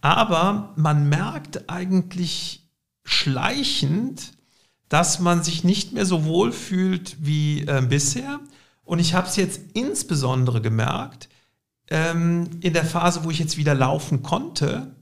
Aber 0.00 0.72
man 0.76 1.08
merkt 1.08 1.68
eigentlich 1.68 2.68
schleichend, 3.04 4.32
dass 4.88 5.18
man 5.18 5.42
sich 5.42 5.64
nicht 5.64 5.92
mehr 5.92 6.06
so 6.06 6.24
wohl 6.24 6.52
fühlt 6.52 7.16
wie 7.20 7.62
äh, 7.62 7.82
bisher. 7.86 8.38
Und 8.84 9.00
ich 9.00 9.14
habe 9.14 9.26
es 9.26 9.36
jetzt 9.36 9.60
insbesondere 9.74 10.60
gemerkt, 10.60 11.28
ähm, 11.90 12.50
in 12.60 12.72
der 12.72 12.84
Phase, 12.84 13.24
wo 13.24 13.30
ich 13.30 13.38
jetzt 13.38 13.56
wieder 13.56 13.74
laufen 13.74 14.22
konnte, 14.22 14.94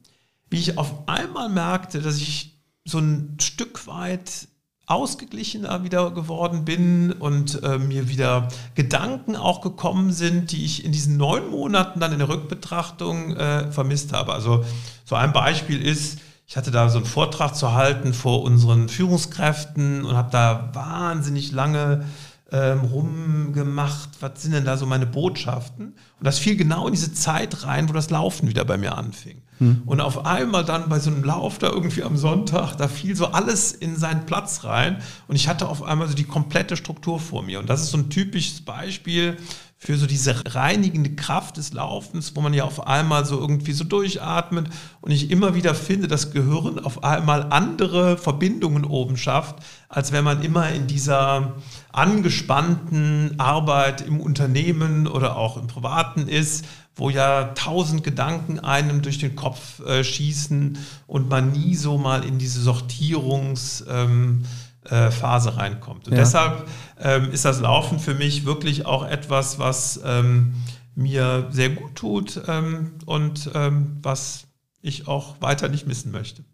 wie 0.51 0.59
ich 0.59 0.79
auf 0.79 1.09
einmal 1.09 1.49
merkte, 1.49 2.01
dass 2.01 2.16
ich 2.16 2.61
so 2.85 2.99
ein 2.99 3.37
Stück 3.40 3.87
weit 3.87 4.49
ausgeglichener 4.87 5.83
wieder 5.83 6.12
geworden 6.12 6.64
bin 6.64 7.11
und 7.11 7.61
äh, 7.64 7.79
mir 7.79 8.09
wieder 8.09 8.49
Gedanken 8.77 9.35
auch 9.35 9.61
gekommen 9.61 10.12
sind, 10.12 10.53
die 10.53 10.64
ich 10.64 10.85
in 10.85 10.92
diesen 10.92 11.16
neun 11.16 11.51
Monaten 11.51 11.99
dann 11.99 12.12
in 12.12 12.20
der 12.20 12.29
Rückbetrachtung 12.29 13.37
äh, 13.37 13.72
vermisst 13.72 14.12
habe. 14.12 14.33
Also 14.33 14.64
so 15.05 15.16
ein 15.16 15.33
Beispiel 15.33 15.83
ist, 15.83 16.20
ich 16.46 16.57
hatte 16.57 16.70
da 16.70 16.88
so 16.88 16.99
einen 16.99 17.07
Vortrag 17.07 17.57
zu 17.57 17.72
halten 17.72 18.14
vor 18.14 18.42
unseren 18.42 18.88
Führungskräften 18.88 20.05
und 20.05 20.16
habe 20.16 20.31
da 20.31 20.70
wahnsinnig 20.72 21.51
lange 21.51 22.05
ähm, 22.52 22.80
rumgemacht, 22.80 24.11
was 24.20 24.42
sind 24.42 24.52
denn 24.52 24.64
da 24.64 24.76
so 24.76 24.87
meine 24.87 25.06
Botschaften? 25.06 25.87
Und 25.87 26.24
das 26.24 26.38
fiel 26.38 26.56
genau 26.56 26.87
in 26.87 26.92
diese 26.92 27.12
Zeit 27.12 27.64
rein, 27.64 27.88
wo 27.88 27.92
das 27.92 28.11
Laufen 28.11 28.48
wieder 28.48 28.64
bei 28.64 28.76
mir 28.76 28.96
anfing. 28.96 29.42
Hm. 29.59 29.82
Und 29.85 30.00
auf 30.00 30.26
einmal 30.26 30.64
dann 30.64 30.88
bei 30.88 31.00
so 31.00 31.11
einem 31.11 31.24
Lauf 31.24 31.59
da 31.59 31.68
irgendwie 31.68 32.04
am 32.04 32.16
Sonntag, 32.16 32.76
da 32.76 32.88
fiel 32.88 33.16
so 33.16 33.26
alles 33.26 33.72
in 33.72 33.96
seinen 33.96 34.26
Platz 34.26 34.64
rein 34.64 34.98
und 35.28 35.35
ich 35.35 35.48
hatte 35.48 35.68
auf 35.68 35.82
einmal 35.82 36.09
so 36.09 36.14
die 36.14 36.24
komplette 36.24 36.76
Struktur 36.76 37.18
vor 37.18 37.42
mir. 37.42 37.59
Und 37.59 37.68
das 37.68 37.82
ist 37.82 37.90
so 37.90 37.98
ein 37.98 38.11
typisches 38.11 38.61
Beispiel 38.61 39.38
für 39.78 39.98
so 39.98 40.06
diese 40.06 40.54
reinigende 40.54 41.14
Kraft 41.14 41.58
des 41.58 41.74
Laufens, 41.74 42.34
wo 42.34 42.40
man 42.40 42.54
ja 42.54 42.64
auf 42.64 42.86
einmal 42.86 43.26
so 43.26 43.38
irgendwie 43.38 43.72
so 43.72 43.84
durchatmet 43.84 44.68
und 45.02 45.10
ich 45.10 45.30
immer 45.30 45.54
wieder 45.54 45.74
finde, 45.74 46.08
dass 46.08 46.32
Gehirn 46.32 46.78
auf 46.78 47.04
einmal 47.04 47.48
andere 47.50 48.16
Verbindungen 48.16 48.84
oben 48.86 49.18
schafft, 49.18 49.56
als 49.90 50.12
wenn 50.12 50.24
man 50.24 50.42
immer 50.42 50.70
in 50.70 50.86
dieser 50.86 51.56
angespannten 51.92 53.38
Arbeit 53.38 54.00
im 54.00 54.18
Unternehmen 54.18 55.06
oder 55.06 55.36
auch 55.36 55.58
im 55.58 55.66
Privaten 55.66 56.26
ist, 56.26 56.64
wo 56.94 57.10
ja 57.10 57.52
tausend 57.54 58.02
Gedanken 58.02 58.58
einem 58.58 59.02
durch 59.02 59.18
den 59.18 59.36
Kopf 59.36 59.80
äh, 59.80 60.02
schießen 60.02 60.78
und 61.06 61.28
man 61.28 61.52
nie 61.52 61.74
so 61.74 61.98
mal 61.98 62.24
in 62.24 62.38
diese 62.38 62.62
Sortierungs... 62.62 63.84
Ähm, 63.88 64.44
äh, 64.90 65.11
Phase 65.11 65.57
reinkommt. 65.57 66.07
Und 66.07 66.14
ja. 66.14 66.20
deshalb 66.20 66.66
ähm, 67.01 67.31
ist 67.31 67.44
das 67.44 67.61
Laufen 67.61 67.99
für 67.99 68.14
mich 68.14 68.44
wirklich 68.44 68.87
auch 68.87 69.07
etwas, 69.07 69.59
was 69.59 70.01
ähm, 70.05 70.55
mir 70.94 71.49
sehr 71.51 71.70
gut 71.70 71.94
tut 71.94 72.40
ähm, 72.49 72.92
und 73.05 73.51
ähm, 73.55 73.99
was 74.03 74.46
ich 74.81 75.09
auch 75.09 75.40
weiter 75.40 75.68
nicht 75.68 75.87
missen 75.87 76.12
möchte. 76.12 76.45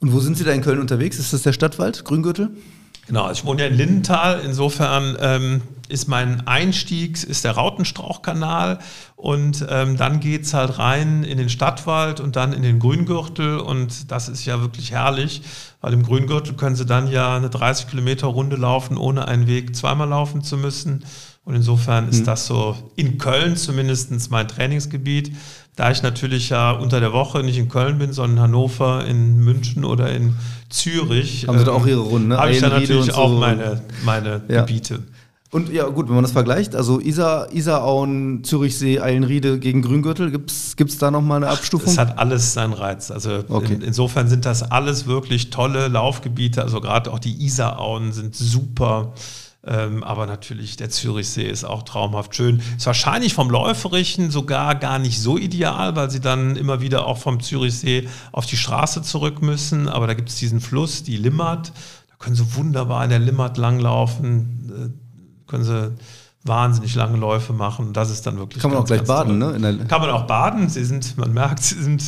Und 0.00 0.12
wo 0.12 0.20
sind 0.20 0.36
Sie 0.36 0.44
da 0.44 0.52
in 0.52 0.62
Köln 0.62 0.80
unterwegs? 0.80 1.18
Ist 1.18 1.32
das 1.32 1.42
der 1.42 1.52
Stadtwald, 1.52 2.04
Grüngürtel? 2.04 2.50
Genau, 3.12 3.30
ich 3.30 3.44
wohne 3.44 3.60
ja 3.60 3.68
in 3.68 3.76
Lindenthal. 3.76 4.40
Insofern 4.42 5.18
ähm, 5.20 5.60
ist 5.90 6.08
mein 6.08 6.46
Einstieg, 6.46 7.22
ist 7.22 7.44
der 7.44 7.52
Rautenstrauchkanal 7.52 8.78
und 9.16 9.66
ähm, 9.68 9.98
dann 9.98 10.18
geht 10.18 10.44
es 10.44 10.54
halt 10.54 10.78
rein 10.78 11.22
in 11.22 11.36
den 11.36 11.50
Stadtwald 11.50 12.20
und 12.20 12.36
dann 12.36 12.54
in 12.54 12.62
den 12.62 12.78
Grüngürtel 12.78 13.58
und 13.58 14.10
das 14.10 14.30
ist 14.30 14.46
ja 14.46 14.62
wirklich 14.62 14.92
herrlich, 14.92 15.42
weil 15.82 15.92
im 15.92 16.04
Grüngürtel 16.04 16.54
können 16.54 16.74
Sie 16.74 16.86
dann 16.86 17.06
ja 17.06 17.36
eine 17.36 17.50
30 17.50 17.88
Kilometer 17.88 18.28
Runde 18.28 18.56
laufen, 18.56 18.96
ohne 18.96 19.28
einen 19.28 19.46
Weg 19.46 19.76
zweimal 19.76 20.08
laufen 20.08 20.42
zu 20.42 20.56
müssen. 20.56 21.04
Und 21.44 21.54
insofern 21.54 22.08
ist 22.08 22.20
mhm. 22.20 22.24
das 22.24 22.46
so 22.46 22.76
in 22.96 23.18
Köln 23.18 23.56
zumindest 23.56 24.30
mein 24.30 24.48
Trainingsgebiet. 24.48 25.36
Da 25.74 25.90
ich 25.90 26.02
natürlich 26.02 26.50
ja 26.50 26.72
unter 26.72 27.00
der 27.00 27.12
Woche 27.12 27.42
nicht 27.42 27.56
in 27.56 27.68
Köln 27.68 27.98
bin, 27.98 28.12
sondern 28.12 28.36
in 28.36 28.42
Hannover, 28.42 29.06
in 29.06 29.38
München 29.38 29.84
oder 29.84 30.12
in 30.12 30.34
Zürich. 30.68 31.48
Haben 31.48 31.58
Sie 31.58 31.64
da 31.64 31.72
auch 31.72 31.86
Ihre 31.86 32.00
Runden, 32.00 32.28
ne? 32.28 32.36
Habe 32.36 32.50
ich 32.50 32.60
da 32.60 32.68
natürlich 32.68 33.06
so. 33.06 33.14
auch 33.14 33.38
meine, 33.38 33.80
meine 34.04 34.42
ja. 34.48 34.60
Gebiete. 34.60 35.00
Und 35.52 35.70
ja, 35.70 35.86
gut, 35.86 36.08
wenn 36.08 36.14
man 36.14 36.24
das 36.24 36.32
vergleicht, 36.32 36.74
also 36.74 36.98
Isar, 36.98 37.52
Isarauen, 37.52 38.42
Zürichsee, 38.42 39.00
Eilenriede 39.00 39.58
gegen 39.58 39.82
Grüngürtel, 39.82 40.30
gibt 40.30 40.50
es 40.50 40.98
da 40.98 41.10
nochmal 41.10 41.44
eine 41.44 41.52
Abstufung? 41.52 41.92
Es 41.92 41.98
hat 41.98 42.18
alles 42.18 42.54
seinen 42.54 42.72
Reiz. 42.72 43.10
Also 43.10 43.44
okay. 43.48 43.74
in, 43.74 43.82
insofern 43.82 44.28
sind 44.28 44.46
das 44.46 44.62
alles 44.62 45.06
wirklich 45.06 45.50
tolle 45.50 45.88
Laufgebiete. 45.88 46.62
Also 46.62 46.80
gerade 46.80 47.12
auch 47.12 47.18
die 47.18 47.44
Isarauen 47.44 48.12
sind 48.12 48.34
super. 48.34 49.12
Ähm, 49.64 50.02
aber 50.02 50.26
natürlich, 50.26 50.76
der 50.76 50.90
Zürichsee 50.90 51.48
ist 51.48 51.64
auch 51.64 51.84
traumhaft 51.84 52.34
schön. 52.34 52.60
Ist 52.76 52.86
wahrscheinlich 52.86 53.32
vom 53.34 53.48
Läuferischen 53.48 54.30
sogar 54.30 54.74
gar 54.74 54.98
nicht 54.98 55.20
so 55.20 55.38
ideal, 55.38 55.94
weil 55.94 56.10
sie 56.10 56.20
dann 56.20 56.56
immer 56.56 56.80
wieder 56.80 57.06
auch 57.06 57.18
vom 57.18 57.40
Zürichsee 57.40 58.08
auf 58.32 58.46
die 58.46 58.56
Straße 58.56 59.02
zurück 59.02 59.40
müssen. 59.40 59.88
Aber 59.88 60.08
da 60.08 60.14
gibt 60.14 60.30
es 60.30 60.36
diesen 60.36 60.60
Fluss, 60.60 61.04
die 61.04 61.16
Limmat. 61.16 61.72
Da 62.08 62.16
können 62.18 62.34
sie 62.34 62.56
wunderbar 62.56 63.04
in 63.04 63.10
der 63.10 63.20
Limmat 63.20 63.56
langlaufen. 63.56 64.94
Äh, 64.96 65.48
können 65.48 65.64
sie 65.64 65.92
wahnsinnig 66.44 66.94
lange 66.94 67.16
Läufe 67.16 67.52
machen. 67.52 67.92
Das 67.92 68.10
ist 68.10 68.26
dann 68.26 68.36
wirklich. 68.36 68.60
Kann 68.60 68.70
man 68.70 68.80
ganz, 68.80 68.90
auch 68.90 68.94
gleich 68.94 69.06
baden, 69.06 69.38
toll. 69.38 69.58
ne? 69.58 69.86
Kann 69.86 70.00
man 70.00 70.10
auch 70.10 70.26
baden. 70.26 70.68
Sie 70.68 70.84
sind, 70.84 71.16
man 71.16 71.32
merkt, 71.32 71.62
sie 71.62 71.80
sind 71.80 72.02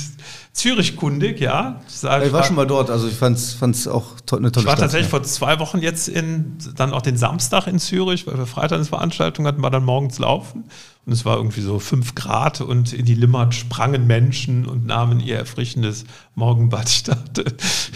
Zürich-kundig, 0.53 1.41
ja. 1.41 1.80
Ich, 1.89 2.03
ich, 2.03 2.32
war 2.32 2.45
schon 2.45 2.57
mal 2.57 2.66
dort, 2.66 2.91
also 2.91 3.07
ich 3.07 3.14
fand 3.14 3.37
es 3.37 3.89
auch 3.89 4.20
to 4.26 4.37
eine 4.37 4.51
tolle 4.51 4.62
Ich 4.62 4.66
war 4.66 4.72
Stadt, 4.72 4.80
tatsächlich 4.80 5.07
ja. 5.07 5.18
vor 5.18 5.22
zwei 5.22 5.59
Wochen 5.61 5.78
jetzt 5.78 6.09
in, 6.09 6.57
dann 6.76 6.93
auch 6.93 7.03
den 7.03 7.16
Samstag 7.16 7.66
in 7.66 7.78
Zürich, 7.78 8.26
weil 8.26 8.37
wir 8.37 8.47
Freitag 8.47 8.76
eine 8.76 8.85
Veranstaltung 8.85 9.47
hatten, 9.47 9.62
war 9.62 9.70
dann 9.70 9.85
morgens 9.85 10.18
laufen. 10.18 10.64
Und 11.07 11.12
es 11.12 11.24
war 11.24 11.37
irgendwie 11.37 11.61
so 11.61 11.78
fünf 11.78 12.14
Grad 12.14 12.61
und 12.61 12.93
in 12.93 13.05
die 13.05 13.14
Limmat 13.14 13.55
sprangen 13.55 14.07
Menschen 14.07 14.66
und 14.66 14.87
nahmen 14.87 15.20
ihr 15.20 15.37
erfrischendes 15.37 16.05
Morgenbad. 16.35 16.89
Ich 16.95 17.03
dachte, 17.03 17.45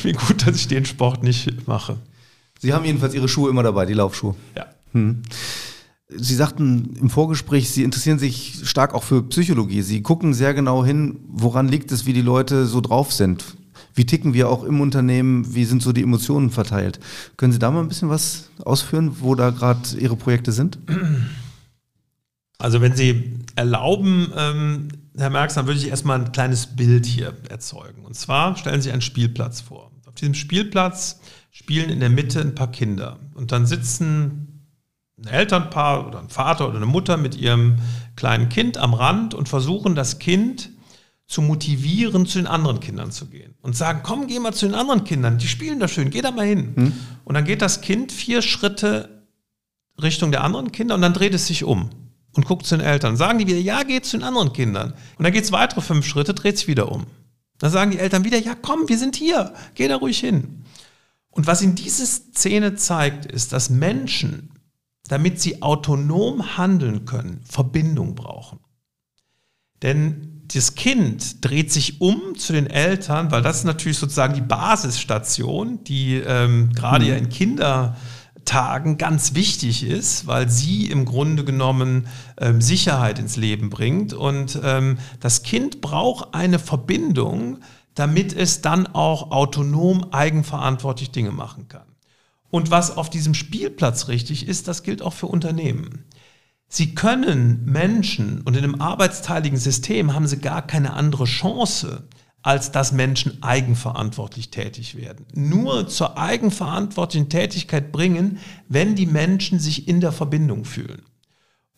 wie 0.02 0.12
gut, 0.12 0.46
dass 0.46 0.56
ich 0.56 0.68
den 0.68 0.84
Sport 0.84 1.22
nicht 1.22 1.66
mache. 1.66 1.96
Sie 2.58 2.74
haben 2.74 2.84
jedenfalls 2.84 3.14
Ihre 3.14 3.28
Schuhe 3.28 3.50
immer 3.50 3.62
dabei, 3.62 3.86
die 3.86 3.94
Laufschuhe. 3.94 4.34
Ja. 4.56 4.66
Hm. 4.92 5.22
Sie 6.10 6.34
sagten 6.34 6.96
im 6.98 7.10
Vorgespräch, 7.10 7.70
Sie 7.70 7.82
interessieren 7.82 8.18
sich 8.18 8.60
stark 8.64 8.94
auch 8.94 9.02
für 9.02 9.22
Psychologie. 9.24 9.82
Sie 9.82 10.02
gucken 10.02 10.32
sehr 10.32 10.54
genau 10.54 10.84
hin, 10.84 11.20
woran 11.28 11.68
liegt 11.68 11.92
es, 11.92 12.06
wie 12.06 12.14
die 12.14 12.22
Leute 12.22 12.66
so 12.66 12.80
drauf 12.80 13.12
sind. 13.12 13.44
Wie 13.94 14.06
ticken 14.06 14.32
wir 14.32 14.48
auch 14.48 14.64
im 14.64 14.80
Unternehmen? 14.80 15.54
Wie 15.54 15.64
sind 15.64 15.82
so 15.82 15.92
die 15.92 16.02
Emotionen 16.02 16.50
verteilt? 16.50 16.98
Können 17.36 17.52
Sie 17.52 17.58
da 17.58 17.70
mal 17.70 17.80
ein 17.80 17.88
bisschen 17.88 18.08
was 18.08 18.48
ausführen, 18.64 19.16
wo 19.20 19.34
da 19.34 19.50
gerade 19.50 19.80
Ihre 19.98 20.16
Projekte 20.16 20.52
sind? 20.52 20.78
Also 22.58 22.80
wenn 22.80 22.96
Sie 22.96 23.38
erlauben, 23.54 24.32
ähm, 24.36 24.88
Herr 25.16 25.30
Merks, 25.30 25.54
dann 25.54 25.66
würde 25.66 25.78
ich 25.78 25.88
erstmal 25.88 26.18
ein 26.18 26.32
kleines 26.32 26.66
Bild 26.66 27.06
hier 27.06 27.34
erzeugen. 27.48 28.04
Und 28.04 28.14
zwar 28.14 28.56
stellen 28.56 28.80
Sie 28.80 28.90
einen 28.90 29.02
Spielplatz 29.02 29.60
vor. 29.60 29.92
Auf 30.06 30.14
diesem 30.14 30.34
Spielplatz 30.34 31.20
spielen 31.50 31.90
in 31.90 32.00
der 32.00 32.10
Mitte 32.10 32.40
ein 32.40 32.54
paar 32.54 32.70
Kinder. 32.70 33.20
Und 33.34 33.52
dann 33.52 33.66
sitzen 33.66 34.47
ein 35.24 35.28
Elternpaar 35.28 36.06
oder 36.06 36.20
ein 36.20 36.28
Vater 36.28 36.68
oder 36.68 36.76
eine 36.76 36.86
Mutter 36.86 37.16
mit 37.16 37.36
ihrem 37.36 37.76
kleinen 38.16 38.48
Kind 38.48 38.78
am 38.78 38.94
Rand 38.94 39.34
und 39.34 39.48
versuchen 39.48 39.94
das 39.94 40.18
Kind 40.18 40.70
zu 41.26 41.42
motivieren, 41.42 42.26
zu 42.26 42.38
den 42.38 42.46
anderen 42.46 42.80
Kindern 42.80 43.10
zu 43.10 43.26
gehen. 43.26 43.54
Und 43.60 43.76
sagen, 43.76 44.00
komm, 44.02 44.26
geh 44.26 44.38
mal 44.38 44.54
zu 44.54 44.66
den 44.66 44.74
anderen 44.74 45.04
Kindern, 45.04 45.38
die 45.38 45.48
spielen 45.48 45.78
da 45.78 45.88
schön, 45.88 46.10
geh 46.10 46.22
da 46.22 46.30
mal 46.30 46.46
hin. 46.46 46.72
Hm. 46.74 46.92
Und 47.24 47.34
dann 47.34 47.44
geht 47.44 47.60
das 47.60 47.80
Kind 47.82 48.12
vier 48.12 48.40
Schritte 48.40 49.24
Richtung 50.00 50.30
der 50.30 50.44
anderen 50.44 50.72
Kinder 50.72 50.94
und 50.94 51.02
dann 51.02 51.12
dreht 51.12 51.34
es 51.34 51.46
sich 51.46 51.64
um 51.64 51.90
und 52.34 52.46
guckt 52.46 52.66
zu 52.66 52.76
den 52.76 52.86
Eltern. 52.86 53.16
Sagen 53.16 53.38
die 53.38 53.46
wieder, 53.46 53.58
ja, 53.58 53.82
geh 53.82 54.00
zu 54.00 54.16
den 54.16 54.24
anderen 54.24 54.52
Kindern. 54.52 54.94
Und 55.16 55.24
dann 55.24 55.32
geht 55.32 55.44
es 55.44 55.52
weitere 55.52 55.80
fünf 55.80 56.06
Schritte, 56.06 56.34
dreht 56.34 56.56
sich 56.56 56.68
wieder 56.68 56.90
um. 56.90 57.06
Dann 57.58 57.70
sagen 57.70 57.90
die 57.90 57.98
Eltern 57.98 58.24
wieder, 58.24 58.38
ja, 58.38 58.54
komm, 58.54 58.88
wir 58.88 58.98
sind 58.98 59.16
hier, 59.16 59.52
geh 59.74 59.88
da 59.88 59.96
ruhig 59.96 60.20
hin. 60.20 60.64
Und 61.30 61.46
was 61.46 61.62
in 61.62 61.74
diese 61.74 62.06
Szene 62.06 62.76
zeigt, 62.76 63.26
ist, 63.26 63.52
dass 63.52 63.70
Menschen 63.70 64.50
damit 65.08 65.40
sie 65.40 65.62
autonom 65.62 66.56
handeln 66.56 67.04
können, 67.04 67.40
Verbindung 67.44 68.14
brauchen. 68.14 68.60
Denn 69.82 70.42
das 70.54 70.74
Kind 70.74 71.44
dreht 71.44 71.72
sich 71.72 72.00
um 72.00 72.34
zu 72.36 72.52
den 72.52 72.66
Eltern, 72.66 73.30
weil 73.30 73.42
das 73.42 73.58
ist 73.58 73.64
natürlich 73.64 73.98
sozusagen 73.98 74.34
die 74.34 74.40
Basisstation, 74.40 75.84
die 75.84 76.14
ähm, 76.14 76.72
gerade 76.72 77.04
mhm. 77.04 77.10
ja 77.10 77.16
in 77.16 77.28
Kindertagen 77.28 78.96
ganz 78.96 79.34
wichtig 79.34 79.84
ist, 79.84 80.26
weil 80.26 80.48
sie 80.48 80.90
im 80.90 81.04
Grunde 81.04 81.44
genommen 81.44 82.08
ähm, 82.38 82.60
Sicherheit 82.62 83.18
ins 83.18 83.36
Leben 83.36 83.68
bringt. 83.68 84.14
Und 84.14 84.58
ähm, 84.62 84.98
das 85.20 85.42
Kind 85.42 85.80
braucht 85.80 86.34
eine 86.34 86.58
Verbindung, 86.58 87.58
damit 87.94 88.34
es 88.34 88.62
dann 88.62 88.86
auch 88.86 89.30
autonom 89.30 90.12
eigenverantwortlich 90.12 91.10
Dinge 91.10 91.32
machen 91.32 91.68
kann. 91.68 91.86
Und 92.50 92.70
was 92.70 92.96
auf 92.96 93.10
diesem 93.10 93.34
Spielplatz 93.34 94.08
richtig 94.08 94.48
ist, 94.48 94.68
das 94.68 94.82
gilt 94.82 95.02
auch 95.02 95.12
für 95.12 95.26
Unternehmen. 95.26 96.04
Sie 96.68 96.94
können 96.94 97.64
Menschen 97.64 98.42
und 98.42 98.56
in 98.56 98.64
einem 98.64 98.80
arbeitsteiligen 98.80 99.58
System 99.58 100.14
haben 100.14 100.26
sie 100.26 100.38
gar 100.38 100.66
keine 100.66 100.92
andere 100.92 101.24
Chance, 101.24 102.08
als 102.42 102.70
dass 102.72 102.92
Menschen 102.92 103.42
eigenverantwortlich 103.42 104.50
tätig 104.50 104.94
werden. 104.94 105.26
Nur 105.34 105.88
zur 105.88 106.18
eigenverantwortlichen 106.18 107.30
Tätigkeit 107.30 107.90
bringen, 107.90 108.38
wenn 108.68 108.94
die 108.94 109.06
Menschen 109.06 109.58
sich 109.58 109.88
in 109.88 110.00
der 110.00 110.12
Verbindung 110.12 110.64
fühlen. 110.64 111.02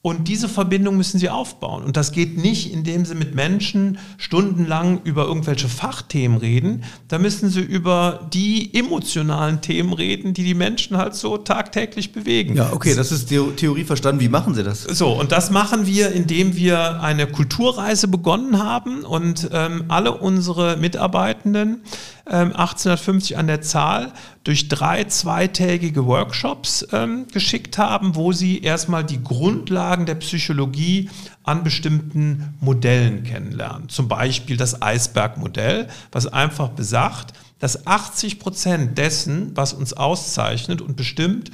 Und 0.02 0.28
diese 0.28 0.48
Verbindung 0.48 0.96
müssen 0.96 1.18
sie 1.18 1.28
aufbauen. 1.28 1.84
Und 1.84 1.98
das 1.98 2.12
geht 2.12 2.38
nicht, 2.38 2.72
indem 2.72 3.04
sie 3.04 3.14
mit 3.14 3.34
Menschen 3.34 3.98
stundenlang 4.16 5.02
über 5.04 5.26
irgendwelche 5.26 5.68
Fachthemen 5.68 6.38
reden. 6.38 6.84
Da 7.08 7.18
müssen 7.18 7.50
sie 7.50 7.60
über 7.60 8.30
die 8.32 8.72
emotionalen 8.72 9.60
Themen 9.60 9.92
reden, 9.92 10.32
die 10.32 10.42
die 10.42 10.54
Menschen 10.54 10.96
halt 10.96 11.14
so 11.14 11.36
tagtäglich 11.36 12.12
bewegen. 12.12 12.56
Ja, 12.56 12.72
okay, 12.72 12.94
das 12.94 13.12
ist 13.12 13.28
Theorie 13.28 13.84
verstanden. 13.84 14.22
Wie 14.22 14.30
machen 14.30 14.54
Sie 14.54 14.64
das? 14.64 14.84
So, 14.84 15.08
und 15.08 15.32
das 15.32 15.50
machen 15.50 15.86
wir, 15.86 16.12
indem 16.12 16.56
wir 16.56 17.02
eine 17.02 17.26
Kulturreise 17.26 18.08
begonnen 18.08 18.58
haben 18.58 19.04
und 19.04 19.50
ähm, 19.52 19.84
alle 19.88 20.14
unsere 20.16 20.78
Mitarbeitenden 20.78 21.82
1850 22.24 23.32
ähm, 23.32 23.38
an 23.38 23.46
der 23.46 23.60
Zahl 23.62 24.12
durch 24.44 24.68
drei 24.68 25.04
zweitägige 25.04 26.06
Workshops 26.06 26.86
ähm, 26.92 27.26
geschickt 27.32 27.78
haben, 27.78 28.14
wo 28.14 28.32
sie 28.32 28.62
erstmal 28.62 29.04
die 29.04 29.22
Grundlagen 29.22 30.06
der 30.06 30.14
Psychologie 30.16 31.10
an 31.42 31.64
bestimmten 31.64 32.54
Modellen 32.60 33.24
kennenlernen. 33.24 33.88
Zum 33.88 34.08
Beispiel 34.08 34.56
das 34.56 34.80
Eisbergmodell, 34.80 35.88
was 36.12 36.26
einfach 36.26 36.68
besagt, 36.68 37.32
dass 37.58 37.86
80 37.86 38.38
Prozent 38.38 38.98
dessen, 38.98 39.56
was 39.56 39.72
uns 39.72 39.92
auszeichnet 39.92 40.80
und 40.80 40.96
bestimmt, 40.96 41.50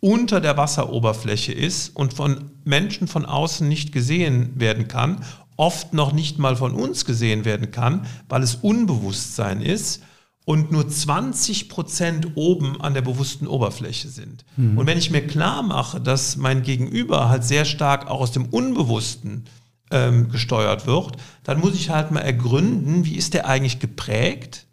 unter 0.00 0.40
der 0.40 0.56
Wasseroberfläche 0.56 1.52
ist 1.52 1.94
und 1.96 2.14
von 2.14 2.52
Menschen 2.64 3.08
von 3.08 3.26
außen 3.26 3.68
nicht 3.68 3.92
gesehen 3.92 4.52
werden 4.54 4.86
kann, 4.86 5.24
oft 5.56 5.92
noch 5.92 6.12
nicht 6.12 6.38
mal 6.38 6.56
von 6.56 6.72
uns 6.72 7.04
gesehen 7.04 7.44
werden 7.44 7.72
kann, 7.72 8.06
weil 8.28 8.42
es 8.42 8.54
Unbewusstsein 8.54 9.60
ist 9.60 10.02
und 10.48 10.72
nur 10.72 10.88
20 10.88 11.68
Prozent 11.68 12.28
oben 12.34 12.80
an 12.80 12.94
der 12.94 13.02
bewussten 13.02 13.46
Oberfläche 13.46 14.08
sind. 14.08 14.46
Mhm. 14.56 14.78
Und 14.78 14.86
wenn 14.86 14.96
ich 14.96 15.10
mir 15.10 15.26
klar 15.26 15.62
mache, 15.62 16.00
dass 16.00 16.38
mein 16.38 16.62
Gegenüber 16.62 17.28
halt 17.28 17.44
sehr 17.44 17.66
stark 17.66 18.06
auch 18.06 18.22
aus 18.22 18.32
dem 18.32 18.46
Unbewussten 18.46 19.44
ähm, 19.90 20.30
gesteuert 20.30 20.86
wird, 20.86 21.18
dann 21.44 21.60
muss 21.60 21.74
ich 21.74 21.90
halt 21.90 22.12
mal 22.12 22.20
ergründen, 22.20 23.04
wie 23.04 23.16
ist 23.16 23.34
der 23.34 23.46
eigentlich 23.46 23.78
geprägt? 23.78 24.64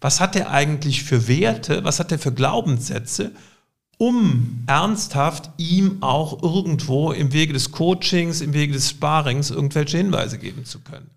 Was 0.00 0.18
hat 0.18 0.34
der 0.34 0.50
eigentlich 0.50 1.04
für 1.04 1.28
Werte? 1.28 1.84
Was 1.84 2.00
hat 2.00 2.10
er 2.10 2.18
für 2.18 2.32
Glaubenssätze? 2.32 3.30
um 3.98 4.64
ernsthaft 4.66 5.50
ihm 5.58 5.98
auch 6.00 6.42
irgendwo 6.42 7.12
im 7.12 7.34
Wege 7.34 7.52
des 7.52 7.70
Coachings, 7.70 8.40
im 8.40 8.54
Wege 8.54 8.72
des 8.72 8.88
Sparings 8.88 9.50
irgendwelche 9.50 9.98
Hinweise 9.98 10.38
geben 10.38 10.64
zu 10.64 10.80
können. 10.80 11.10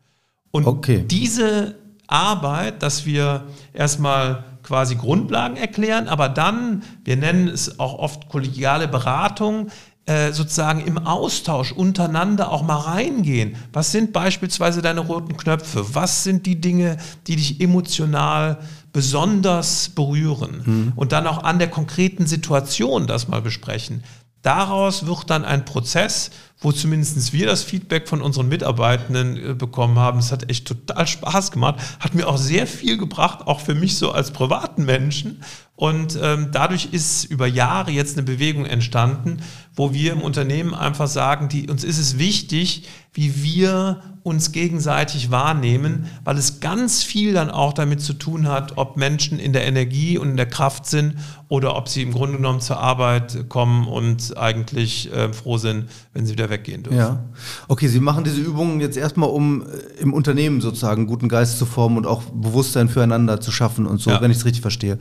Und 0.52 0.68
okay. 0.68 1.06
diese 1.08 1.76
Arbeit, 2.14 2.84
dass 2.84 3.06
wir 3.06 3.44
erstmal 3.74 4.44
quasi 4.64 4.96
Grundlagen 4.96 5.58
erklären, 5.58 6.08
aber 6.08 6.30
dann, 6.30 6.84
wir 7.04 7.18
nennen 7.18 7.48
es 7.48 7.80
auch 7.80 8.00
oft 8.00 8.30
kollegiale 8.30 8.88
Beratung, 8.88 9.70
äh, 10.06 10.34
sozusagen 10.34 10.82
im 10.82 10.98
Austausch 10.98 11.72
untereinander 11.72 12.52
auch 12.52 12.62
mal 12.62 12.76
reingehen. 12.76 13.56
Was 13.72 13.94
sind 13.94 14.12
beispielsweise 14.12 14.82
deine 14.82 15.00
roten 15.00 15.38
Knöpfe? 15.38 15.96
Was 15.96 16.26
sind 16.26 16.46
die 16.46 16.60
Dinge, 16.60 16.98
die 17.28 17.38
dich 17.38 17.62
emotional 17.62 18.58
besonders 18.92 19.90
berühren? 19.90 20.62
Mhm. 20.66 20.94
Und 20.98 21.14
dann 21.14 21.26
auch 21.26 21.44
an 21.46 21.58
der 21.58 21.70
konkreten 21.70 22.26
Situation 22.26 23.08
das 23.08 23.30
mal 23.30 23.42
besprechen. 23.42 24.04
Daraus 24.44 25.08
wird 25.08 25.30
dann 25.30 25.46
ein 25.46 25.64
Prozess, 25.64 26.30
wo 26.60 26.72
zumindest 26.72 27.34
wir 27.34 27.46
das 27.46 27.64
Feedback 27.64 28.08
von 28.08 28.22
unseren 28.22 28.50
Mitarbeitenden 28.50 29.52
äh, 29.52 29.54
bekommen 29.54 29.98
haben. 29.98 30.20
Es 30.20 30.32
hat 30.32 30.50
echt 30.50 30.68
total 30.68 31.08
Spaß 31.08 31.52
gemacht, 31.52 31.80
hat 32.00 32.14
mir 32.14 32.28
auch 32.28 32.38
sehr 32.38 32.68
viel 32.68 32.98
gebracht, 32.98 33.48
auch 33.48 33.62
für 33.62 33.74
mich 33.74 33.98
so 33.98 34.12
als 34.12 34.32
privaten 34.32 34.86
Menschen. 34.86 35.42
Und 35.76 36.20
ähm, 36.22 36.50
dadurch 36.52 36.90
ist 36.92 37.26
über 37.26 37.48
Jahre 37.48 37.90
jetzt 37.90 38.16
eine 38.16 38.24
Bewegung 38.24 38.66
entstanden, 38.66 39.40
wo 39.76 39.92
wir 39.92 40.14
im 40.14 40.22
Unternehmen 40.22 40.76
einfach 40.76 41.08
sagen, 41.08 41.50
die, 41.50 41.68
uns 41.68 41.84
ist 41.84 41.98
es 41.98 42.20
wichtig, 42.20 42.88
wie 43.12 43.44
wir 43.44 44.02
uns 44.22 44.52
gegenseitig 44.52 45.32
wahrnehmen, 45.32 46.06
weil 46.24 46.38
es 46.38 46.60
ganz 46.60 47.04
viel 47.04 47.34
dann 47.34 47.50
auch 47.50 47.74
damit 47.74 48.02
zu 48.02 48.14
tun 48.14 48.48
hat, 48.48 48.78
ob 48.78 48.98
Menschen 48.98 49.40
in 49.40 49.52
der 49.52 49.66
Energie 49.66 50.18
und 50.18 50.30
in 50.30 50.38
der 50.38 50.46
Kraft 50.46 50.86
sind 50.86 51.16
oder 51.50 51.76
ob 51.76 51.90
sie 51.90 52.04
im 52.04 52.14
Grunde 52.14 52.38
genommen 52.38 52.62
zur 52.62 52.78
Arbeit 52.78 53.50
kommen 53.50 53.88
und 53.88 54.38
eigentlich 54.38 55.12
äh, 55.12 55.34
froh 55.34 55.58
sind, 55.58 55.90
wenn 56.14 56.26
sie 56.26 56.34
wieder 56.34 56.50
weggehen 56.50 56.84
dürfen. 56.84 56.98
Ja. 56.98 57.24
Okay, 57.68 57.88
Sie 57.88 58.00
machen 58.00 58.24
diese 58.24 58.42
Übungen 58.42 58.80
jetzt 58.80 58.96
erstmal, 58.96 59.30
um 59.30 59.64
äh, 59.64 60.02
im 60.02 60.14
Unternehmen 60.14 60.62
sozusagen 60.62 61.06
guten 61.08 61.30
Geist 61.30 61.58
zu 61.58 61.66
formen 61.66 61.98
und 61.98 62.08
auch 62.08 62.24
Bewusstsein 62.24 62.90
füreinander 62.90 63.42
zu 63.42 63.52
schaffen 63.52 63.86
und 63.86 64.00
so, 64.00 64.12
ja. 64.12 64.22
wenn 64.22 64.32
ich 64.32 64.38
es 64.38 64.46
richtig 64.46 64.62
verstehe. 64.62 65.00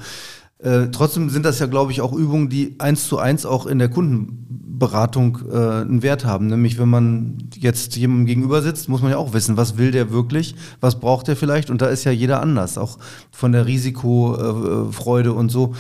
Äh, 0.62 0.88
trotzdem 0.92 1.28
sind 1.28 1.44
das 1.44 1.58
ja, 1.58 1.66
glaube 1.66 1.90
ich, 1.90 2.00
auch 2.00 2.12
Übungen, 2.12 2.48
die 2.48 2.76
eins 2.78 3.08
zu 3.08 3.18
eins 3.18 3.44
auch 3.44 3.66
in 3.66 3.80
der 3.80 3.88
Kundenberatung 3.88 5.38
äh, 5.50 5.56
einen 5.56 6.02
Wert 6.02 6.24
haben. 6.24 6.46
Nämlich, 6.46 6.78
wenn 6.78 6.88
man 6.88 7.38
jetzt 7.56 7.96
jemandem 7.96 8.26
gegenüber 8.26 8.62
sitzt, 8.62 8.88
muss 8.88 9.02
man 9.02 9.10
ja 9.10 9.16
auch 9.16 9.32
wissen, 9.32 9.56
was 9.56 9.76
will 9.76 9.90
der 9.90 10.12
wirklich, 10.12 10.54
was 10.80 11.00
braucht 11.00 11.28
er 11.28 11.34
vielleicht. 11.34 11.68
Und 11.68 11.82
da 11.82 11.86
ist 11.86 12.04
ja 12.04 12.12
jeder 12.12 12.40
anders, 12.40 12.78
auch 12.78 12.98
von 13.32 13.50
der 13.50 13.66
Risikofreude 13.66 15.30
äh, 15.30 15.32
und 15.32 15.50
so. 15.50 15.74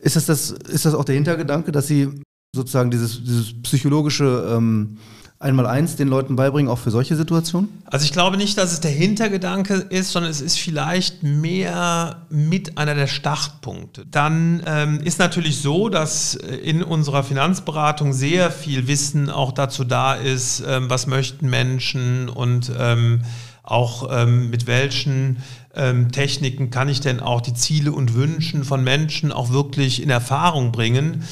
Ist 0.00 0.16
das, 0.16 0.24
das, 0.24 0.50
ist 0.50 0.86
das 0.86 0.94
auch 0.94 1.04
der 1.04 1.16
Hintergedanke, 1.16 1.70
dass 1.70 1.86
Sie 1.86 2.08
sozusagen 2.54 2.90
dieses, 2.90 3.22
dieses 3.22 3.62
psychologische 3.62 4.54
ähm, 4.56 4.96
einmal 5.44 5.66
eins 5.66 5.96
den 5.96 6.08
Leuten 6.08 6.36
beibringen, 6.36 6.70
auch 6.70 6.78
für 6.78 6.90
solche 6.90 7.14
Situationen? 7.16 7.68
Also 7.84 8.04
ich 8.04 8.12
glaube 8.12 8.36
nicht, 8.36 8.56
dass 8.56 8.72
es 8.72 8.80
der 8.80 8.90
Hintergedanke 8.90 9.74
ist, 9.74 10.10
sondern 10.10 10.30
es 10.30 10.40
ist 10.40 10.58
vielleicht 10.58 11.22
mehr 11.22 12.22
mit 12.30 12.78
einer 12.78 12.94
der 12.94 13.06
Startpunkte. 13.06 14.06
Dann 14.10 14.62
ähm, 14.66 15.00
ist 15.00 15.18
natürlich 15.18 15.60
so, 15.60 15.90
dass 15.90 16.34
in 16.34 16.82
unserer 16.82 17.22
Finanzberatung 17.22 18.12
sehr 18.14 18.50
viel 18.50 18.88
Wissen 18.88 19.28
auch 19.28 19.52
dazu 19.52 19.84
da 19.84 20.14
ist, 20.14 20.64
ähm, 20.66 20.88
was 20.88 21.06
möchten 21.06 21.48
Menschen 21.50 22.30
und 22.30 22.72
ähm, 22.76 23.22
auch 23.62 24.08
ähm, 24.10 24.50
mit 24.50 24.66
welchen 24.66 25.38
ähm, 25.74 26.10
Techniken 26.10 26.70
kann 26.70 26.88
ich 26.88 27.00
denn 27.00 27.20
auch 27.20 27.40
die 27.40 27.54
Ziele 27.54 27.92
und 27.92 28.14
Wünschen 28.14 28.64
von 28.64 28.82
Menschen 28.82 29.32
auch 29.32 29.50
wirklich 29.50 30.02
in 30.02 30.10
Erfahrung 30.10 30.72
bringen 30.72 31.24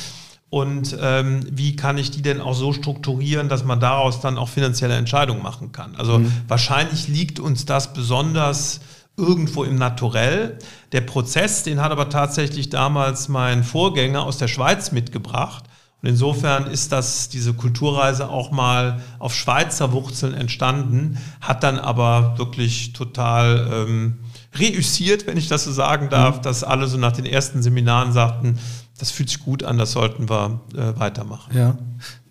und 0.53 0.94
ähm, 1.00 1.46
wie 1.50 1.76
kann 1.76 1.96
ich 1.96 2.11
die 2.11 2.20
denn 2.20 2.42
auch 2.42 2.53
so 2.53 2.74
strukturieren, 2.74 3.48
dass 3.48 3.64
man 3.64 3.80
daraus 3.80 4.20
dann 4.20 4.36
auch 4.36 4.50
finanzielle 4.50 4.94
Entscheidungen 4.96 5.42
machen 5.42 5.72
kann. 5.72 5.96
Also 5.96 6.18
mhm. 6.18 6.30
wahrscheinlich 6.46 7.09
liegt 7.09 7.40
uns 7.40 7.64
das 7.64 7.94
besonders 7.94 8.80
irgendwo 9.16 9.64
im 9.64 9.76
Naturell. 9.76 10.59
Der 10.92 11.00
Prozess, 11.00 11.62
den 11.62 11.80
hat 11.80 11.90
aber 11.90 12.11
tatsächlich 12.11 12.68
damals 12.68 13.30
mein 13.30 13.64
Vorgänger 13.64 14.24
aus 14.24 14.36
der 14.36 14.48
Schweiz 14.48 14.92
mitgebracht. 14.92 15.64
Und 16.03 16.11
insofern 16.11 16.66
ist 16.66 16.92
das, 16.92 17.30
diese 17.30 17.55
Kulturreise 17.55 18.28
auch 18.28 18.50
mal 18.50 19.00
auf 19.18 19.34
Schweizer 19.34 19.92
Wurzeln 19.92 20.34
entstanden, 20.34 21.16
hat 21.40 21.62
dann 21.62 21.78
aber 21.78 22.34
wirklich 22.36 22.92
total 22.92 23.70
ähm, 23.72 24.18
reüssiert, 24.55 25.26
wenn 25.26 25.38
ich 25.38 25.48
das 25.48 25.64
so 25.64 25.72
sagen 25.72 26.11
darf, 26.11 26.38
mhm. 26.38 26.42
dass 26.42 26.62
alle 26.62 26.88
so 26.88 26.98
nach 26.98 27.12
den 27.12 27.24
ersten 27.24 27.62
Seminaren 27.62 28.12
sagten, 28.12 28.59
das 29.03 29.11
fühlt 29.11 29.30
sich 29.30 29.40
gut 29.40 29.64
an, 29.64 29.78
das 29.78 29.90
sollten 29.90 30.30
wir 30.30 30.61
äh, 30.76 30.96
weitermachen. 30.96 31.50
Ja. 31.57 31.76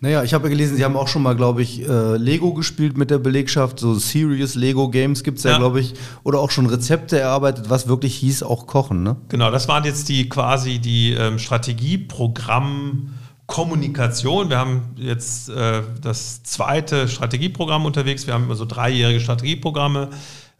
Naja, 0.00 0.22
ich 0.22 0.32
habe 0.32 0.44
ja 0.44 0.48
gelesen, 0.48 0.74
Sie 0.74 0.86
haben 0.86 0.96
auch 0.96 1.06
schon 1.06 1.20
mal, 1.20 1.36
glaube 1.36 1.60
ich, 1.60 1.86
äh, 1.86 2.16
Lego 2.16 2.54
gespielt 2.54 2.96
mit 2.96 3.10
der 3.10 3.18
Belegschaft. 3.18 3.78
So 3.78 3.92
Serious 3.92 4.54
Lego 4.54 4.88
Games 4.88 5.22
gibt 5.22 5.36
es 5.36 5.44
ja, 5.44 5.50
ja. 5.50 5.58
glaube 5.58 5.80
ich. 5.80 5.92
Oder 6.24 6.40
auch 6.40 6.50
schon 6.50 6.64
Rezepte 6.64 7.20
erarbeitet, 7.20 7.68
was 7.68 7.88
wirklich 7.88 8.14
hieß, 8.14 8.42
auch 8.42 8.66
kochen, 8.66 9.02
ne? 9.02 9.16
Genau, 9.28 9.50
das 9.50 9.68
waren 9.68 9.84
jetzt 9.84 10.08
die 10.08 10.30
quasi 10.30 10.78
die 10.78 11.12
ähm, 11.12 11.38
Strategieprogramm. 11.38 13.16
Kommunikation. 13.44 14.48
Wir 14.48 14.56
haben 14.56 14.94
jetzt 14.96 15.50
äh, 15.50 15.82
das 16.00 16.42
zweite 16.42 17.06
Strategieprogramm 17.06 17.84
unterwegs. 17.84 18.26
Wir 18.26 18.32
haben 18.32 18.44
immer 18.44 18.54
so 18.54 18.64
dreijährige 18.64 19.20
Strategieprogramme, 19.20 20.08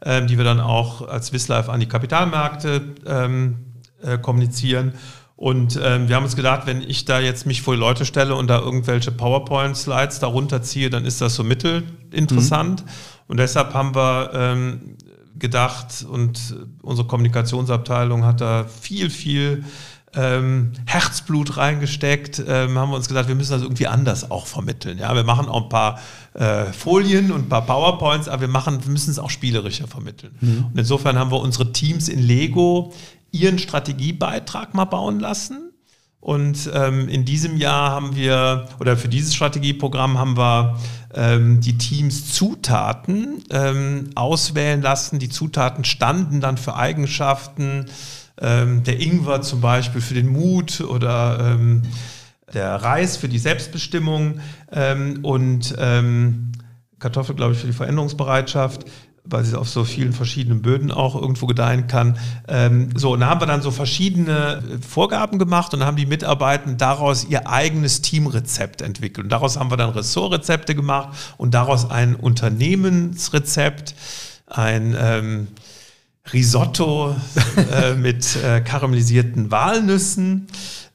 äh, 0.01 0.23
die 0.27 0.37
wir 0.37 0.43
dann 0.43 0.59
auch 0.59 1.07
als 1.07 1.27
Swisslife 1.27 1.71
an 1.71 1.79
die 1.79 1.87
Kapitalmärkte 1.87 2.81
ähm, 3.07 3.55
äh, 4.03 4.19
kommunizieren. 4.19 4.93
Und 5.35 5.79
ähm, 5.81 6.07
wir 6.07 6.15
haben 6.15 6.23
uns 6.23 6.35
gedacht, 6.35 6.67
wenn 6.67 6.81
ich 6.81 7.05
da 7.05 7.19
jetzt 7.19 7.45
mich 7.45 7.61
vor 7.61 7.73
die 7.73 7.79
Leute 7.79 8.05
stelle 8.05 8.35
und 8.35 8.47
da 8.47 8.59
irgendwelche 8.59 9.11
PowerPoint-Slides 9.11 10.19
darunter 10.19 10.61
ziehe, 10.61 10.89
dann 10.89 11.05
ist 11.05 11.21
das 11.21 11.35
so 11.35 11.43
mittelinteressant. 11.43 12.85
Mhm. 12.85 12.89
Und 13.27 13.37
deshalb 13.37 13.73
haben 13.73 13.95
wir 13.95 14.31
ähm, 14.33 14.97
gedacht 15.37 16.05
und 16.07 16.55
unsere 16.81 17.07
Kommunikationsabteilung 17.07 18.25
hat 18.25 18.41
da 18.41 18.65
viel, 18.65 19.09
viel 19.09 19.63
ähm, 20.15 20.73
Herzblut 20.85 21.57
reingesteckt, 21.57 22.43
ähm, 22.47 22.77
haben 22.77 22.91
wir 22.91 22.95
uns 22.95 23.07
gedacht, 23.07 23.27
wir 23.27 23.35
müssen 23.35 23.51
das 23.51 23.63
irgendwie 23.63 23.87
anders 23.87 24.29
auch 24.29 24.45
vermitteln. 24.45 24.99
Ja, 24.99 25.15
wir 25.15 25.23
machen 25.23 25.47
auch 25.47 25.63
ein 25.63 25.69
paar 25.69 25.99
äh, 26.33 26.65
Folien 26.65 27.31
und 27.31 27.45
ein 27.45 27.49
paar 27.49 27.65
PowerPoints, 27.65 28.27
aber 28.27 28.41
wir 28.41 28.47
machen, 28.47 28.83
wir 28.83 28.91
müssen 28.91 29.09
es 29.09 29.19
auch 29.19 29.31
spielerischer 29.31 29.87
vermitteln. 29.87 30.35
Mhm. 30.39 30.65
Und 30.71 30.77
insofern 30.77 31.17
haben 31.17 31.31
wir 31.31 31.39
unsere 31.39 31.71
Teams 31.71 32.09
in 32.09 32.19
Lego 32.19 32.93
ihren 33.33 33.59
Strategiebeitrag 33.59 34.73
mal 34.73 34.85
bauen 34.85 35.19
lassen. 35.19 35.71
Und 36.21 36.71
ähm, 36.73 37.09
in 37.09 37.25
diesem 37.25 37.57
Jahr 37.57 37.91
haben 37.91 38.15
wir, 38.15 38.69
oder 38.79 38.95
für 38.95 39.09
dieses 39.09 39.35
Strategieprogramm 39.35 40.17
haben 40.17 40.37
wir 40.37 40.79
ähm, 41.13 41.59
die 41.59 41.77
Teams 41.77 42.31
Zutaten 42.31 43.43
ähm, 43.49 44.11
auswählen 44.15 44.81
lassen. 44.81 45.19
Die 45.19 45.27
Zutaten 45.27 45.83
standen 45.83 46.39
dann 46.39 46.55
für 46.55 46.77
Eigenschaften. 46.77 47.87
Ähm, 48.39 48.83
der 48.83 49.01
Ingwer 49.01 49.41
zum 49.41 49.59
Beispiel 49.59 49.99
für 49.99 50.13
den 50.13 50.27
Mut 50.27 50.79
oder 50.79 51.39
ähm, 51.39 51.81
der 52.53 52.75
Reis 52.75 53.17
für 53.17 53.27
die 53.27 53.39
Selbstbestimmung 53.39 54.39
ähm, 54.71 55.19
und 55.23 55.75
Kartoffel, 56.99 57.35
glaube 57.35 57.51
ich, 57.51 57.59
für 57.59 57.67
die 57.67 57.73
Veränderungsbereitschaft 57.73 58.85
weil 59.25 59.45
sie 59.45 59.57
auf 59.57 59.69
so 59.69 59.85
vielen 59.85 60.11
verschiedenen 60.11 60.61
Böden 60.61 60.91
auch 60.91 61.15
irgendwo 61.15 61.45
gedeihen 61.45 61.87
kann. 61.87 62.17
Ähm, 62.47 62.89
so, 62.95 63.13
und 63.13 63.21
da 63.21 63.29
haben 63.29 63.41
wir 63.41 63.45
dann 63.45 63.61
so 63.61 63.71
verschiedene 63.71 64.61
Vorgaben 64.87 65.39
gemacht 65.39 65.73
und 65.73 65.79
dann 65.79 65.87
haben 65.87 65.97
die 65.97 66.05
Mitarbeiter 66.05 66.71
daraus 66.73 67.25
ihr 67.25 67.47
eigenes 67.47 68.01
Teamrezept 68.01 68.81
entwickelt. 68.81 69.25
Und 69.25 69.31
daraus 69.31 69.57
haben 69.57 69.71
wir 69.71 69.77
dann 69.77 69.91
Ressortrezepte 69.91 70.75
gemacht 70.75 71.17
und 71.37 71.53
daraus 71.53 71.89
ein 71.89 72.15
Unternehmensrezept, 72.15 73.95
ein 74.47 74.95
ähm, 74.99 75.47
Risotto 76.31 77.15
äh, 77.71 77.95
mit 77.95 78.35
äh, 78.35 78.61
karamellisierten 78.61 79.51
Walnüssen. 79.51 80.47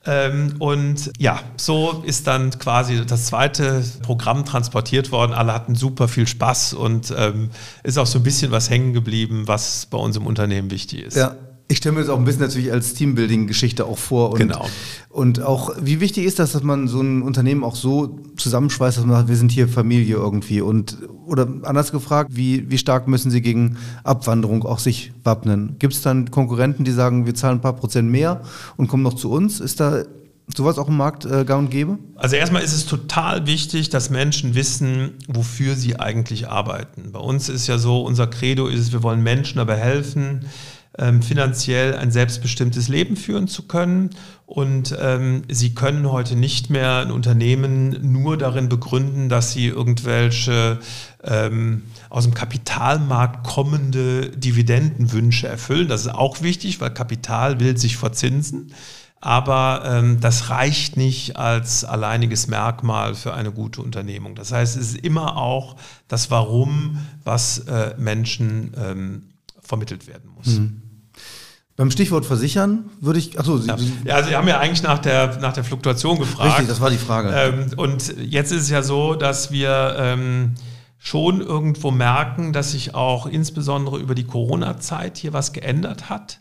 Ähm, 0.09 0.55
und 0.59 1.13
ja, 1.19 1.41
so 1.59 2.03
ist 2.07 2.27
dann 2.27 2.51
quasi 2.59 3.05
das 3.05 3.27
zweite 3.27 3.85
Programm 4.03 4.47
transportiert 4.47 5.13
worden. 5.13 5.35
Alle 5.35 5.53
hatten 5.53 5.75
super 5.75 6.09
viel 6.09 6.27
Spaß 6.27 6.73
und 6.73 7.13
ähm, 7.17 7.51
ist 7.83 7.99
auch 7.99 8.07
so 8.07 8.19
ein 8.19 8.23
bisschen 8.23 8.51
was 8.51 8.71
hängen 8.71 8.95
geblieben, 8.95 9.43
was 9.47 9.85
bei 9.85 9.99
uns 9.99 10.17
im 10.17 10.27
Unternehmen 10.27 10.71
wichtig 10.71 11.03
ist. 11.03 11.17
Ja, 11.17 11.37
ich 11.71 11.79
stelle 11.79 11.95
mir 11.95 12.01
das 12.01 12.09
auch 12.09 12.19
ein 12.19 12.25
bisschen 12.25 12.41
natürlich 12.41 12.73
als 12.73 12.95
Teambuilding-Geschichte 12.95 13.85
auch 13.85 13.99
vor. 13.99 14.33
Und, 14.33 14.39
genau. 14.39 14.67
Und 15.11 15.43
auch, 15.43 15.75
wie 15.81 16.01
wichtig 16.01 16.25
ist 16.25 16.39
das, 16.39 16.53
dass 16.53 16.63
man 16.63 16.89
so 16.89 17.03
ein 17.03 17.21
Unternehmen 17.21 17.63
auch 17.63 17.77
so 17.77 18.21
zusammenschweißt, 18.37 18.97
dass 18.97 19.05
man 19.05 19.17
sagt, 19.17 19.29
wir 19.29 19.37
sind 19.37 19.53
hier 19.53 19.69
Familie 19.69 20.17
irgendwie. 20.17 20.63
Und, 20.63 20.97
oder 21.27 21.47
anders 21.65 21.93
gefragt, 21.93 22.31
wie, 22.33 22.71
wie 22.71 22.79
stark 22.79 23.07
müssen 23.07 23.31
Sie 23.31 23.43
gegen 23.43 23.77
Abwanderung 24.03 24.65
auch 24.65 24.79
sich 24.79 25.13
wappnen? 25.25 25.77
Gibt 25.79 25.93
es 25.93 26.01
dann 26.01 26.31
Konkurrenten, 26.31 26.85
die 26.85 26.93
sagen, 26.93 27.27
wir 27.27 27.35
zahlen 27.35 27.59
ein 27.59 27.61
paar 27.61 27.77
Prozent 27.77 28.11
mehr 28.11 28.41
und 28.79 28.89
kommen 28.89 29.03
noch 29.03 29.15
zu 29.15 29.31
uns? 29.31 29.61
Ist 29.61 29.81
da 29.81 30.05
sowas 30.57 30.79
auch 30.79 30.89
im 30.89 30.97
Markt 30.97 31.27
äh, 31.27 31.45
gang 31.45 31.67
und 31.67 31.71
gäbe? 31.71 31.99
Also 32.17 32.37
erstmal 32.37 32.63
ist 32.63 32.73
es 32.73 32.87
total 32.87 33.47
wichtig, 33.47 33.91
dass 33.91 34.09
Menschen 34.09 34.55
wissen, 34.55 35.11
wofür 35.27 35.77
sie 35.77 36.01
eigentlich 36.01 36.49
arbeiten. 36.49 37.13
Bei 37.13 37.21
uns 37.21 37.51
ist 37.51 37.67
ja 37.67 37.77
so, 37.77 38.01
unser 38.01 38.27
Credo 38.27 38.69
ist, 38.69 38.93
wir 38.93 39.03
wollen 39.03 39.23
Menschen 39.23 39.59
dabei 39.59 39.77
helfen, 39.77 40.47
ähm, 40.99 41.23
finanziell 41.23 41.95
ein 41.95 42.11
selbstbestimmtes 42.11 42.89
Leben 42.89 43.17
führen 43.17 43.49
zu 43.49 43.67
können. 43.67 44.11
Und 44.47 44.97
ähm, 44.99 45.43
sie 45.49 45.75
können 45.75 46.11
heute 46.11 46.35
nicht 46.35 46.71
mehr 46.71 46.97
ein 46.97 47.11
Unternehmen 47.11 48.13
nur 48.13 48.37
darin 48.37 48.69
begründen, 48.69 49.29
dass 49.29 49.53
sie 49.53 49.67
irgendwelche 49.67 50.79
ähm, 51.23 51.83
aus 52.09 52.25
dem 52.25 52.35
Kapitalmarkt 52.35 53.47
kommende 53.47 54.31
Dividendenwünsche 54.31 55.47
erfüllen. 55.47 55.89
Das 55.89 56.03
ist 56.03 56.15
auch 56.15 56.43
wichtig, 56.43 56.81
weil 56.81 56.91
Kapital 56.91 57.61
will 57.61 57.77
sich 57.77 57.97
verzinsen. 57.97 58.73
Aber 59.21 59.83
ähm, 59.85 60.21
das 60.21 60.49
reicht 60.49 60.97
nicht 60.97 61.37
als 61.37 61.85
alleiniges 61.85 62.47
Merkmal 62.47 63.15
für 63.15 63.35
eine 63.35 63.51
gute 63.51 63.83
Unternehmung. 63.83 64.37
Das 64.37 64.53
heißt, 64.53 64.77
es 64.77 64.95
ist 64.95 64.99
immer 65.05 65.37
auch 65.37 65.77
das 66.07 66.31
Warum, 66.31 66.99
was 67.25 67.59
äh, 67.59 67.95
Menschen 67.99 68.73
ähm, 68.77 69.23
vermittelt 69.61 70.07
werden 70.07 70.31
muss. 70.37 70.59
Mhm. 70.59 70.83
Beim 71.79 71.93
Stichwort 71.93 72.27
versichern 72.27 72.91
würde 73.01 73.21
ich, 73.21 73.39
achso, 73.39 73.57
Sie, 73.57 73.69
ja. 73.69 73.77
ja, 74.05 74.23
Sie 74.25 74.35
haben 74.35 74.49
ja 74.49 74.59
eigentlich 74.59 74.83
nach 74.83 74.99
der, 74.99 75.39
nach 75.39 75.53
der 75.53 75.63
Fluktuation 75.63 76.19
gefragt. 76.19 76.51
Richtig, 76.51 76.67
das 76.67 76.81
war 76.81 76.91
die 76.91 76.99
Frage. 76.99 77.31
Ähm, 77.33 77.67
und 77.77 78.17
jetzt 78.19 78.51
ist 78.51 78.63
es 78.63 78.69
ja 78.69 78.83
so, 78.83 79.15
dass 79.15 79.53
wir 79.53 79.95
ähm, 79.97 80.57
schon 80.99 81.41
irgendwo 81.41 81.93
merken, 81.93 82.53
dass 82.53 82.73
sich 82.73 82.97
auch 82.97 83.27
insbesondere 83.27 84.01
über 84.01 84.17
die 84.17 84.25
Corona-Zeit 84.25 85.19
hier 85.19 85.33
was 85.33 85.53
geändert 85.53 86.11
hat. 86.11 86.41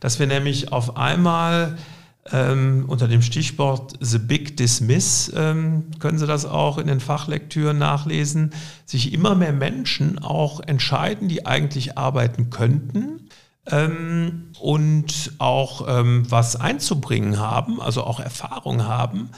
Dass 0.00 0.18
wir 0.18 0.26
nämlich 0.26 0.72
auf 0.72 0.96
einmal 0.96 1.76
ähm, 2.32 2.86
unter 2.88 3.08
dem 3.08 3.20
Stichwort 3.20 3.92
The 4.00 4.18
Big 4.18 4.56
Dismiss, 4.56 5.30
ähm, 5.36 5.90
können 5.98 6.16
Sie 6.16 6.26
das 6.26 6.46
auch 6.46 6.78
in 6.78 6.86
den 6.86 7.00
Fachlektüren 7.00 7.76
nachlesen, 7.76 8.54
sich 8.86 9.12
immer 9.12 9.34
mehr 9.34 9.52
Menschen 9.52 10.18
auch 10.18 10.60
entscheiden, 10.60 11.28
die 11.28 11.44
eigentlich 11.44 11.98
arbeiten 11.98 12.48
könnten 12.48 13.28
ähm, 13.70 14.52
und 14.60 15.32
auch 15.38 15.86
ähm, 15.88 16.24
was 16.28 16.56
einzubringen 16.56 17.38
haben, 17.38 17.80
also 17.80 18.04
auch 18.04 18.20
Erfahrung 18.20 18.86
haben 18.86 19.30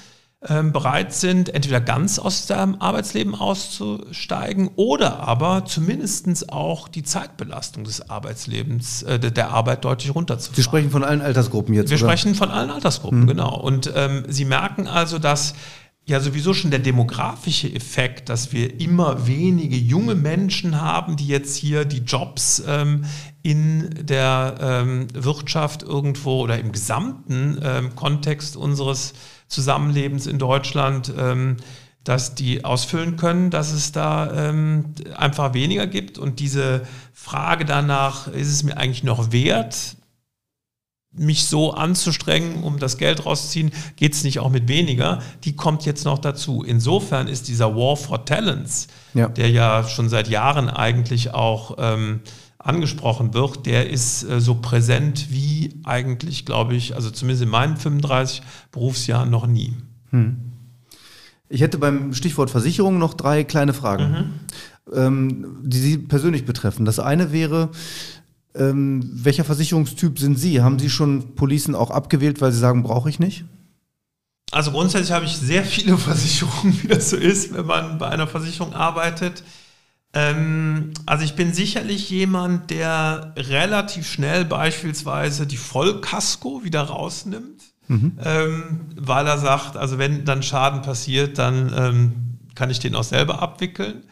ähm, 0.48 0.72
bereit 0.72 1.12
sind, 1.12 1.50
entweder 1.54 1.82
ganz 1.82 2.18
aus 2.18 2.46
dem 2.46 2.80
Arbeitsleben 2.80 3.34
auszusteigen 3.34 4.70
oder 4.76 5.20
aber 5.20 5.66
zumindest 5.66 6.50
auch 6.50 6.88
die 6.88 7.02
Zeitbelastung 7.02 7.84
des 7.84 8.08
Arbeitslebens, 8.08 9.02
äh, 9.02 9.18
der 9.18 9.50
Arbeit 9.50 9.84
deutlich 9.84 10.14
runterzufahren. 10.14 10.56
Sie 10.56 10.62
sprechen 10.62 10.90
von 10.90 11.04
allen 11.04 11.20
Altersgruppen 11.20 11.74
jetzt. 11.74 11.90
Wir 11.90 11.98
oder? 11.98 12.06
sprechen 12.06 12.34
von 12.34 12.50
allen 12.50 12.70
Altersgruppen, 12.70 13.20
mhm. 13.20 13.26
genau. 13.26 13.54
Und 13.54 13.92
ähm, 13.94 14.24
Sie 14.28 14.46
merken 14.46 14.86
also, 14.86 15.18
dass 15.18 15.52
ja 16.10 16.20
sowieso 16.20 16.54
schon 16.54 16.70
der 16.70 16.80
demografische 16.80 17.72
Effekt, 17.72 18.28
dass 18.28 18.52
wir 18.52 18.80
immer 18.80 19.26
wenige 19.26 19.76
junge 19.76 20.14
Menschen 20.14 20.80
haben, 20.80 21.16
die 21.16 21.28
jetzt 21.28 21.56
hier 21.56 21.84
die 21.84 22.00
Jobs 22.00 22.62
ähm, 22.66 23.04
in 23.42 23.88
der 24.02 24.56
ähm, 24.60 25.06
Wirtschaft 25.14 25.82
irgendwo 25.82 26.40
oder 26.40 26.58
im 26.58 26.72
gesamten 26.72 27.58
ähm, 27.62 27.94
Kontext 27.94 28.56
unseres 28.56 29.14
Zusammenlebens 29.46 30.26
in 30.26 30.38
Deutschland, 30.38 31.12
ähm, 31.16 31.56
dass 32.02 32.34
die 32.34 32.64
ausfüllen 32.64 33.16
können, 33.16 33.50
dass 33.50 33.72
es 33.72 33.92
da 33.92 34.48
ähm, 34.48 34.86
einfach 35.16 35.54
weniger 35.54 35.86
gibt. 35.86 36.18
Und 36.18 36.40
diese 36.40 36.82
Frage 37.12 37.64
danach, 37.64 38.26
ist 38.26 38.48
es 38.48 38.62
mir 38.64 38.76
eigentlich 38.76 39.04
noch 39.04 39.32
wert, 39.32 39.96
mich 41.12 41.46
so 41.46 41.72
anzustrengen, 41.72 42.62
um 42.62 42.78
das 42.78 42.96
Geld 42.96 43.26
rauszuziehen, 43.26 43.72
geht 43.96 44.14
es 44.14 44.22
nicht 44.22 44.38
auch 44.38 44.50
mit 44.50 44.68
weniger, 44.68 45.20
die 45.44 45.56
kommt 45.56 45.84
jetzt 45.84 46.04
noch 46.04 46.18
dazu. 46.18 46.62
Insofern 46.62 47.26
ist 47.26 47.48
dieser 47.48 47.74
War 47.74 47.96
for 47.96 48.24
Talents, 48.24 48.86
ja. 49.14 49.28
der 49.28 49.50
ja 49.50 49.84
schon 49.84 50.08
seit 50.08 50.28
Jahren 50.28 50.68
eigentlich 50.68 51.34
auch 51.34 51.76
ähm, 51.78 52.20
angesprochen 52.58 53.34
wird, 53.34 53.66
der 53.66 53.90
ist 53.90 54.22
äh, 54.22 54.40
so 54.40 54.56
präsent 54.56 55.26
wie 55.30 55.80
eigentlich, 55.84 56.44
glaube 56.44 56.74
ich, 56.74 56.94
also 56.94 57.10
zumindest 57.10 57.42
in 57.42 57.48
meinen 57.48 57.76
35 57.76 58.42
Berufsjahren 58.70 59.30
noch 59.30 59.46
nie. 59.46 59.76
Hm. 60.10 60.36
Ich 61.48 61.62
hätte 61.62 61.78
beim 61.78 62.14
Stichwort 62.14 62.50
Versicherung 62.50 62.98
noch 62.98 63.14
drei 63.14 63.42
kleine 63.42 63.72
Fragen, 63.72 64.10
mhm. 64.12 64.94
ähm, 64.94 65.56
die 65.64 65.78
Sie 65.78 65.98
persönlich 65.98 66.44
betreffen. 66.44 66.84
Das 66.84 67.00
eine 67.00 67.32
wäre, 67.32 67.70
ähm, 68.54 69.08
welcher 69.12 69.44
Versicherungstyp 69.44 70.18
sind 70.18 70.38
Sie? 70.38 70.60
Haben 70.60 70.78
Sie 70.78 70.90
schon 70.90 71.34
Policen 71.34 71.74
auch 71.74 71.90
abgewählt, 71.90 72.40
weil 72.40 72.52
Sie 72.52 72.58
sagen, 72.58 72.82
brauche 72.82 73.08
ich 73.08 73.18
nicht? 73.18 73.44
Also 74.50 74.72
grundsätzlich 74.72 75.12
habe 75.12 75.24
ich 75.24 75.36
sehr 75.36 75.64
viele 75.64 75.96
Versicherungen, 75.98 76.82
wie 76.82 76.88
das 76.88 77.10
so 77.10 77.16
ist, 77.16 77.54
wenn 77.54 77.66
man 77.66 77.98
bei 77.98 78.08
einer 78.08 78.26
Versicherung 78.26 78.74
arbeitet. 78.74 79.44
Ähm, 80.12 80.92
also 81.06 81.24
ich 81.24 81.36
bin 81.36 81.54
sicherlich 81.54 82.10
jemand, 82.10 82.70
der 82.70 83.32
relativ 83.36 84.10
schnell 84.10 84.44
beispielsweise 84.44 85.46
die 85.46 85.56
Vollkasko 85.56 86.64
wieder 86.64 86.82
rausnimmt, 86.82 87.62
mhm. 87.86 88.18
ähm, 88.24 88.80
weil 88.96 89.26
er 89.28 89.38
sagt, 89.38 89.76
also 89.76 89.98
wenn 89.98 90.24
dann 90.24 90.42
Schaden 90.42 90.82
passiert, 90.82 91.38
dann 91.38 91.72
ähm, 91.76 92.12
kann 92.56 92.70
ich 92.70 92.80
den 92.80 92.96
auch 92.96 93.04
selber 93.04 93.40
abwickeln. 93.40 94.02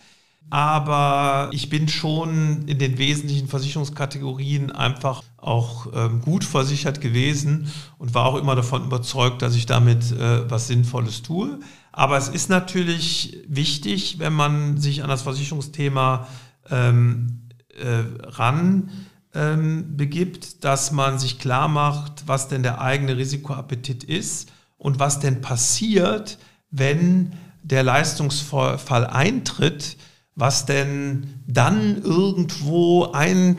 Aber 0.51 1.51
ich 1.53 1.68
bin 1.68 1.88
schon 1.88 2.66
in 2.66 2.78
den 2.78 2.96
wesentlichen 2.96 3.49
Versicherungskategorien 3.49 4.72
einfach 4.72 5.22
auch 5.36 5.88
ähm, 5.94 6.22
gut 6.22 6.42
versichert 6.42 7.01
gewesen 7.01 7.70
und 7.99 8.14
war 8.14 8.24
auch 8.24 8.36
immer 8.36 8.57
davon 8.57 8.84
überzeugt, 8.84 9.42
dass 9.42 9.55
ich 9.55 9.66
damit 9.66 10.11
äh, 10.12 10.51
was 10.51 10.68
Sinnvolles 10.68 11.22
tue. 11.22 11.61
Aber 11.92 12.16
es 12.16 12.28
ist 12.28 12.49
natürlich 12.49 13.38
wichtig, 13.46 14.18
wenn 14.20 14.32
man 14.32 14.78
sich 14.78 15.03
an 15.03 15.11
das 15.11 15.22
Versicherungsthema 15.22 16.26
ähm, 16.70 17.49
äh, 17.76 18.05
ran 18.26 18.90
ähm, 19.34 19.96
begibt, 19.96 20.64
dass 20.64 20.92
man 20.92 21.18
sich 21.18 21.38
klar 21.38 21.68
macht, 21.68 22.24
was 22.26 22.49
denn 22.49 22.62
der 22.62 22.80
eigene 22.80 23.16
Risikoappetit 23.16 24.05
ist 24.05 24.51
und 24.78 24.99
was 24.99 25.20
denn 25.20 25.40
passiert, 25.42 26.38
wenn 26.70 27.32
der 27.62 27.82
Leistungsfall 27.82 29.07
eintritt, 29.07 29.96
was 30.39 30.66
denn 30.66 31.34
dann 31.47 32.01
irgendwo 32.03 33.11
ein 33.12 33.59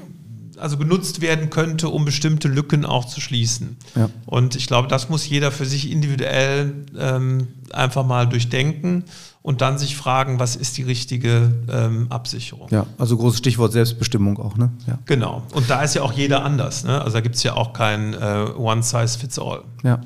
also 0.57 0.77
genutzt 0.77 1.21
werden 1.21 1.49
könnte, 1.49 1.89
um 1.89 2.05
bestimmte 2.05 2.47
Lücken 2.47 2.85
auch 2.85 3.05
zu 3.05 3.21
schließen. 3.21 3.77
Ja. 3.95 4.09
Und 4.25 4.55
ich 4.55 4.67
glaube, 4.67 4.87
das 4.87 5.09
muss 5.09 5.27
jeder 5.27 5.51
für 5.51 5.65
sich 5.65 5.89
individuell 5.89 6.85
ähm, 6.97 7.47
einfach 7.71 8.05
mal 8.05 8.27
durchdenken 8.27 9.05
und 9.41 9.61
dann 9.61 9.77
sich 9.77 9.95
fragen, 9.95 10.39
was 10.39 10.55
ist 10.55 10.77
die 10.77 10.83
richtige 10.83 11.53
ähm, 11.71 12.07
Absicherung. 12.09 12.67
Ja, 12.71 12.85
also 12.97 13.17
großes 13.17 13.39
Stichwort 13.39 13.71
Selbstbestimmung 13.71 14.37
auch, 14.37 14.57
ne? 14.57 14.71
Ja. 14.85 14.99
Genau. 15.05 15.43
Und 15.53 15.69
da 15.69 15.81
ist 15.81 15.95
ja 15.95 16.01
auch 16.01 16.13
jeder 16.13 16.43
anders. 16.43 16.83
Ne? 16.83 17.01
Also 17.01 17.13
da 17.13 17.21
gibt 17.21 17.35
es 17.35 17.43
ja 17.43 17.53
auch 17.53 17.73
kein 17.73 18.13
äh, 18.13 18.47
One 18.57 18.83
Size 18.83 19.17
Fits 19.17 19.39
All. 19.39 19.63
Ja. 19.83 20.01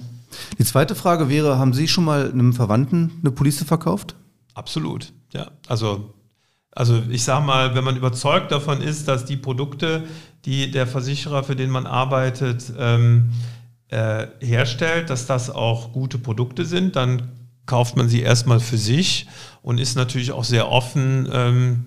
Die 0.58 0.66
zweite 0.66 0.96
Frage 0.96 1.30
wäre, 1.30 1.58
haben 1.58 1.74
Sie 1.74 1.88
schon 1.88 2.06
mal 2.06 2.32
einem 2.32 2.54
Verwandten 2.54 3.12
eine 3.22 3.32
Police 3.32 3.64
verkauft? 3.64 4.16
Absolut, 4.54 5.14
ja. 5.32 5.52
Also 5.68 6.14
also 6.76 7.02
ich 7.10 7.24
sage 7.24 7.46
mal, 7.46 7.76
wenn 7.76 7.84
man 7.84 7.96
überzeugt 7.96 8.52
davon 8.52 8.82
ist, 8.82 9.08
dass 9.08 9.26
die 9.26 9.38
Produkte, 9.38 10.04
die 10.46 10.72
der 10.72 10.88
Versicherer, 10.88 11.44
für 11.44 11.56
den 11.56 11.70
man 11.70 11.86
arbeitet, 11.86 12.74
ähm, 12.78 13.32
äh, 13.90 14.28
herstellt, 14.40 15.10
dass 15.10 15.28
das 15.28 15.50
auch 15.50 15.94
gute 15.94 16.18
Produkte 16.18 16.66
sind, 16.66 16.96
dann 16.96 17.30
kauft 17.66 17.96
man 17.96 18.10
sie 18.10 18.22
erstmal 18.22 18.60
für 18.60 18.78
sich 18.78 19.28
und 19.62 19.80
ist 19.80 19.96
natürlich 19.96 20.32
auch 20.32 20.44
sehr 20.44 20.70
offen 20.70 21.30
ähm, 21.32 21.86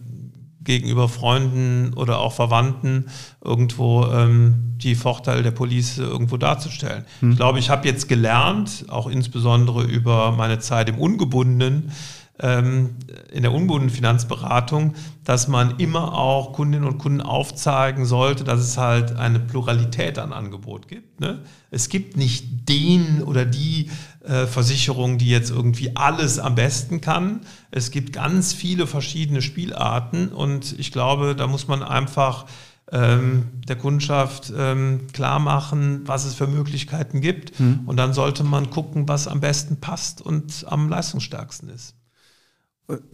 gegenüber 0.67 1.09
Freunden 1.09 1.95
oder 1.95 2.19
auch 2.19 2.33
Verwandten 2.33 3.07
irgendwo 3.45 4.07
ähm, 4.07 4.75
die 4.77 4.95
Vorteile 4.95 5.43
der 5.43 5.53
Police 5.53 5.99
irgendwo 5.99 6.37
darzustellen. 6.37 7.05
Hm. 7.21 7.33
Ich 7.33 7.37
glaube, 7.37 7.59
ich 7.59 7.71
habe 7.71 7.87
jetzt 7.87 8.09
gelernt, 8.09 8.85
auch 8.89 9.07
insbesondere 9.07 9.85
über 9.85 10.33
meine 10.33 10.59
Zeit 10.59 10.89
im 10.89 10.99
Ungebundenen, 10.99 11.93
ähm, 12.39 12.97
in 13.33 13.43
der 13.43 13.53
unbundenen 13.53 13.95
Finanzberatung, 13.95 14.95
dass 15.25 15.49
man 15.49 15.79
immer 15.79 16.15
auch 16.15 16.53
Kundinnen 16.53 16.87
und 16.87 16.99
Kunden 16.99 17.21
aufzeigen 17.21 18.05
sollte, 18.05 18.45
dass 18.45 18.61
es 18.61 18.77
halt 18.77 19.17
eine 19.17 19.41
Pluralität 19.41 20.19
an 20.19 20.33
Angebot 20.33 20.89
gibt. 20.89 21.21
Ne? 21.21 21.41
Es 21.71 21.89
gibt 21.89 22.17
nicht 22.17 22.69
den 22.69 23.23
oder 23.23 23.45
die 23.45 23.91
äh, 24.25 24.47
Versicherung, 24.47 25.19
die 25.19 25.29
jetzt 25.29 25.51
irgendwie 25.51 25.97
alles 25.97 26.39
am 26.39 26.55
besten 26.55 27.01
kann. 27.01 27.41
Es 27.71 27.91
gibt 27.91 28.13
ganz 28.13 28.53
viele 28.53 28.87
verschiedene 28.87 29.41
Spielarten 29.41 30.29
und 30.29 30.79
ich 30.79 30.93
glaube, 30.93 31.35
da 31.37 31.47
muss 31.47 31.69
man 31.69 31.83
einfach 31.83 32.47
ähm, 32.93 33.47
der 33.67 33.77
Kundschaft 33.77 34.53
ähm, 34.57 35.09
klar 35.13 35.41
machen, 35.41 36.03
was 36.07 36.25
es 36.25 36.35
für 36.35 36.47
Möglichkeiten 36.47 37.21
gibt. 37.21 37.59
Hm. 37.59 37.81
Und 37.87 37.97
dann 37.97 38.13
sollte 38.13 38.45
man 38.45 38.71
gucken, 38.71 39.09
was 39.09 39.27
am 39.27 39.41
besten 39.41 39.81
passt 39.81 40.21
und 40.21 40.65
am 40.69 40.89
leistungsstärksten 40.89 41.69
ist. 41.69 41.96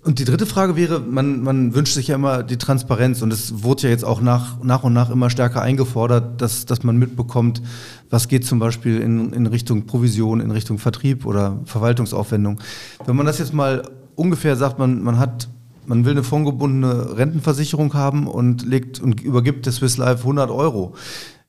Und 0.02 0.18
die 0.18 0.26
dritte 0.26 0.44
Frage 0.44 0.76
wäre, 0.76 1.00
man, 1.00 1.42
man 1.42 1.74
wünscht 1.74 1.94
sich 1.94 2.08
ja 2.08 2.16
immer 2.16 2.42
die 2.42 2.58
Transparenz 2.58 3.22
und 3.22 3.32
es 3.32 3.62
wurde 3.62 3.84
ja 3.84 3.88
jetzt 3.88 4.04
auch 4.04 4.20
nach, 4.20 4.62
nach 4.62 4.84
und 4.84 4.92
nach 4.92 5.08
immer 5.08 5.30
stärker 5.30 5.62
eingefordert, 5.62 6.42
dass, 6.42 6.66
dass 6.66 6.82
man 6.82 6.98
mitbekommt, 6.98 7.62
was 8.10 8.28
geht 8.28 8.44
zum 8.44 8.58
Beispiel 8.58 9.00
in, 9.00 9.32
in 9.32 9.46
Richtung 9.46 9.86
Provision, 9.86 10.40
in 10.40 10.50
Richtung 10.50 10.76
Vertrieb 10.78 11.24
oder 11.24 11.60
Verwaltungsaufwendung. 11.64 12.60
Wenn 13.06 13.16
man 13.16 13.24
das 13.24 13.38
jetzt 13.38 13.54
mal 13.54 13.88
ungefähr 14.14 14.56
sagt, 14.56 14.78
man, 14.78 15.02
man 15.02 15.18
hat, 15.18 15.48
man 15.86 16.04
will 16.04 16.12
eine 16.12 16.22
fondgebundene 16.22 17.16
Rentenversicherung 17.16 17.94
haben 17.94 18.26
und 18.26 18.66
legt 18.66 19.00
und 19.00 19.22
übergibt 19.22 19.64
der 19.64 19.72
Swiss 19.72 19.96
Life 19.96 20.18
100 20.18 20.50
Euro. 20.50 20.94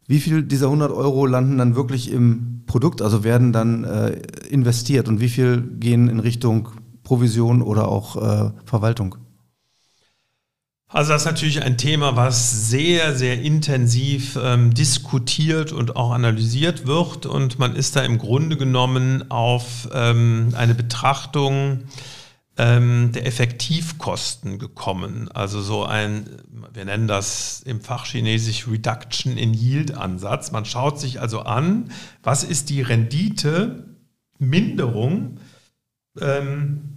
Wie 0.08 0.22
viel 0.22 0.44
dieser 0.44 0.68
100 0.68 0.92
Euro 0.94 1.26
landen 1.26 1.58
dann 1.58 1.76
wirklich 1.76 2.10
im 2.10 2.62
Produkt, 2.68 3.02
also 3.02 3.26
werden 3.26 3.52
dann 3.52 3.84
äh, 3.84 4.12
investiert 4.50 5.10
und 5.10 5.20
wie 5.20 5.30
viel 5.30 5.62
gehen 5.62 6.08
in 6.08 6.20
Richtung 6.20 6.70
Provision 7.14 7.62
oder 7.62 7.90
auch 7.90 8.16
äh, 8.16 8.50
Verwaltung? 8.66 9.18
Also 10.88 11.12
das 11.12 11.22
ist 11.22 11.28
natürlich 11.28 11.62
ein 11.62 11.78
Thema, 11.78 12.16
was 12.16 12.70
sehr, 12.70 13.16
sehr 13.16 13.40
intensiv 13.40 14.36
ähm, 14.42 14.74
diskutiert 14.74 15.72
und 15.72 15.96
auch 15.96 16.10
analysiert 16.10 16.88
wird. 16.88 17.28
Und 17.28 17.60
man 17.60 17.76
ist 17.76 17.96
da 17.96 18.02
im 18.02 18.18
Grunde 18.18 18.58
genommen 18.58 19.30
auf 19.30 19.88
ähm, 19.94 20.56
eine 20.58 20.74
Betrachtung 20.74 21.84
ähm, 22.58 23.12
der 23.14 23.28
Effektivkosten 23.28 24.58
gekommen. 24.58 25.30
Also 25.32 25.62
so 25.62 25.86
ein, 25.86 26.26
wir 26.74 26.86
nennen 26.86 27.08
das 27.08 27.62
im 27.62 27.80
Fachchinesisch 27.80 28.68
Reduction 28.68 29.38
in 29.38 29.54
Yield 29.54 29.96
Ansatz. 29.96 30.52
Man 30.52 30.66
schaut 30.66 31.00
sich 31.00 31.22
also 31.22 31.42
an, 31.42 31.92
was 32.24 32.44
ist 32.44 32.72
die 32.72 32.82
Rendite-Minderung, 32.82 35.38
ähm, 36.22 36.93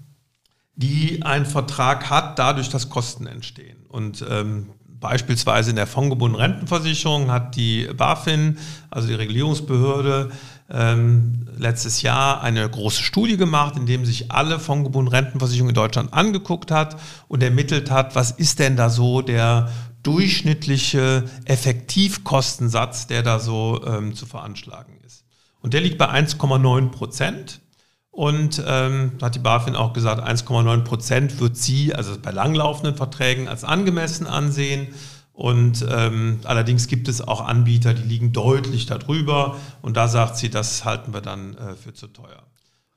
die 0.77 1.23
ein 1.23 1.47
Vertrag 1.47 2.11
hat, 2.11 2.39
dadurch, 2.39 2.69
dass 2.69 2.91
Kosten 2.91 3.27
entstehen. 3.27 3.87
Und 3.89 4.25
ähm, 4.29 4.71
beispielsweise 5.01 5.71
in 5.71 5.77
der 5.77 5.87
fondgebundenen 5.87 6.41
Rentenversicherung 6.41 7.31
hat 7.31 7.57
die 7.57 7.89
BaFin, 7.97 8.59
also 8.91 9.09
die 9.09 9.15
Regulierungsbehörde, 9.15 10.31
ähm, 10.69 11.49
letztes 11.57 12.03
Jahr 12.03 12.43
eine 12.43 12.69
große 12.69 13.03
Studie 13.03 13.37
gemacht, 13.37 13.77
in 13.77 13.87
dem 13.87 14.05
sich 14.05 14.31
alle 14.31 14.59
fondgebundenen 14.59 15.15
Rentenversicherungen 15.15 15.71
in 15.71 15.75
Deutschland 15.75 16.13
angeguckt 16.13 16.71
hat 16.71 17.01
und 17.29 17.43
ermittelt 17.43 17.91
hat, 17.91 18.15
was 18.15 18.33
ist 18.33 18.59
denn 18.59 18.77
da 18.77 18.91
so 18.91 19.23
der 19.23 19.71
durchschnittliche 20.03 21.25
Effektivkostensatz, 21.47 23.07
der 23.07 23.23
da 23.23 23.39
so 23.39 23.83
ähm, 23.87 24.15
zu 24.15 24.27
veranschlagen 24.27 24.99
ist. 25.05 25.25
Und 25.61 25.75
der 25.75 25.81
liegt 25.81 25.99
bei 25.99 26.09
1,9 26.09 26.91
Prozent. 26.91 27.61
Und 28.17 28.63
ähm, 28.67 29.13
hat 29.21 29.35
die 29.35 29.41
BaFin 29.41 29.77
auch 29.77 29.93
gesagt, 29.93 30.27
1,9 30.27 30.85
Prozent 30.85 31.39
wird 31.39 31.59
sie, 31.59 31.95
also 31.95 32.17
bei 32.19 32.31
langlaufenden 32.31 32.97
Verträgen, 32.97 33.47
als 33.47 33.63
angemessen 33.63 34.27
ansehen. 34.27 34.89
Und 35.35 35.85
ähm, 35.87 36.41
allerdings 36.45 36.87
gibt 36.87 37.09
es 37.09 37.21
auch 37.21 37.47
Anbieter, 37.47 37.93
die 37.93 38.05
liegen 38.05 38.33
deutlich 38.33 38.87
darüber. 38.87 39.57
Und 39.83 39.99
da 39.99 40.09
sagt 40.09 40.39
sie, 40.39 40.49
das 40.49 40.87
halten 40.87 41.13
wir 41.13 41.21
dann 41.21 41.59
äh, 41.59 41.75
für 41.75 41.93
zu 41.93 42.07
teuer. 42.07 42.43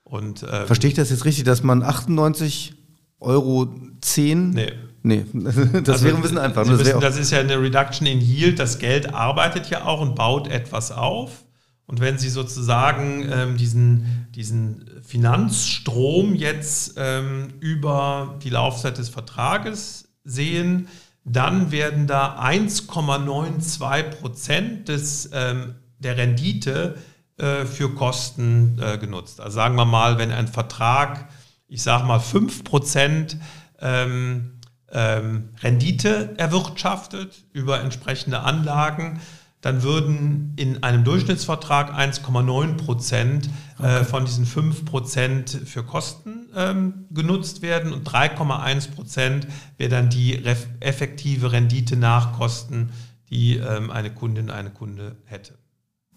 Und, 0.04 0.44
ähm, 0.44 0.66
Verstehe 0.68 0.92
ich 0.92 0.96
das 0.96 1.10
jetzt 1.10 1.26
richtig, 1.26 1.44
dass 1.44 1.64
man 1.64 1.84
98 1.84 2.76
Euro 3.20 3.68
10? 4.00 4.52
Nee. 4.52 4.72
Nee, 5.04 5.26
das 5.34 5.58
also, 5.58 6.06
wäre 6.06 6.16
ein 6.16 6.22
bisschen 6.22 6.38
einfach. 6.38 6.66
Das, 6.66 6.80
wissen, 6.80 7.02
das 7.02 7.18
ist 7.18 7.32
ja 7.32 7.40
eine 7.40 7.62
Reduction 7.62 8.08
in 8.08 8.22
Yield. 8.22 8.58
Das 8.58 8.80
Geld 8.80 9.14
arbeitet 9.14 9.70
ja 9.70 9.84
auch 9.84 10.00
und 10.00 10.16
baut 10.16 10.48
etwas 10.48 10.94
auf. 10.94 11.44
Und 11.90 12.02
wenn 12.02 12.20
Sie 12.20 12.30
sozusagen 12.30 13.28
ähm, 13.32 13.58
diesen, 13.58 14.28
diesen 14.36 14.86
Finanzstrom 15.02 16.36
jetzt 16.36 16.94
ähm, 16.98 17.56
über 17.62 18.38
die 18.44 18.52
Laufzeit 18.52 19.00
des 19.00 19.10
Vertrages 19.10 20.08
sehen, 20.24 20.88
dann 21.24 21.72
werden 21.72 22.06
da 22.06 22.40
1,92 22.40 24.04
Prozent 24.12 24.88
des, 24.88 25.32
ähm, 25.34 25.78
der 25.98 26.16
Rendite 26.16 26.96
äh, 27.38 27.66
für 27.66 27.96
Kosten 27.96 28.78
äh, 28.80 29.00
genutzt. 29.00 29.42
Also 29.42 29.56
sagen 29.56 29.74
wir 29.74 29.86
mal, 29.86 30.20
wenn 30.20 30.32
ein 30.32 30.48
Vertrag, 30.48 31.28
ich 31.68 31.82
sage 31.82 32.06
mal 32.06 32.20
5 32.20 32.66
Prozent 32.66 33.38
ähm, 33.82 34.60
ähm, 34.92 35.50
Rendite 35.64 36.36
erwirtschaftet 36.38 37.46
über 37.52 37.82
entsprechende 37.82 38.42
Anlagen, 38.42 39.22
dann 39.62 39.84
würden 39.84 40.54
in 40.56 40.84
einem 40.84 41.04
Durchschnittsvertrag 41.04 41.94
1,9 41.94 42.78
Prozent 42.78 43.50
äh, 43.80 43.84
okay. 43.84 44.06
von 44.06 44.26
diesen 44.26 44.46
5 44.46 44.86
Prozent 44.86 45.50
für 45.50 45.84
Kosten 45.84 46.48
ähm, 46.56 47.06
genutzt 47.12 47.62
werden 47.62 47.92
und 47.92 48.08
3,1 48.08 48.92
Prozent 48.92 49.48
wäre 49.78 49.90
dann 49.90 50.10
die 50.10 50.46
effektive 50.80 51.52
Rendite 51.52 51.98
nach 51.98 52.38
Kosten, 52.38 52.90
die 53.30 53.58
ähm, 53.58 53.92
eine 53.92 54.12
Kundin, 54.12 54.50
eine 54.50 54.70
Kunde 54.70 55.18
hätte. 55.26 55.54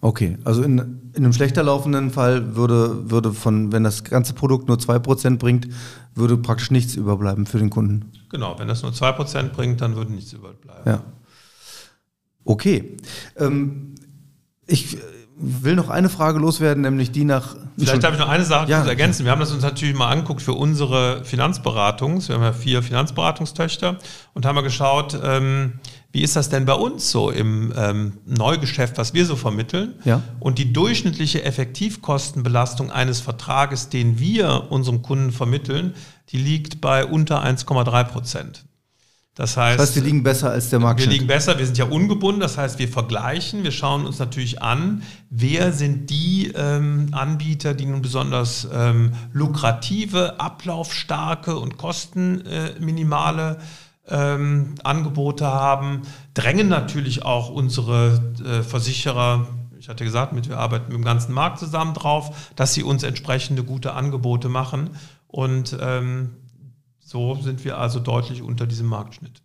Okay, 0.01 0.37
also 0.43 0.63
in, 0.63 0.79
in 1.15 1.25
einem 1.25 1.33
schlechter 1.33 1.63
laufenden 1.63 2.11
Fall 2.11 2.57
würde, 2.57 3.11
würde 3.11 3.33
von, 3.33 3.71
wenn 3.71 3.85
das 3.85 4.03
ganze 4.03 4.35
Produkt 4.35 4.67
nur 4.67 4.77
2% 4.77 5.39
bringt, 5.39 5.69
würde 6.15 6.37
praktisch 6.37 6.73
nichts 6.73 6.97
überbleiben 6.97 7.47
für 7.47 7.59
den 7.59 7.71
Kunden. 7.71 8.11
Genau, 8.29 8.59
wenn 8.59 8.67
das 8.67 8.83
nur 8.83 8.91
2% 8.91 9.51
bringt, 9.51 9.81
dann 9.81 9.95
würde 9.95 10.13
nichts 10.13 10.33
überbleiben. 10.33 10.83
Ja. 10.85 11.03
Okay. 12.45 12.97
Ähm, 13.37 13.95
ich 14.67 14.97
will 15.43 15.75
noch 15.75 15.89
eine 15.89 16.09
Frage 16.09 16.39
loswerden, 16.39 16.83
nämlich 16.83 17.11
die 17.11 17.25
nach. 17.25 17.57
Vielleicht 17.77 18.03
darf 18.05 18.13
ich 18.13 18.21
noch 18.21 18.29
eine 18.29 18.45
Sache 18.45 18.71
ja. 18.71 18.85
ergänzen. 18.85 19.25
Wir 19.25 19.33
haben 19.33 19.41
das 19.41 19.51
uns 19.51 19.63
natürlich 19.63 19.97
mal 19.97 20.09
angeguckt 20.09 20.43
für 20.43 20.53
unsere 20.53 21.25
Finanzberatungs. 21.25 22.29
Wir 22.29 22.37
haben 22.37 22.43
ja 22.43 22.53
vier 22.53 22.83
Finanzberatungstöchter 22.83 23.99
und 24.35 24.47
haben 24.47 24.55
mal 24.55 24.61
geschaut, 24.63 25.19
ähm, 25.23 25.81
wie 26.13 26.23
ist 26.23 26.37
das 26.37 26.51
denn 26.51 26.67
bei 26.67 26.75
uns 26.75 27.11
so 27.11 27.31
im 27.31 27.73
ähm, 27.77 28.19
Neugeschäft, 28.27 28.99
was 28.99 29.15
wir 29.15 29.25
so 29.25 29.35
vermitteln? 29.35 29.95
Ja. 30.05 30.23
Und 30.39 30.59
die 30.59 30.73
durchschnittliche 30.73 31.43
Effektivkostenbelastung 31.43 32.91
eines 32.91 33.21
Vertrages, 33.21 33.89
den 33.89 34.19
wir 34.19 34.71
unserem 34.71 35.03
Kunden 35.03 35.33
vermitteln, 35.33 35.95
die 36.29 36.39
liegt 36.39 36.81
bei 36.81 37.05
unter 37.07 37.43
1,3 37.43 38.05
Prozent. 38.05 38.65
Das 39.35 39.57
heißt, 39.57 39.79
das 39.79 39.89
heißt, 39.89 39.97
wir 39.97 40.03
liegen 40.03 40.23
besser 40.23 40.51
als 40.51 40.69
der 40.69 40.79
Markt. 40.79 41.01
Wir 41.01 41.07
liegen 41.07 41.27
besser, 41.27 41.59
wir 41.59 41.65
sind 41.65 41.79
ja 41.79 41.87
ungebunden, 41.87 42.41
das 42.41 42.59
heißt, 42.59 42.79
wir 42.79 42.89
vergleichen, 42.89 43.65
wir 43.65 43.73
schauen 43.73 44.05
uns 44.05 44.19
natürlich 44.19 44.61
an, 44.61 45.03
wer 45.31 45.73
sind 45.73 46.11
die 46.11 46.53
ähm, 46.55 47.09
Anbieter, 47.13 47.73
die 47.73 47.87
nun 47.87 48.03
besonders 48.03 48.69
ähm, 48.71 49.13
lukrative, 49.33 50.39
ablaufstarke 50.39 51.57
und 51.59 51.79
kostenminimale 51.79 53.57
äh, 53.59 53.63
ähm, 54.09 54.75
Angebote 54.85 55.47
haben, 55.47 56.03
drängen 56.35 56.69
natürlich 56.69 57.25
auch 57.25 57.49
unsere 57.49 58.21
äh, 58.45 58.63
Versicherer 58.63 59.47
ich 59.79 59.89
hatte 59.89 60.05
gesagt, 60.05 60.33
mit, 60.33 60.49
wir 60.49 60.59
arbeiten 60.59 60.93
mit 60.93 60.97
dem 60.97 61.05
ganzen 61.05 61.33
Markt 61.33 61.59
zusammen 61.59 61.93
drauf, 61.93 62.53
dass 62.55 62.73
sie 62.73 62.85
uns 62.85 63.03
entsprechende 63.03 63.65
gute 63.65 63.95
Angebote 63.95 64.49
machen. 64.49 64.91
Und 65.27 65.77
ähm, 65.81 66.37
so 67.13 67.35
sind 67.35 67.63
wir 67.63 67.77
also 67.77 68.01
deutlich 68.01 68.41
unter 68.41 68.67
diesem 68.67 68.87
Marktschnitt. 68.87 69.43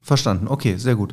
Verstanden, 0.00 0.48
okay, 0.48 0.76
sehr 0.76 0.96
gut. 0.96 1.12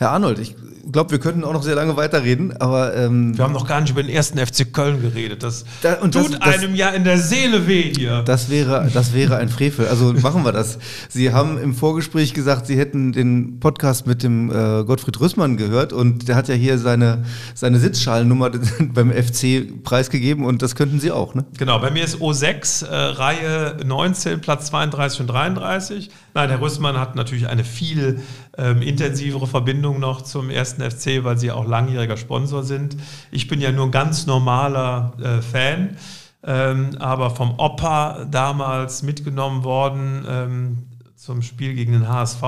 Herr 0.00 0.12
Arnold, 0.12 0.38
ich 0.38 0.54
glaube, 0.92 1.10
wir 1.10 1.18
könnten 1.18 1.42
auch 1.42 1.52
noch 1.52 1.64
sehr 1.64 1.74
lange 1.74 1.96
weiterreden, 1.96 2.56
aber. 2.56 2.94
Ähm, 2.94 3.36
wir 3.36 3.42
haben 3.42 3.52
noch 3.52 3.66
gar 3.66 3.80
nicht 3.80 3.90
über 3.90 4.00
den 4.00 4.12
ersten 4.12 4.38
FC 4.38 4.72
Köln 4.72 5.02
geredet. 5.02 5.42
Das 5.42 5.64
da, 5.82 5.96
tut 5.96 6.14
das, 6.14 6.30
das, 6.30 6.40
einem 6.40 6.76
ja 6.76 6.90
in 6.90 7.02
der 7.02 7.18
Seele 7.18 7.66
weh 7.66 7.92
hier. 7.92 8.22
Das 8.22 8.48
wäre, 8.48 8.88
das 8.94 9.12
wäre 9.12 9.38
ein 9.38 9.48
Frevel. 9.48 9.88
Also 9.88 10.12
machen 10.12 10.44
wir 10.44 10.52
das. 10.52 10.78
Sie 11.08 11.32
haben 11.32 11.58
im 11.60 11.74
Vorgespräch 11.74 12.32
gesagt, 12.32 12.68
Sie 12.68 12.78
hätten 12.78 13.10
den 13.10 13.58
Podcast 13.58 14.06
mit 14.06 14.22
dem 14.22 14.50
äh, 14.50 14.84
Gottfried 14.84 15.18
Rüssmann 15.18 15.56
gehört 15.56 15.92
und 15.92 16.28
der 16.28 16.36
hat 16.36 16.46
ja 16.46 16.54
hier 16.54 16.78
seine, 16.78 17.24
seine 17.56 17.80
Sitzschalennummer 17.80 18.50
beim 18.80 19.10
FC 19.10 19.82
preisgegeben 19.82 20.44
und 20.44 20.62
das 20.62 20.76
könnten 20.76 21.00
Sie 21.00 21.10
auch, 21.10 21.34
ne? 21.34 21.44
Genau, 21.58 21.80
bei 21.80 21.90
mir 21.90 22.04
ist 22.04 22.18
O6, 22.18 22.86
äh, 22.86 22.94
Reihe 22.94 23.76
19, 23.84 24.40
Platz 24.40 24.66
32 24.66 25.22
und 25.22 25.26
33. 25.26 26.10
Nein, 26.34 26.50
Herr 26.50 26.60
Rüssmann 26.60 26.98
hat 27.00 27.16
natürlich 27.16 27.48
eine 27.48 27.64
viel 27.64 28.20
ähm, 28.58 28.82
intensivere 28.82 29.46
Verbindung 29.46 30.00
noch 30.00 30.22
zum 30.22 30.50
ersten 30.50 30.82
FC, 30.82 31.24
weil 31.24 31.38
sie 31.38 31.50
auch 31.50 31.66
langjähriger 31.66 32.16
Sponsor 32.16 32.64
sind. 32.64 32.96
Ich 33.30 33.46
bin 33.46 33.60
ja 33.60 33.72
nur 33.72 33.86
ein 33.86 33.90
ganz 33.92 34.26
normaler 34.26 35.12
äh, 35.22 35.40
Fan, 35.40 35.96
ähm, 36.42 36.96
aber 36.98 37.30
vom 37.30 37.58
Opa 37.58 38.24
damals 38.24 39.02
mitgenommen 39.02 39.64
worden 39.64 40.26
ähm, 40.28 40.78
zum 41.14 41.42
Spiel 41.42 41.74
gegen 41.74 41.92
den 41.92 42.08
HSV. 42.08 42.42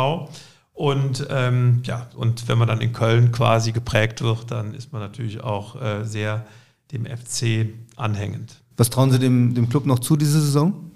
Und 0.73 1.27
ähm, 1.31 1.83
ja, 1.85 2.09
und 2.17 2.49
wenn 2.49 2.59
man 2.59 2.67
dann 2.67 2.81
in 2.81 2.93
Köln 2.93 3.33
quasi 3.33 3.73
geprägt 3.73 4.23
wird, 4.23 4.51
dann 4.51 4.75
ist 4.75 4.93
man 4.93 5.03
natürlich 5.03 5.43
auch 5.43 5.81
äh, 5.81 6.05
sehr 6.05 6.47
dem 6.91 7.07
FC 7.07 7.69
anhängend. 7.97 8.57
Was 8.77 8.91
trauen 8.91 9.11
Sie 9.11 9.19
dem, 9.19 9.55
dem 9.55 9.69
Club 9.69 9.87
noch 9.87 9.99
zu 9.99 10.17
diese 10.17 10.41
Saison? 10.41 10.91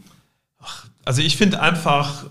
Ach, 0.58 0.86
also 1.04 1.20
ich 1.20 1.36
finde 1.36 1.60
einfach, 1.60 2.24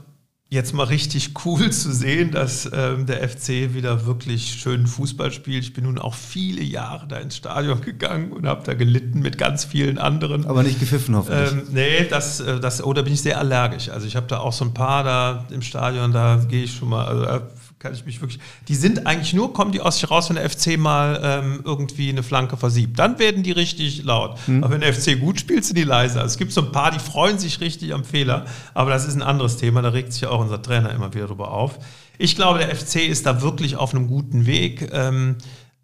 jetzt 0.54 0.74
mal 0.74 0.84
richtig 0.84 1.32
cool 1.46 1.72
zu 1.72 1.92
sehen, 1.92 2.32
dass 2.32 2.70
ähm, 2.72 3.06
der 3.06 3.28
FC 3.28 3.74
wieder 3.74 4.06
wirklich 4.06 4.54
schönen 4.54 4.86
Fußball 4.86 5.32
spielt. 5.32 5.64
Ich 5.64 5.74
bin 5.74 5.86
nun 5.86 5.98
auch 5.98 6.14
viele 6.14 6.62
Jahre 6.62 7.08
da 7.08 7.18
ins 7.18 7.38
Stadion 7.38 7.82
gegangen 7.82 8.32
und 8.32 8.46
habe 8.46 8.64
da 8.64 8.76
gelitten 8.76 9.20
mit 9.20 9.38
ganz 9.38 9.66
vielen 9.66 9.98
anderen. 9.98 10.46
Aber 10.46 10.64
nicht 10.64 10.80
gepfiffen 10.80 11.16
hoffentlich. 11.16 11.52
Ähm, 11.52 11.64
nee, 11.72 12.06
das, 12.08 12.40
äh, 12.40 12.60
das, 12.60 12.84
oh, 12.84 12.94
da 12.94 13.02
bin 13.02 13.14
ich 13.14 13.22
sehr 13.22 13.40
allergisch. 13.40 13.90
Also 13.90 14.06
ich 14.06 14.16
habe 14.16 14.28
da 14.28 14.40
auch 14.40 14.54
so 14.54 14.64
ein 14.66 14.74
paar 14.74 15.04
da 15.04 15.46
im 15.50 15.64
Stadion, 15.64 16.12
da 16.12 16.40
gehe 16.48 16.64
ich 16.64 16.76
schon 16.76 16.90
mal, 16.90 17.06
also 17.06 17.46
kann 17.84 17.94
ich 17.94 18.06
mich 18.06 18.22
wirklich. 18.22 18.40
Die 18.70 18.76
sind 18.76 19.06
eigentlich 19.06 19.34
nur, 19.34 19.54
kommen 19.54 19.74
die 19.74 19.82
aus 19.82 20.00
sich 20.00 20.10
raus, 20.10 20.30
wenn 20.30 20.38
der 20.38 20.50
FC 20.50 20.78
mal 20.78 21.20
ähm, 21.22 21.62
irgendwie 21.66 22.10
eine 22.10 22.24
Flanke 22.24 22.56
versiebt. 22.56 22.98
Dann 22.98 23.20
werden 23.20 23.44
die 23.44 23.52
richtig 23.52 24.04
laut. 24.04 24.40
Mhm. 24.48 24.64
Aber 24.64 24.74
wenn 24.74 24.82
der 24.82 24.94
FC 24.94 25.20
gut 25.20 25.42
spielt, 25.42 25.66
sind 25.66 25.78
die 25.78 25.84
leise. 25.84 26.22
Also 26.22 26.32
es 26.32 26.38
gibt 26.38 26.54
so 26.54 26.62
ein 26.62 26.72
paar, 26.72 26.92
die 26.92 27.00
freuen 27.00 27.38
sich 27.38 27.60
richtig 27.60 27.94
am 27.94 28.06
Fehler. 28.06 28.46
Aber 28.74 28.90
das 28.90 29.06
ist 29.06 29.16
ein 29.16 29.22
anderes 29.22 29.58
Thema. 29.58 29.82
Da 29.82 29.90
regt 29.90 30.14
sich 30.14 30.22
ja 30.22 30.30
auch 30.30 30.40
unser 30.40 30.62
Trainer 30.62 30.92
immer 30.92 31.14
wieder 31.14 31.28
drüber 31.28 31.52
auf. 31.52 31.78
Ich 32.18 32.38
glaube, 32.38 32.60
der 32.60 32.74
FC 32.74 33.08
ist 33.08 33.26
da 33.26 33.42
wirklich 33.42 33.76
auf 33.76 33.94
einem 33.94 34.08
guten 34.08 34.46
Weg. 34.46 34.90
Ähm, 34.94 35.36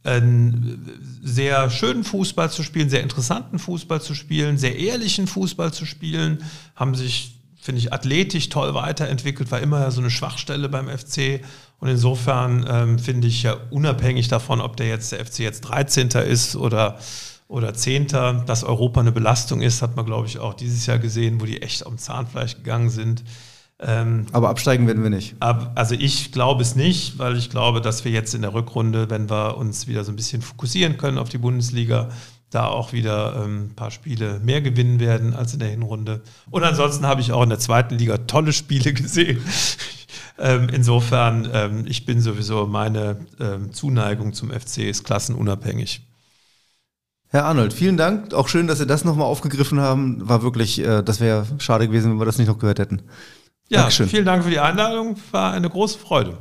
einen 0.01 1.19
sehr 1.21 1.69
schönen 1.69 2.05
Fußball 2.05 2.49
zu 2.49 2.63
spielen, 2.63 2.89
sehr 2.89 3.03
interessanten 3.03 3.59
Fußball 3.59 4.01
zu 4.01 4.15
spielen, 4.15 4.57
sehr 4.57 4.77
ehrlichen 4.77 5.27
Fußball 5.27 5.73
zu 5.73 5.85
spielen, 5.85 6.41
haben 6.75 6.95
sich 6.95 7.39
finde 7.61 7.79
ich, 7.79 7.93
athletisch 7.93 8.49
toll 8.49 8.73
weiterentwickelt, 8.73 9.51
war 9.51 9.59
immer 9.59 9.91
so 9.91 10.01
eine 10.01 10.09
Schwachstelle 10.09 10.69
beim 10.69 10.87
FC. 10.87 11.41
Und 11.79 11.87
insofern 11.87 12.65
ähm, 12.69 12.99
finde 12.99 13.27
ich 13.27 13.43
ja 13.43 13.55
unabhängig 13.69 14.27
davon, 14.27 14.61
ob 14.61 14.75
der 14.77 14.87
jetzt 14.87 15.11
der 15.11 15.25
FC 15.25 15.39
jetzt 15.39 15.61
13. 15.61 16.09
ist 16.09 16.55
oder, 16.55 16.97
oder 17.47 17.73
Zehnter. 17.73 18.43
Dass 18.45 18.63
Europa 18.63 18.99
eine 18.99 19.11
Belastung 19.11 19.61
ist, 19.61 19.81
hat 19.81 19.95
man, 19.95 20.05
glaube 20.05 20.27
ich, 20.27 20.39
auch 20.39 20.53
dieses 20.53 20.85
Jahr 20.85 20.99
gesehen, 20.99 21.39
wo 21.39 21.45
die 21.45 21.61
echt 21.61 21.85
am 21.85 21.97
Zahnfleisch 21.97 22.55
gegangen 22.57 22.89
sind. 22.89 23.23
Ähm, 23.81 24.25
Aber 24.33 24.49
absteigen 24.49 24.87
werden 24.87 25.03
wir 25.03 25.09
nicht. 25.09 25.35
Ab, 25.39 25.71
also 25.75 25.95
ich 25.95 26.33
glaube 26.33 26.61
es 26.61 26.75
nicht, 26.75 27.17
weil 27.17 27.37
ich 27.37 27.49
glaube, 27.49 27.79
dass 27.79 28.03
wir 28.03 28.11
jetzt 28.11 28.35
in 28.35 28.41
der 28.41 28.53
Rückrunde, 28.53 29.09
wenn 29.09 29.29
wir 29.29 29.55
uns 29.55 29.87
wieder 29.87 30.03
so 30.03 30.11
ein 30.11 30.17
bisschen 30.17 30.41
fokussieren 30.41 30.97
können 30.97 31.17
auf 31.17 31.29
die 31.29 31.37
Bundesliga, 31.37 32.09
da 32.49 32.67
auch 32.67 32.93
wieder 32.93 33.41
ähm, 33.43 33.67
ein 33.67 33.75
paar 33.75 33.91
Spiele 33.91 34.39
mehr 34.39 34.61
gewinnen 34.61 34.99
werden 34.99 35.33
als 35.33 35.53
in 35.53 35.59
der 35.59 35.69
Hinrunde. 35.69 36.21
Und 36.49 36.63
ansonsten 36.63 37.05
habe 37.05 37.21
ich 37.21 37.31
auch 37.31 37.43
in 37.43 37.49
der 37.49 37.59
zweiten 37.59 37.95
Liga 37.95 38.17
tolle 38.17 38.51
Spiele 38.51 38.91
gesehen. 38.93 39.41
Ähm, 40.39 40.69
insofern, 40.71 41.49
ähm, 41.53 41.85
ich 41.87 42.05
bin 42.05 42.21
sowieso, 42.21 42.65
meine 42.65 43.25
ähm, 43.39 43.73
Zuneigung 43.73 44.33
zum 44.33 44.51
FC 44.51 44.79
ist 44.79 45.03
klassenunabhängig. 45.03 46.01
Herr 47.27 47.45
Arnold, 47.45 47.73
vielen 47.73 47.97
Dank. 47.97 48.33
Auch 48.33 48.47
schön, 48.47 48.65
dass 48.65 48.79
Sie 48.79 48.87
das 48.87 49.05
nochmal 49.05 49.27
aufgegriffen 49.27 49.79
haben. 49.79 50.27
War 50.27 50.41
wirklich, 50.41 50.79
äh, 50.79 51.03
das 51.03 51.19
wäre 51.19 51.45
schade 51.59 51.87
gewesen, 51.87 52.11
wenn 52.11 52.19
wir 52.19 52.25
das 52.25 52.39
nicht 52.39 52.47
noch 52.47 52.57
gehört 52.57 52.79
hätten. 52.79 53.03
Ja, 53.67 53.81
Dankeschön. 53.81 54.09
vielen 54.09 54.25
Dank 54.25 54.43
für 54.43 54.49
die 54.49 54.59
Einladung. 54.59 55.15
War 55.31 55.53
eine 55.53 55.69
große 55.69 55.99
Freude. 55.99 56.37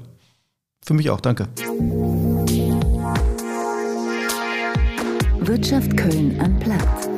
Für 0.82 0.94
mich 0.94 1.10
auch, 1.10 1.20
danke. 1.20 1.48
Wirtschaft 5.40 5.96
Köln 5.96 6.40
am 6.40 6.58
Platz. 6.58 7.08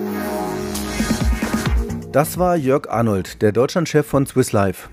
Das 2.10 2.38
war 2.38 2.56
Jörg 2.56 2.88
Arnold, 2.90 3.40
der 3.40 3.52
Deutschlandchef 3.52 4.04
von 4.04 4.26
Swiss 4.26 4.50
Life. 4.50 4.88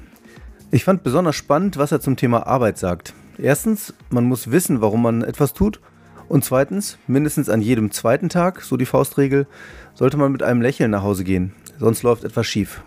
Ich 0.69 0.83
fand 0.83 1.01
besonders 1.01 1.37
spannend, 1.37 1.77
was 1.77 1.93
er 1.93 2.01
zum 2.01 2.17
Thema 2.17 2.45
Arbeit 2.45 2.77
sagt. 2.77 3.13
Erstens, 3.37 3.93
man 4.09 4.25
muss 4.25 4.51
wissen, 4.51 4.81
warum 4.81 5.01
man 5.01 5.23
etwas 5.23 5.53
tut. 5.53 5.79
Und 6.27 6.43
zweitens, 6.43 6.97
mindestens 7.07 7.47
an 7.47 7.61
jedem 7.61 7.91
zweiten 7.91 8.27
Tag, 8.27 8.61
so 8.61 8.75
die 8.75 8.85
Faustregel, 8.85 9.47
sollte 9.93 10.17
man 10.17 10.33
mit 10.33 10.43
einem 10.43 10.61
Lächeln 10.61 10.91
nach 10.91 11.03
Hause 11.03 11.23
gehen, 11.23 11.53
sonst 11.79 12.03
läuft 12.03 12.25
etwas 12.25 12.47
schief. 12.47 12.81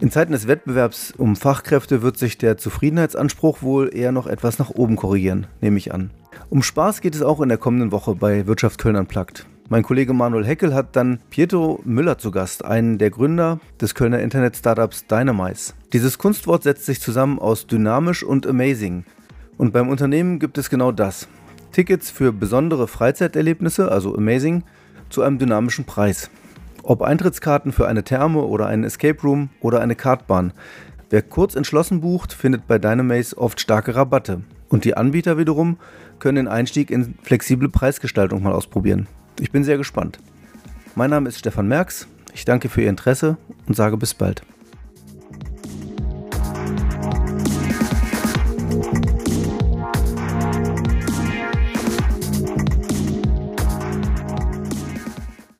In 0.00 0.10
Zeiten 0.10 0.32
des 0.32 0.48
Wettbewerbs 0.48 1.12
um 1.12 1.36
Fachkräfte 1.36 2.00
wird 2.00 2.16
sich 2.16 2.38
der 2.38 2.56
Zufriedenheitsanspruch 2.56 3.60
wohl 3.60 3.94
eher 3.94 4.12
noch 4.12 4.26
etwas 4.26 4.58
nach 4.58 4.70
oben 4.70 4.96
korrigieren, 4.96 5.46
nehme 5.60 5.76
ich 5.76 5.92
an. 5.92 6.10
Um 6.48 6.62
Spaß 6.62 7.02
geht 7.02 7.14
es 7.14 7.22
auch 7.22 7.42
in 7.42 7.50
der 7.50 7.58
kommenden 7.58 7.92
Woche 7.92 8.14
bei 8.14 8.46
Wirtschaft 8.46 8.78
Köln 8.78 8.96
Unplugged. 8.96 9.44
Mein 9.70 9.82
Kollege 9.82 10.14
Manuel 10.14 10.46
Heckel 10.46 10.74
hat 10.74 10.96
dann 10.96 11.18
Pietro 11.28 11.80
Müller 11.84 12.16
zu 12.16 12.30
Gast, 12.30 12.64
einen 12.64 12.96
der 12.96 13.10
Gründer 13.10 13.60
des 13.78 13.94
Kölner 13.94 14.20
Internet-Startups 14.20 15.06
Dynamize. 15.08 15.74
Dieses 15.92 16.16
Kunstwort 16.16 16.62
setzt 16.62 16.86
sich 16.86 17.02
zusammen 17.02 17.38
aus 17.38 17.66
dynamisch 17.66 18.22
und 18.22 18.46
amazing. 18.46 19.04
Und 19.58 19.74
beim 19.74 19.90
Unternehmen 19.90 20.38
gibt 20.38 20.56
es 20.56 20.70
genau 20.70 20.90
das. 20.90 21.28
Tickets 21.72 22.10
für 22.10 22.32
besondere 22.32 22.88
Freizeiterlebnisse, 22.88 23.92
also 23.92 24.16
amazing, 24.16 24.62
zu 25.10 25.20
einem 25.20 25.38
dynamischen 25.38 25.84
Preis. 25.84 26.30
Ob 26.82 27.02
Eintrittskarten 27.02 27.72
für 27.72 27.86
eine 27.86 28.04
Therme 28.04 28.40
oder 28.44 28.68
einen 28.68 28.84
Escape 28.84 29.20
Room 29.20 29.50
oder 29.60 29.82
eine 29.82 29.96
Kartbahn. 29.96 30.54
Wer 31.10 31.20
kurz 31.20 31.54
entschlossen 31.54 32.00
bucht, 32.00 32.32
findet 32.32 32.66
bei 32.66 32.78
Dynamaze 32.78 33.36
oft 33.36 33.60
starke 33.60 33.94
Rabatte. 33.94 34.40
Und 34.70 34.86
die 34.86 34.96
Anbieter 34.96 35.36
wiederum 35.36 35.76
können 36.20 36.36
den 36.36 36.48
Einstieg 36.48 36.90
in 36.90 37.16
flexible 37.22 37.68
Preisgestaltung 37.68 38.42
mal 38.42 38.54
ausprobieren. 38.54 39.06
Ich 39.40 39.52
bin 39.52 39.62
sehr 39.62 39.76
gespannt. 39.76 40.18
Mein 40.94 41.10
Name 41.10 41.28
ist 41.28 41.38
Stefan 41.38 41.68
Merks. 41.68 42.08
Ich 42.34 42.44
danke 42.44 42.68
für 42.68 42.82
Ihr 42.82 42.88
Interesse 42.88 43.36
und 43.66 43.74
sage 43.76 43.96
bis 43.96 44.14
bald. 44.14 44.42